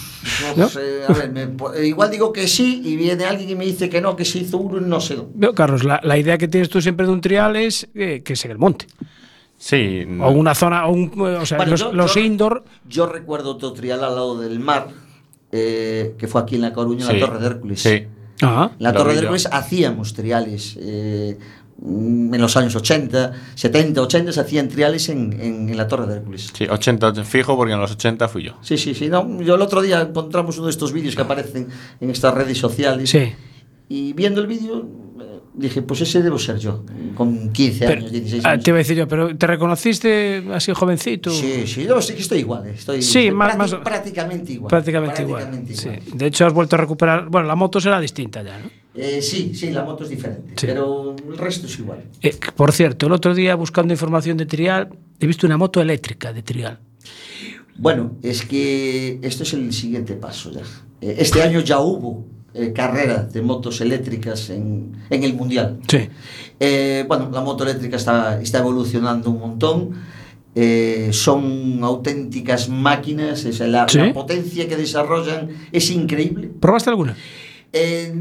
no, 0.57 0.63
¿No? 0.63 0.69
sé, 0.69 1.03
a 1.07 1.13
ver, 1.13 1.31
me- 1.31 1.47
po- 1.47 1.71
igual 1.79 2.09
digo 2.09 2.33
que 2.33 2.47
sí 2.47 2.81
y 2.83 2.95
viene 2.95 3.23
alguien 3.25 3.49
y 3.51 3.55
me 3.55 3.65
dice 3.65 3.88
que 3.88 4.01
no, 4.01 4.15
que 4.15 4.25
se 4.25 4.39
hizo 4.39 4.57
uno 4.57 4.77
y 4.77 4.89
no 4.89 4.99
sé 4.99 5.15
dónde. 5.15 5.53
Carlos, 5.53 5.83
la, 5.83 5.99
la 6.03 6.17
idea 6.17 6.38
que 6.39 6.47
tienes 6.47 6.69
tú 6.69 6.81
siempre 6.81 7.05
de 7.05 7.11
un 7.11 7.21
trial 7.21 7.55
es 7.55 7.88
eh, 7.93 8.21
que 8.25 8.33
es 8.33 8.45
en 8.45 8.51
el 8.51 8.57
monte. 8.57 8.88
Sí. 9.59 10.05
O 10.21 10.29
una 10.31 10.53
zona, 10.55 10.88
o, 10.88 10.91
un, 10.93 11.11
o 11.19 11.45
sea, 11.45 11.57
Bueno, 11.57 11.71
los, 11.71 11.79
yo- 11.81 11.91
los 11.93 12.13
yo- 12.15 12.19
indoor. 12.21 12.63
Yo 12.88 13.05
recuerdo 13.07 13.51
otro 13.51 13.73
trial 13.73 14.03
al 14.03 14.15
lado 14.15 14.39
del 14.39 14.59
mar, 14.59 14.88
eh, 15.51 16.15
que 16.17 16.27
fue 16.27 16.41
aquí 16.41 16.55
en 16.55 16.61
La 16.61 16.73
Coruña, 16.73 17.05
en 17.05 17.11
Sí, 17.11 17.19
la 17.19 17.25
Torre 17.27 17.39
de 17.39 17.45
Hércules. 17.47 17.81
sí. 17.81 18.03
Ajá. 18.41 18.71
En 18.77 18.83
la 18.83 18.93
Torre 18.93 19.13
de. 19.13 19.19
Hércules 19.21 19.47
hacíamos 19.51 20.13
triales. 20.13 20.77
eh, 20.79 21.38
en 21.86 22.41
los 22.41 22.57
años 22.57 22.75
80, 22.75 23.34
70, 23.55 24.01
80 24.01 24.32
se 24.32 24.39
hacían 24.41 24.67
triales 24.67 25.09
en, 25.09 25.34
en- 25.39 25.69
en 25.69 25.78
la 25.78 25.88
Torre 25.88 26.07
de 26.07 26.15
Hércules. 26.15 26.49
Sí, 26.53 26.65
80 26.67 27.23
fijo 27.23 27.55
porque 27.55 27.73
en 27.73 27.80
los 27.80 27.91
80 27.91 28.28
fui 28.28 28.43
yo. 28.43 28.53
Sí, 28.61 28.78
sí, 28.78 28.95
sí. 28.95 29.09
No, 29.09 29.41
yo 29.41 29.55
el 29.55 29.61
otro 29.61 29.82
día 29.82 30.01
encontramos 30.01 30.57
uno 30.57 30.65
de 30.67 30.71
estos 30.71 30.91
vídeos 30.91 31.15
que 31.15 31.21
aparecen 31.21 31.67
en 31.99 32.09
estas 32.09 32.34
redes 32.34 32.57
sociales. 32.57 33.09
Sí. 33.09 33.32
Y 33.89 34.13
viendo 34.13 34.41
el 34.41 34.47
vídeo 34.47 34.86
eh, 35.21 35.39
dije, 35.53 35.82
pues 35.82 36.01
ese 36.01 36.21
debo 36.21 36.38
ser 36.39 36.57
yo, 36.57 36.84
con 37.15 37.53
15 37.53 37.86
Pero- 37.88 37.99
años, 38.01 38.11
16 38.11 38.43
ah, 38.45 38.49
años. 38.51 38.63
te 38.65 38.71
iba 38.71 38.78
a 38.78 38.80
decir 38.80 38.97
yo, 38.97 39.07
pero 39.07 39.38
¿te 39.38 39.47
reconociste 39.47 40.43
así 40.53 40.73
jovencito? 40.73 41.30
Sí, 41.30 41.65
sí, 41.67 41.86
no, 41.88 42.01
sí 42.01 42.13
que 42.15 42.21
estoy 42.21 42.39
igual. 42.39 42.67
Estoy, 42.67 43.01
Sí, 43.01 43.19
estoy 43.28 43.32
más- 43.32 43.53
prácti- 43.55 43.57
más- 43.57 43.75
prácticamente 43.75 44.51
igual. 44.53 44.69
Prácticamente, 44.69 45.21
igual. 45.21 45.43
prácticamente 45.43 45.75
Sí. 45.82 45.89
igual. 45.89 46.17
De 46.17 46.25
hecho, 46.25 46.45
has 46.47 46.53
vuelto 46.53 46.75
a 46.75 46.80
recuperar. 46.80 47.30
Bueno, 47.30 47.47
la 47.47 47.55
moto 47.55 47.80
será 47.80 47.99
distinta 48.01 48.41
ya, 48.43 48.57
¿no? 48.59 48.69
Eh, 48.97 49.21
sí, 49.21 49.51
sí, 49.53 49.69
la 49.71 49.83
moto 49.83 50.03
es 50.03 50.09
diferente, 50.09 50.53
Sí. 50.55 50.65
pero 50.67 51.15
el 51.29 51.37
resto 51.37 51.67
es 51.67 51.77
igual. 51.79 52.03
Eh, 52.23 52.35
por 52.55 52.71
cierto, 52.71 53.05
el 53.05 53.11
otro 53.13 53.35
día 53.35 53.53
buscando 53.55 53.93
información 53.93 54.37
de 54.37 54.45
trial, 54.47 54.89
he 55.19 55.27
visto 55.27 55.45
una 55.45 55.57
moto 55.57 55.79
eléctrica 55.81 56.33
de 56.33 56.41
trial. 56.41 56.79
Bueno, 57.77 58.15
es 58.23 58.43
que 58.43 59.19
esto 59.21 59.43
es 59.43 59.53
el 59.53 59.71
siguiente 59.71 60.13
paso 60.13 60.51
ya. 60.51 60.61
Eh, 61.01 61.15
Este 61.19 61.43
año 61.43 61.59
ya 61.59 61.79
hubo 61.79 62.25
eh, 62.55 62.73
carrera 62.73 63.21
de 63.23 63.41
motos 63.43 63.81
eléctricas 63.81 64.49
en, 64.49 64.93
en 65.11 65.23
el 65.23 65.35
Mundial. 65.35 65.79
Sí. 65.87 66.09
Eh, 66.59 67.05
bueno, 67.07 67.29
la 67.31 67.41
moto 67.41 67.63
eléctrica 67.63 67.97
está, 67.97 68.41
está 68.41 68.59
evolucionando 68.59 69.29
un 69.29 69.39
montón. 69.39 69.91
Eh, 70.55 71.09
son 71.11 71.83
auténticas 71.83 72.67
máquinas, 72.67 73.45
es 73.45 73.59
la, 73.59 73.87
Sí. 73.87 73.99
la 73.99 74.11
potencia 74.11 74.67
que 74.67 74.75
desarrollan 74.75 75.49
es 75.71 75.91
increíble. 75.91 76.49
¿Probaste 76.59 76.89
alguna? 76.89 77.15
Eh, 77.74 78.13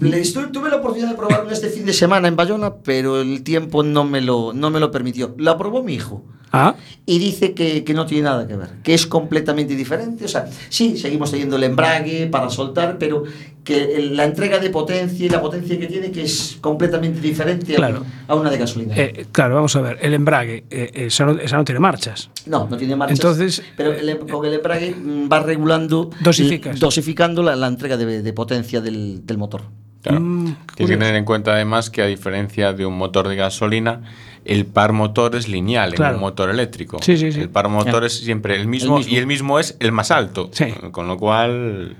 le 0.00 0.22
tuve 0.52 0.70
la 0.70 0.76
oportunidad 0.76 1.10
de 1.10 1.16
probar 1.16 1.44
una 1.44 1.52
este 1.52 1.70
fin 1.70 1.84
de 1.84 1.92
semana 1.92 2.28
en 2.28 2.36
Bayona, 2.36 2.74
pero 2.76 3.20
el 3.20 3.42
tiempo 3.42 3.82
no 3.82 4.04
me 4.04 4.20
lo, 4.20 4.52
no 4.52 4.70
me 4.70 4.80
lo 4.80 4.90
permitió. 4.90 5.34
La 5.38 5.56
probó 5.56 5.82
mi 5.82 5.94
hijo 5.94 6.22
Ah, 6.54 6.74
y 7.06 7.18
dice 7.18 7.54
que, 7.54 7.82
que 7.82 7.94
no 7.94 8.04
tiene 8.04 8.24
nada 8.24 8.46
que 8.46 8.56
ver, 8.56 8.68
que 8.82 8.92
es 8.92 9.06
completamente 9.06 9.74
diferente. 9.74 10.26
O 10.26 10.28
sea, 10.28 10.50
sí, 10.68 10.98
seguimos 10.98 11.30
teniendo 11.30 11.56
el 11.56 11.64
embrague 11.64 12.26
para 12.26 12.50
soltar, 12.50 12.98
pero 12.98 13.24
que 13.64 13.94
el- 13.96 14.16
la 14.16 14.24
entrega 14.24 14.58
de 14.58 14.70
potencia 14.70 15.24
y 15.24 15.28
la 15.28 15.40
potencia 15.40 15.78
que 15.78 15.86
tiene 15.86 16.10
que 16.10 16.22
es 16.22 16.58
completamente 16.60 17.20
diferente 17.20 17.74
a- 17.74 17.76
Claro. 17.76 18.04
a, 18.26 18.34
una 18.34 18.50
de 18.50 18.58
gasolina. 18.58 18.94
eh, 18.96 19.26
claro, 19.30 19.54
vamos 19.54 19.74
a 19.76 19.80
ver. 19.82 19.98
El 20.02 20.14
embrague, 20.14 20.64
eh, 20.70 20.90
esa, 20.94 21.26
no, 21.26 21.32
esa 21.38 21.56
no 21.56 21.64
tiene 21.64 21.78
marchas. 21.78 22.28
no, 22.46 22.66
no 22.68 22.76
tiene 22.76 22.96
marchas. 22.96 23.18
Entonces- 23.18 23.62
pero 23.76 23.92
el 23.92 24.08
em- 24.08 24.26
con 24.26 24.44
el 24.46 24.54
embrague 24.54 24.94
mm, 24.96 25.28
va 25.32 25.40
regulando, 25.40 26.10
Dosificas. 26.20 26.80
dosificando 26.80 27.42
la, 27.42 27.54
la 27.54 27.68
entrega 27.68 27.96
de, 27.96 28.22
de 28.22 28.32
potencia 28.32 28.80
del, 28.80 29.24
del 29.26 29.38
motor. 29.38 29.62
Claro. 30.02 30.18
Mm, 30.20 30.56
Tienes 30.74 30.90
que 30.90 30.96
tener 30.98 31.14
en 31.14 31.24
cuenta 31.24 31.52
además 31.52 31.88
que 31.88 32.02
a 32.02 32.06
diferencia 32.06 32.72
de 32.72 32.84
un 32.84 32.98
motor 32.98 33.28
de 33.28 33.36
gasolina, 33.36 34.00
el 34.44 34.66
par 34.66 34.92
motor 34.92 35.36
es 35.36 35.46
lineal 35.48 35.94
Claro. 35.94 36.14
en 36.14 36.16
un 36.16 36.22
motor 36.22 36.50
eléctrico. 36.50 36.98
Sí, 37.00 37.16
sí, 37.16 37.30
sí. 37.30 37.38
El 37.42 37.48
par 37.50 37.68
motor 37.68 38.00
Ya. 38.02 38.06
es 38.08 38.18
siempre 38.18 38.56
el 38.56 38.66
mismo, 38.66 38.96
mismo. 38.98 39.12
y 39.14 39.16
el 39.18 39.28
mismo 39.28 39.60
es 39.60 39.76
el 39.78 39.92
más 39.92 40.10
alto. 40.10 40.50
Sí. 40.52 40.64
Con 40.90 41.06
lo 41.06 41.16
cual, 41.16 41.94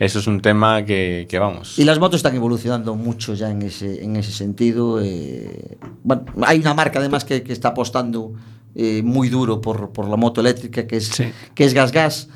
eso 0.00 0.18
es 0.18 0.26
un 0.26 0.40
tema 0.40 0.84
que, 0.84 1.26
que 1.28 1.38
vamos. 1.38 1.78
Y 1.78 1.84
las 1.84 1.98
motos 2.00 2.16
están 2.18 2.34
evolucionando 2.34 2.96
mucho 2.96 3.34
ya 3.34 3.50
en 3.50 3.62
ese, 3.62 4.02
en 4.02 4.16
ese 4.16 4.32
sentido. 4.32 4.98
eh, 5.00 5.78
bueno, 6.02 6.24
hay 6.42 6.58
una 6.58 6.74
marca 6.74 6.98
además 6.98 7.24
que, 7.24 7.42
que 7.44 7.52
está 7.52 7.68
apostando 7.68 8.32
eh, 8.74 9.02
muy 9.04 9.28
duro 9.28 9.60
por, 9.60 9.90
por 9.92 10.08
la 10.08 10.16
moto 10.16 10.40
eléctrica, 10.40 10.86
que 10.86 10.96
es, 10.96 11.06
Sí. 11.08 11.30
que 11.54 11.64
es 11.64 11.74
Gas 11.74 11.92
Gas. 11.92 12.28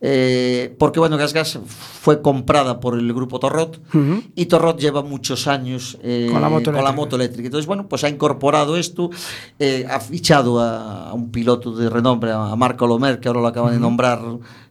Eh, 0.00 0.74
porque 0.78 1.00
bueno, 1.00 1.16
Gas 1.16 1.32
Gas 1.32 1.58
fue 1.64 2.20
comprada 2.20 2.80
por 2.80 2.98
el 2.98 3.12
grupo 3.14 3.38
Torrot 3.40 3.80
Ujú. 3.94 4.22
y 4.34 4.44
Torrot 4.46 4.78
lleva 4.78 5.02
muchos 5.02 5.46
años 5.48 5.96
eh, 6.02 6.28
Con 6.30 6.42
la 6.42 6.50
moto 6.50 6.64
con 6.66 6.74
la 6.74 6.80
eléctrica. 6.80 6.92
moto 6.96 7.16
eléctrica. 7.16 7.46
Entonces, 7.46 7.66
bueno, 7.66 7.88
pues 7.88 8.04
ha 8.04 8.08
incorporado 8.10 8.76
esto, 8.76 9.10
eh, 9.58 9.86
ha 9.90 9.98
fichado 10.00 10.60
a, 10.60 11.08
a 11.10 11.12
un 11.14 11.30
piloto 11.30 11.74
de 11.74 11.88
renombre, 11.88 12.30
a 12.30 12.54
Marco 12.56 12.86
Lomer, 12.86 13.20
que 13.20 13.28
ahora 13.28 13.40
lo 13.40 13.46
acaban 13.46 13.72
de 13.72 13.80
nombrar 13.80 14.20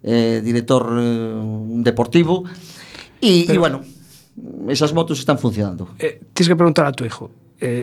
eh, 0.04 0.42
director 0.46 0.96
eh, 1.02 1.34
deportivo. 1.78 2.44
Y, 3.20 3.28
y 3.42 3.44
Pero- 3.48 3.60
bueno, 3.62 3.82
esas 4.70 4.94
motos 4.94 5.18
están 5.20 5.40
funcionando. 5.40 5.90
Eh, 5.98 6.22
tienes 6.34 6.50
que 6.50 6.56
preguntar 6.56 6.86
a 6.86 6.92
tu 6.92 7.04
hijo. 7.04 7.32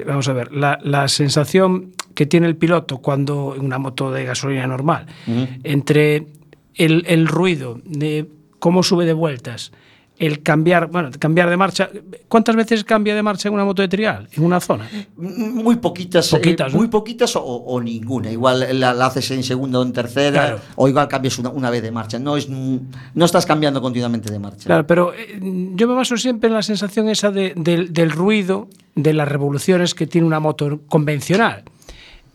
Vamos 0.06 0.28
a 0.28 0.32
ver, 0.32 0.52
la, 0.52 0.78
la 0.84 1.08
sensación 1.08 1.92
que 2.14 2.26
tiene 2.26 2.46
el 2.46 2.56
piloto 2.56 2.98
cuando 2.98 3.54
en 3.56 3.64
una 3.64 3.78
moto 3.78 4.12
de 4.12 4.24
gasolina 4.24 4.64
normal, 4.68 5.06
Ujú. 5.26 5.48
entre 5.64 6.26
el, 6.74 7.04
el 7.06 7.26
ruido, 7.26 7.80
de 7.84 8.28
cómo 8.58 8.82
sube 8.82 9.04
de 9.06 9.12
vueltas, 9.12 9.72
el 10.18 10.42
cambiar, 10.42 10.86
bueno, 10.88 11.10
cambiar 11.18 11.50
de 11.50 11.56
marcha. 11.56 11.90
¿Cuántas 12.28 12.54
veces 12.54 12.84
cambia 12.84 13.14
de 13.14 13.22
marcha 13.24 13.48
en 13.48 13.54
una 13.54 13.64
moto 13.64 13.82
de 13.82 13.88
trial, 13.88 14.28
en 14.32 14.44
una 14.44 14.60
zona? 14.60 14.88
M- 15.18 15.50
Muy 15.62 15.76
poquitas, 15.76 16.32
eh, 16.32 16.36
Poquitas, 16.36 16.72
¿no? 16.72 16.78
muy 16.78 16.86
poquitas 16.88 17.34
o, 17.34 17.42
o 17.42 17.80
ninguna. 17.80 18.30
Igual 18.30 18.78
la, 18.78 18.94
la 18.94 19.06
haces 19.06 19.28
en 19.32 19.42
segunda 19.42 19.80
o 19.80 19.82
en 19.82 19.92
tercera, 19.92 20.30
Claro. 20.46 20.60
o 20.76 20.86
igual 20.88 21.08
cambias 21.08 21.38
una, 21.38 21.48
una 21.48 21.70
vez 21.70 21.82
de 21.82 21.90
marcha. 21.90 22.18
No, 22.20 22.36
es, 22.36 22.48
no 22.48 23.24
estás 23.24 23.46
cambiando 23.46 23.82
continuamente 23.82 24.30
de 24.30 24.38
marcha. 24.38 24.66
Claro, 24.66 24.86
pero 24.86 25.12
eh, 25.12 25.40
yo 25.74 25.88
me 25.88 25.94
baso 25.94 26.16
siempre 26.16 26.48
en 26.48 26.54
la 26.54 26.62
sensación 26.62 27.08
esa 27.08 27.32
de- 27.32 27.54
del, 27.56 27.92
del 27.92 28.10
ruido 28.12 28.68
de 28.94 29.14
las 29.14 29.26
revoluciones 29.26 29.94
que 29.94 30.06
tiene 30.06 30.26
una 30.26 30.38
moto 30.38 30.82
convencional. 30.88 31.64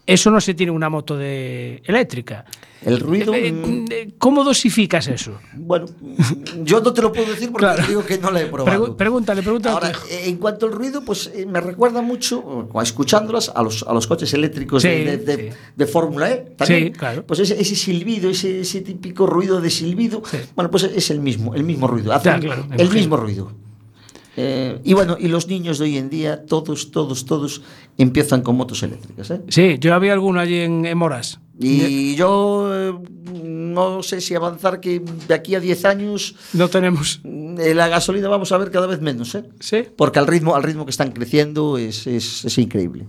Eso 0.06 0.32
no 0.32 0.42
se 0.42 0.54
tiene 0.56 0.72
en 0.72 0.76
una 0.76 0.90
moto 0.90 1.16
de 1.16 1.82
eléctrica. 1.86 2.44
El 2.84 3.00
ruido. 3.00 3.34
Eh, 3.34 3.52
mm, 3.52 3.86
eh, 3.92 4.14
¿Cómo 4.18 4.44
dosificas 4.44 5.08
eso? 5.08 5.40
Bueno, 5.56 5.88
yo 6.64 6.80
no 6.82 6.94
te 6.94 7.02
lo 7.02 7.12
puedo 7.12 7.28
decir 7.30 7.52
porque 7.52 7.66
Claro. 7.66 7.82
te 7.82 7.88
digo 7.90 8.06
que 8.06 8.18
no 8.20 8.30
la 8.32 8.42
he 8.42 8.46
probado. 8.46 8.88
Pregu- 8.90 8.96
pregúntale, 8.96 9.42
pregúntale. 9.42 9.74
Ahora, 9.74 9.92
eh, 10.10 10.24
en 10.26 10.38
cuanto 10.38 10.68
al 10.68 10.72
ruido, 10.74 11.02
pues 11.04 11.32
eh, 11.34 11.46
me 11.46 11.60
recuerda 11.60 12.02
mucho, 12.02 12.70
eh, 12.74 12.80
escuchándolas, 12.84 13.52
a 13.54 13.64
los, 13.64 13.84
a 13.84 13.94
los 13.94 14.06
coches 14.08 14.32
eléctricos 14.34 14.84
Sí, 14.84 14.90
de, 14.90 15.18
de- 15.18 15.52
sí. 15.52 15.58
de 15.76 15.86
Fórmula 15.88 16.32
E. 16.32 16.38
también. 16.56 16.84
Sí, 16.86 16.92
claro. 16.92 17.26
Pues 17.26 17.40
ese, 17.40 17.60
ese 17.60 17.76
silbido, 17.76 18.30
ese, 18.30 18.62
ese 18.62 18.82
típico 18.82 19.26
ruido 19.26 19.60
de 19.60 19.70
silbido, 19.70 20.22
Sí. 20.30 20.38
bueno, 20.56 20.70
pues 20.72 20.84
es 20.84 21.10
el 21.10 21.20
mismo, 21.20 21.56
el 21.56 21.64
mismo 21.64 21.88
ruido. 21.88 22.14
Hacen 22.14 22.34
Ya, 22.34 22.40
claro, 22.40 22.66
me 22.70 22.76
el 22.76 22.90
mismo 22.92 23.18
ruido. 23.18 23.52
Eh, 24.40 24.80
y 24.84 24.94
bueno, 24.94 25.18
y 25.20 25.30
los 25.30 25.48
niños 25.48 25.80
de 25.80 25.86
hoy 25.86 25.98
en 25.98 26.12
día, 26.12 26.46
todos, 26.46 26.92
todos, 26.92 27.26
todos 27.26 27.64
empiezan 27.98 28.44
con 28.44 28.56
motos 28.56 28.84
eléctricas. 28.84 29.32
¿eh? 29.32 29.42
Sí, 29.50 29.78
yo 29.80 29.96
había 29.96 30.14
alguno 30.14 30.40
allí 30.40 30.60
en, 30.60 30.86
en 30.86 30.96
Moras. 30.96 31.40
Y 31.60 32.16
yo 32.16 32.70
eh, 32.72 32.94
no 33.44 34.04
sé 34.04 34.22
si 34.22 34.36
avanzar 34.36 34.80
que 34.80 35.00
de 35.28 35.34
aquí 35.34 35.56
a 35.56 35.60
10 35.60 35.86
años 35.86 36.36
No 36.54 36.70
tenemos. 36.70 37.20
eh, 37.24 37.74
la 37.74 37.88
gasolina 37.88 38.28
vamos 38.30 38.52
a 38.52 38.58
ver 38.58 38.70
cada 38.72 38.86
vez 38.88 39.02
menos, 39.02 39.34
¿eh? 39.36 39.44
Sí. 39.60 39.84
Porque 39.96 40.20
al 40.20 40.28
ritmo, 40.28 40.56
al 40.56 40.64
ritmo 40.64 40.86
que 40.86 40.92
están 40.92 41.12
creciendo 41.12 41.78
es, 41.78 42.06
es, 42.08 42.46
es 42.46 42.58
increíble. 42.58 43.06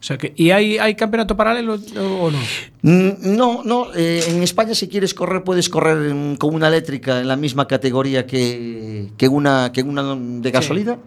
O 0.00 0.02
sea 0.02 0.16
que, 0.16 0.32
¿Y 0.36 0.50
hay, 0.50 0.78
hay 0.78 0.94
campeonato 0.94 1.36
paralelo 1.36 1.74
o 1.74 2.00
o 2.26 2.30
no? 2.30 2.38
Mm, 2.82 3.36
No, 3.36 3.62
no, 3.64 3.92
eh, 3.96 4.22
en 4.28 4.42
España 4.44 4.72
si 4.74 4.86
quieres 4.86 5.12
correr 5.12 5.42
puedes 5.42 5.68
correr 5.68 6.14
mm, 6.14 6.36
con 6.36 6.54
una 6.54 6.68
eléctrica 6.68 7.20
en 7.20 7.26
la 7.26 7.34
misma 7.36 7.66
categoría 7.66 8.24
que, 8.24 9.08
que 9.16 9.26
una, 9.26 9.72
que 9.72 9.82
una 9.82 10.14
de 10.14 10.50
gasolina, 10.52 10.98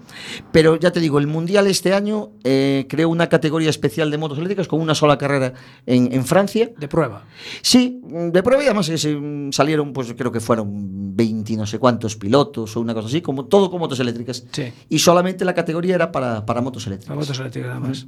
pero 0.52 0.76
ya 0.76 0.92
te 0.92 1.00
digo, 1.00 1.20
el 1.20 1.28
Mundial 1.28 1.68
este 1.68 1.94
año 1.94 2.32
eh, 2.44 2.86
creó 2.90 3.08
una 3.08 3.30
categoría 3.30 3.70
especial 3.70 4.12
de 4.12 4.18
motos 4.18 4.38
eléctricas 4.38 4.68
con 4.68 4.82
una 4.82 4.94
sola 4.94 5.18
carrera 5.18 5.54
en, 5.86 6.12
en 6.12 6.26
Francia. 6.26 6.70
De 6.78 6.88
prueba. 6.90 7.24
Sí, 7.62 8.02
mm, 8.04 8.32
de 8.32 8.44
prueba 8.44 8.62
y 8.64 8.66
además 8.66 8.90
eh, 8.90 9.16
mm, 9.16 9.52
salieron, 9.54 9.94
pues 9.94 10.14
creo 10.18 10.34
que 10.34 10.42
fueron 10.42 11.16
20 11.16 11.54
y 11.54 11.56
no 11.56 11.66
sé 11.66 11.80
cuántos 11.80 12.18
pilotos 12.18 12.76
o 12.76 12.82
una 12.82 12.94
cosa 12.94 13.08
así, 13.08 13.22
como 13.22 13.46
todo 13.46 13.72
con 13.72 13.80
motos 13.80 14.02
eléctricas. 14.02 14.44
Sí. 14.52 14.64
Y 14.90 15.00
solamente 15.00 15.46
la 15.46 15.54
categoría 15.54 15.96
era 15.96 16.12
para, 16.12 16.46
para 16.46 16.60
motos 16.60 16.86
eléctricas. 16.88 17.08
Para 17.08 17.20
motos 17.22 17.40
eléctricas 17.40 17.70
nada 17.70 17.80
más. 17.80 18.06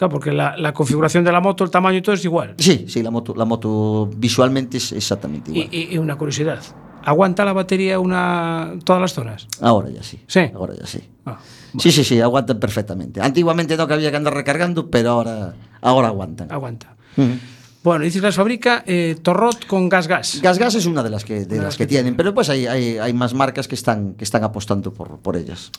Claro, 0.00 0.12
porque 0.12 0.32
la, 0.32 0.56
la 0.56 0.72
configuración 0.72 1.24
de 1.24 1.30
la 1.30 1.40
moto, 1.42 1.62
el 1.62 1.70
tamaño 1.70 1.98
y 1.98 2.00
todo 2.00 2.14
es 2.14 2.24
igual. 2.24 2.54
Sí, 2.56 2.86
sí, 2.88 3.02
la 3.02 3.10
moto, 3.10 3.34
la 3.36 3.44
moto 3.44 4.08
visualmente 4.16 4.78
es 4.78 4.92
exactamente 4.92 5.50
igual. 5.50 5.68
Y, 5.70 5.76
y- 5.76 5.94
y 5.94 5.98
una 5.98 6.16
curiosidad. 6.16 6.58
¿Aguanta 7.04 7.44
la 7.44 7.52
batería 7.52 8.00
una 8.00 8.72
todas 8.82 9.02
las 9.02 9.12
zonas? 9.12 9.46
Ahora 9.60 9.90
ya 9.90 10.02
sí. 10.02 10.18
Sí. 10.26 10.40
Ahora 10.54 10.72
ya 10.74 10.86
sí. 10.86 11.00
Ah, 11.26 11.38
Sí, 11.78 11.92
sí, 11.92 12.02
sí, 12.02 12.18
aguantan 12.18 12.58
perfectamente. 12.58 13.20
Antiguamente 13.20 13.76
no 13.76 13.86
que 13.86 13.92
había 13.92 14.10
que 14.10 14.16
andar 14.16 14.32
recargando, 14.32 14.88
pero 14.90 15.10
ahora, 15.10 15.54
ahora 15.82 16.08
aguantan. 16.08 16.50
aguanta. 16.50 16.96
Bueno, 17.82 18.04
dices 18.04 18.22
las 18.22 18.34
fabrica 18.36 18.82
eh, 18.86 19.16
Torrot 19.22 19.66
con 19.66 19.90
gas 19.90 20.06
gas. 20.08 20.40
Gas 20.42 20.58
Gas 20.58 20.74
es 20.76 20.86
una 20.86 21.02
de 21.02 21.10
las 21.10 21.24
que, 21.26 21.44
de 21.44 21.58
las 21.60 21.76
que 21.76 21.86
tienen, 21.86 22.16
pero 22.16 22.32
pues 22.34 22.48
hay, 22.48 22.66
hay, 22.66 22.96
hay 22.96 23.12
más 23.12 23.34
marcas 23.34 23.68
que 23.68 23.74
están, 23.74 24.14
que 24.14 24.24
están 24.24 24.44
apostando 24.44 24.94
por, 24.94 25.18
por 25.18 25.36
ellas. 25.36 25.70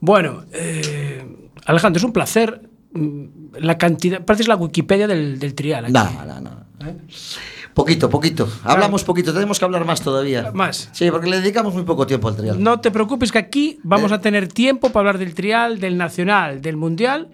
Bueno, 0.00 0.44
eh, 0.52 1.24
Alejandro, 1.66 1.98
es 1.98 2.04
un 2.04 2.12
placer 2.12 2.69
la 2.92 3.78
cantidad. 3.78 4.24
Pareces 4.24 4.48
la 4.48 4.56
Wikipedia 4.56 5.06
del, 5.06 5.38
del 5.38 5.54
trial. 5.54 5.84
aquí. 5.86 5.92
No, 5.92 6.24
no, 6.26 6.40
no. 6.40 6.60
Poquito, 7.74 8.10
poquito. 8.10 8.48
Hablamos 8.64 9.04
poquito, 9.04 9.32
tenemos 9.32 9.58
que 9.58 9.64
hablar 9.64 9.84
más 9.84 10.02
todavía. 10.02 10.50
Más. 10.52 10.88
Sí, 10.92 11.10
porque 11.10 11.28
le 11.30 11.40
dedicamos 11.40 11.72
muy 11.72 11.84
poco 11.84 12.06
tiempo 12.06 12.28
al 12.28 12.36
trial. 12.36 12.62
No 12.62 12.80
te 12.80 12.90
preocupes 12.90 13.30
que 13.30 13.38
aquí 13.38 13.78
vamos 13.84 14.10
Eh. 14.10 14.14
a 14.14 14.20
tener 14.20 14.48
tiempo 14.48 14.88
para 14.90 15.00
hablar 15.10 15.18
del 15.18 15.34
trial, 15.34 15.78
del 15.78 15.96
nacional, 15.96 16.60
del 16.62 16.76
mundial 16.76 17.28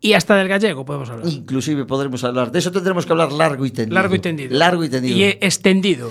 y 0.00 0.12
hasta 0.12 0.34
del 0.36 0.48
gallego 0.48 0.84
podemos 0.84 1.08
hablar. 1.08 1.26
Inclusive 1.28 1.84
podremos 1.86 2.22
hablar. 2.24 2.52
De 2.52 2.58
eso 2.58 2.70
tendremos 2.70 3.06
que 3.06 3.12
hablar 3.12 3.32
largo 3.32 3.64
y 3.64 3.70
tendido. 3.70 3.94
Largo 3.94 4.14
y 4.14 4.18
tendido. 4.18 4.56
Largo 4.56 4.84
y 4.84 4.90
tendido. 4.90 5.16
Y 5.16 5.22
extendido. 5.24 6.10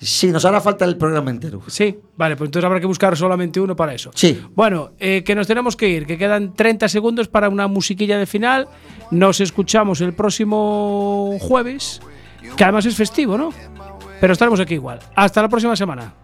Sí, 0.00 0.28
nos 0.32 0.44
hará 0.46 0.60
falta 0.62 0.86
el 0.86 0.96
programa 0.96 1.30
entero. 1.30 1.60
Sí, 1.66 1.98
vale, 2.16 2.34
pues 2.34 2.48
entonces 2.48 2.64
habrá 2.64 2.80
que 2.80 2.86
buscar 2.86 3.16
solamente 3.16 3.60
uno 3.60 3.76
para 3.76 3.92
eso. 3.92 4.10
Sí. 4.14 4.42
Bueno, 4.54 4.92
eh, 4.98 5.22
que 5.24 5.34
nos 5.34 5.46
tenemos 5.46 5.76
que 5.76 5.88
ir, 5.88 6.06
que 6.06 6.16
quedan 6.16 6.54
30 6.54 6.88
segundos 6.88 7.28
para 7.28 7.50
una 7.50 7.66
musiquilla 7.68 8.16
de 8.18 8.26
final. 8.26 8.66
Nos 9.10 9.40
escuchamos 9.40 10.00
el 10.00 10.14
próximo 10.14 11.36
jueves, 11.40 12.00
que 12.56 12.64
además 12.64 12.86
es 12.86 12.96
festivo, 12.96 13.36
¿no? 13.36 13.52
Pero 14.20 14.32
estaremos 14.32 14.58
aquí 14.60 14.74
igual. 14.74 15.00
Hasta 15.14 15.42
la 15.42 15.48
próxima 15.48 15.76
semana. 15.76 16.14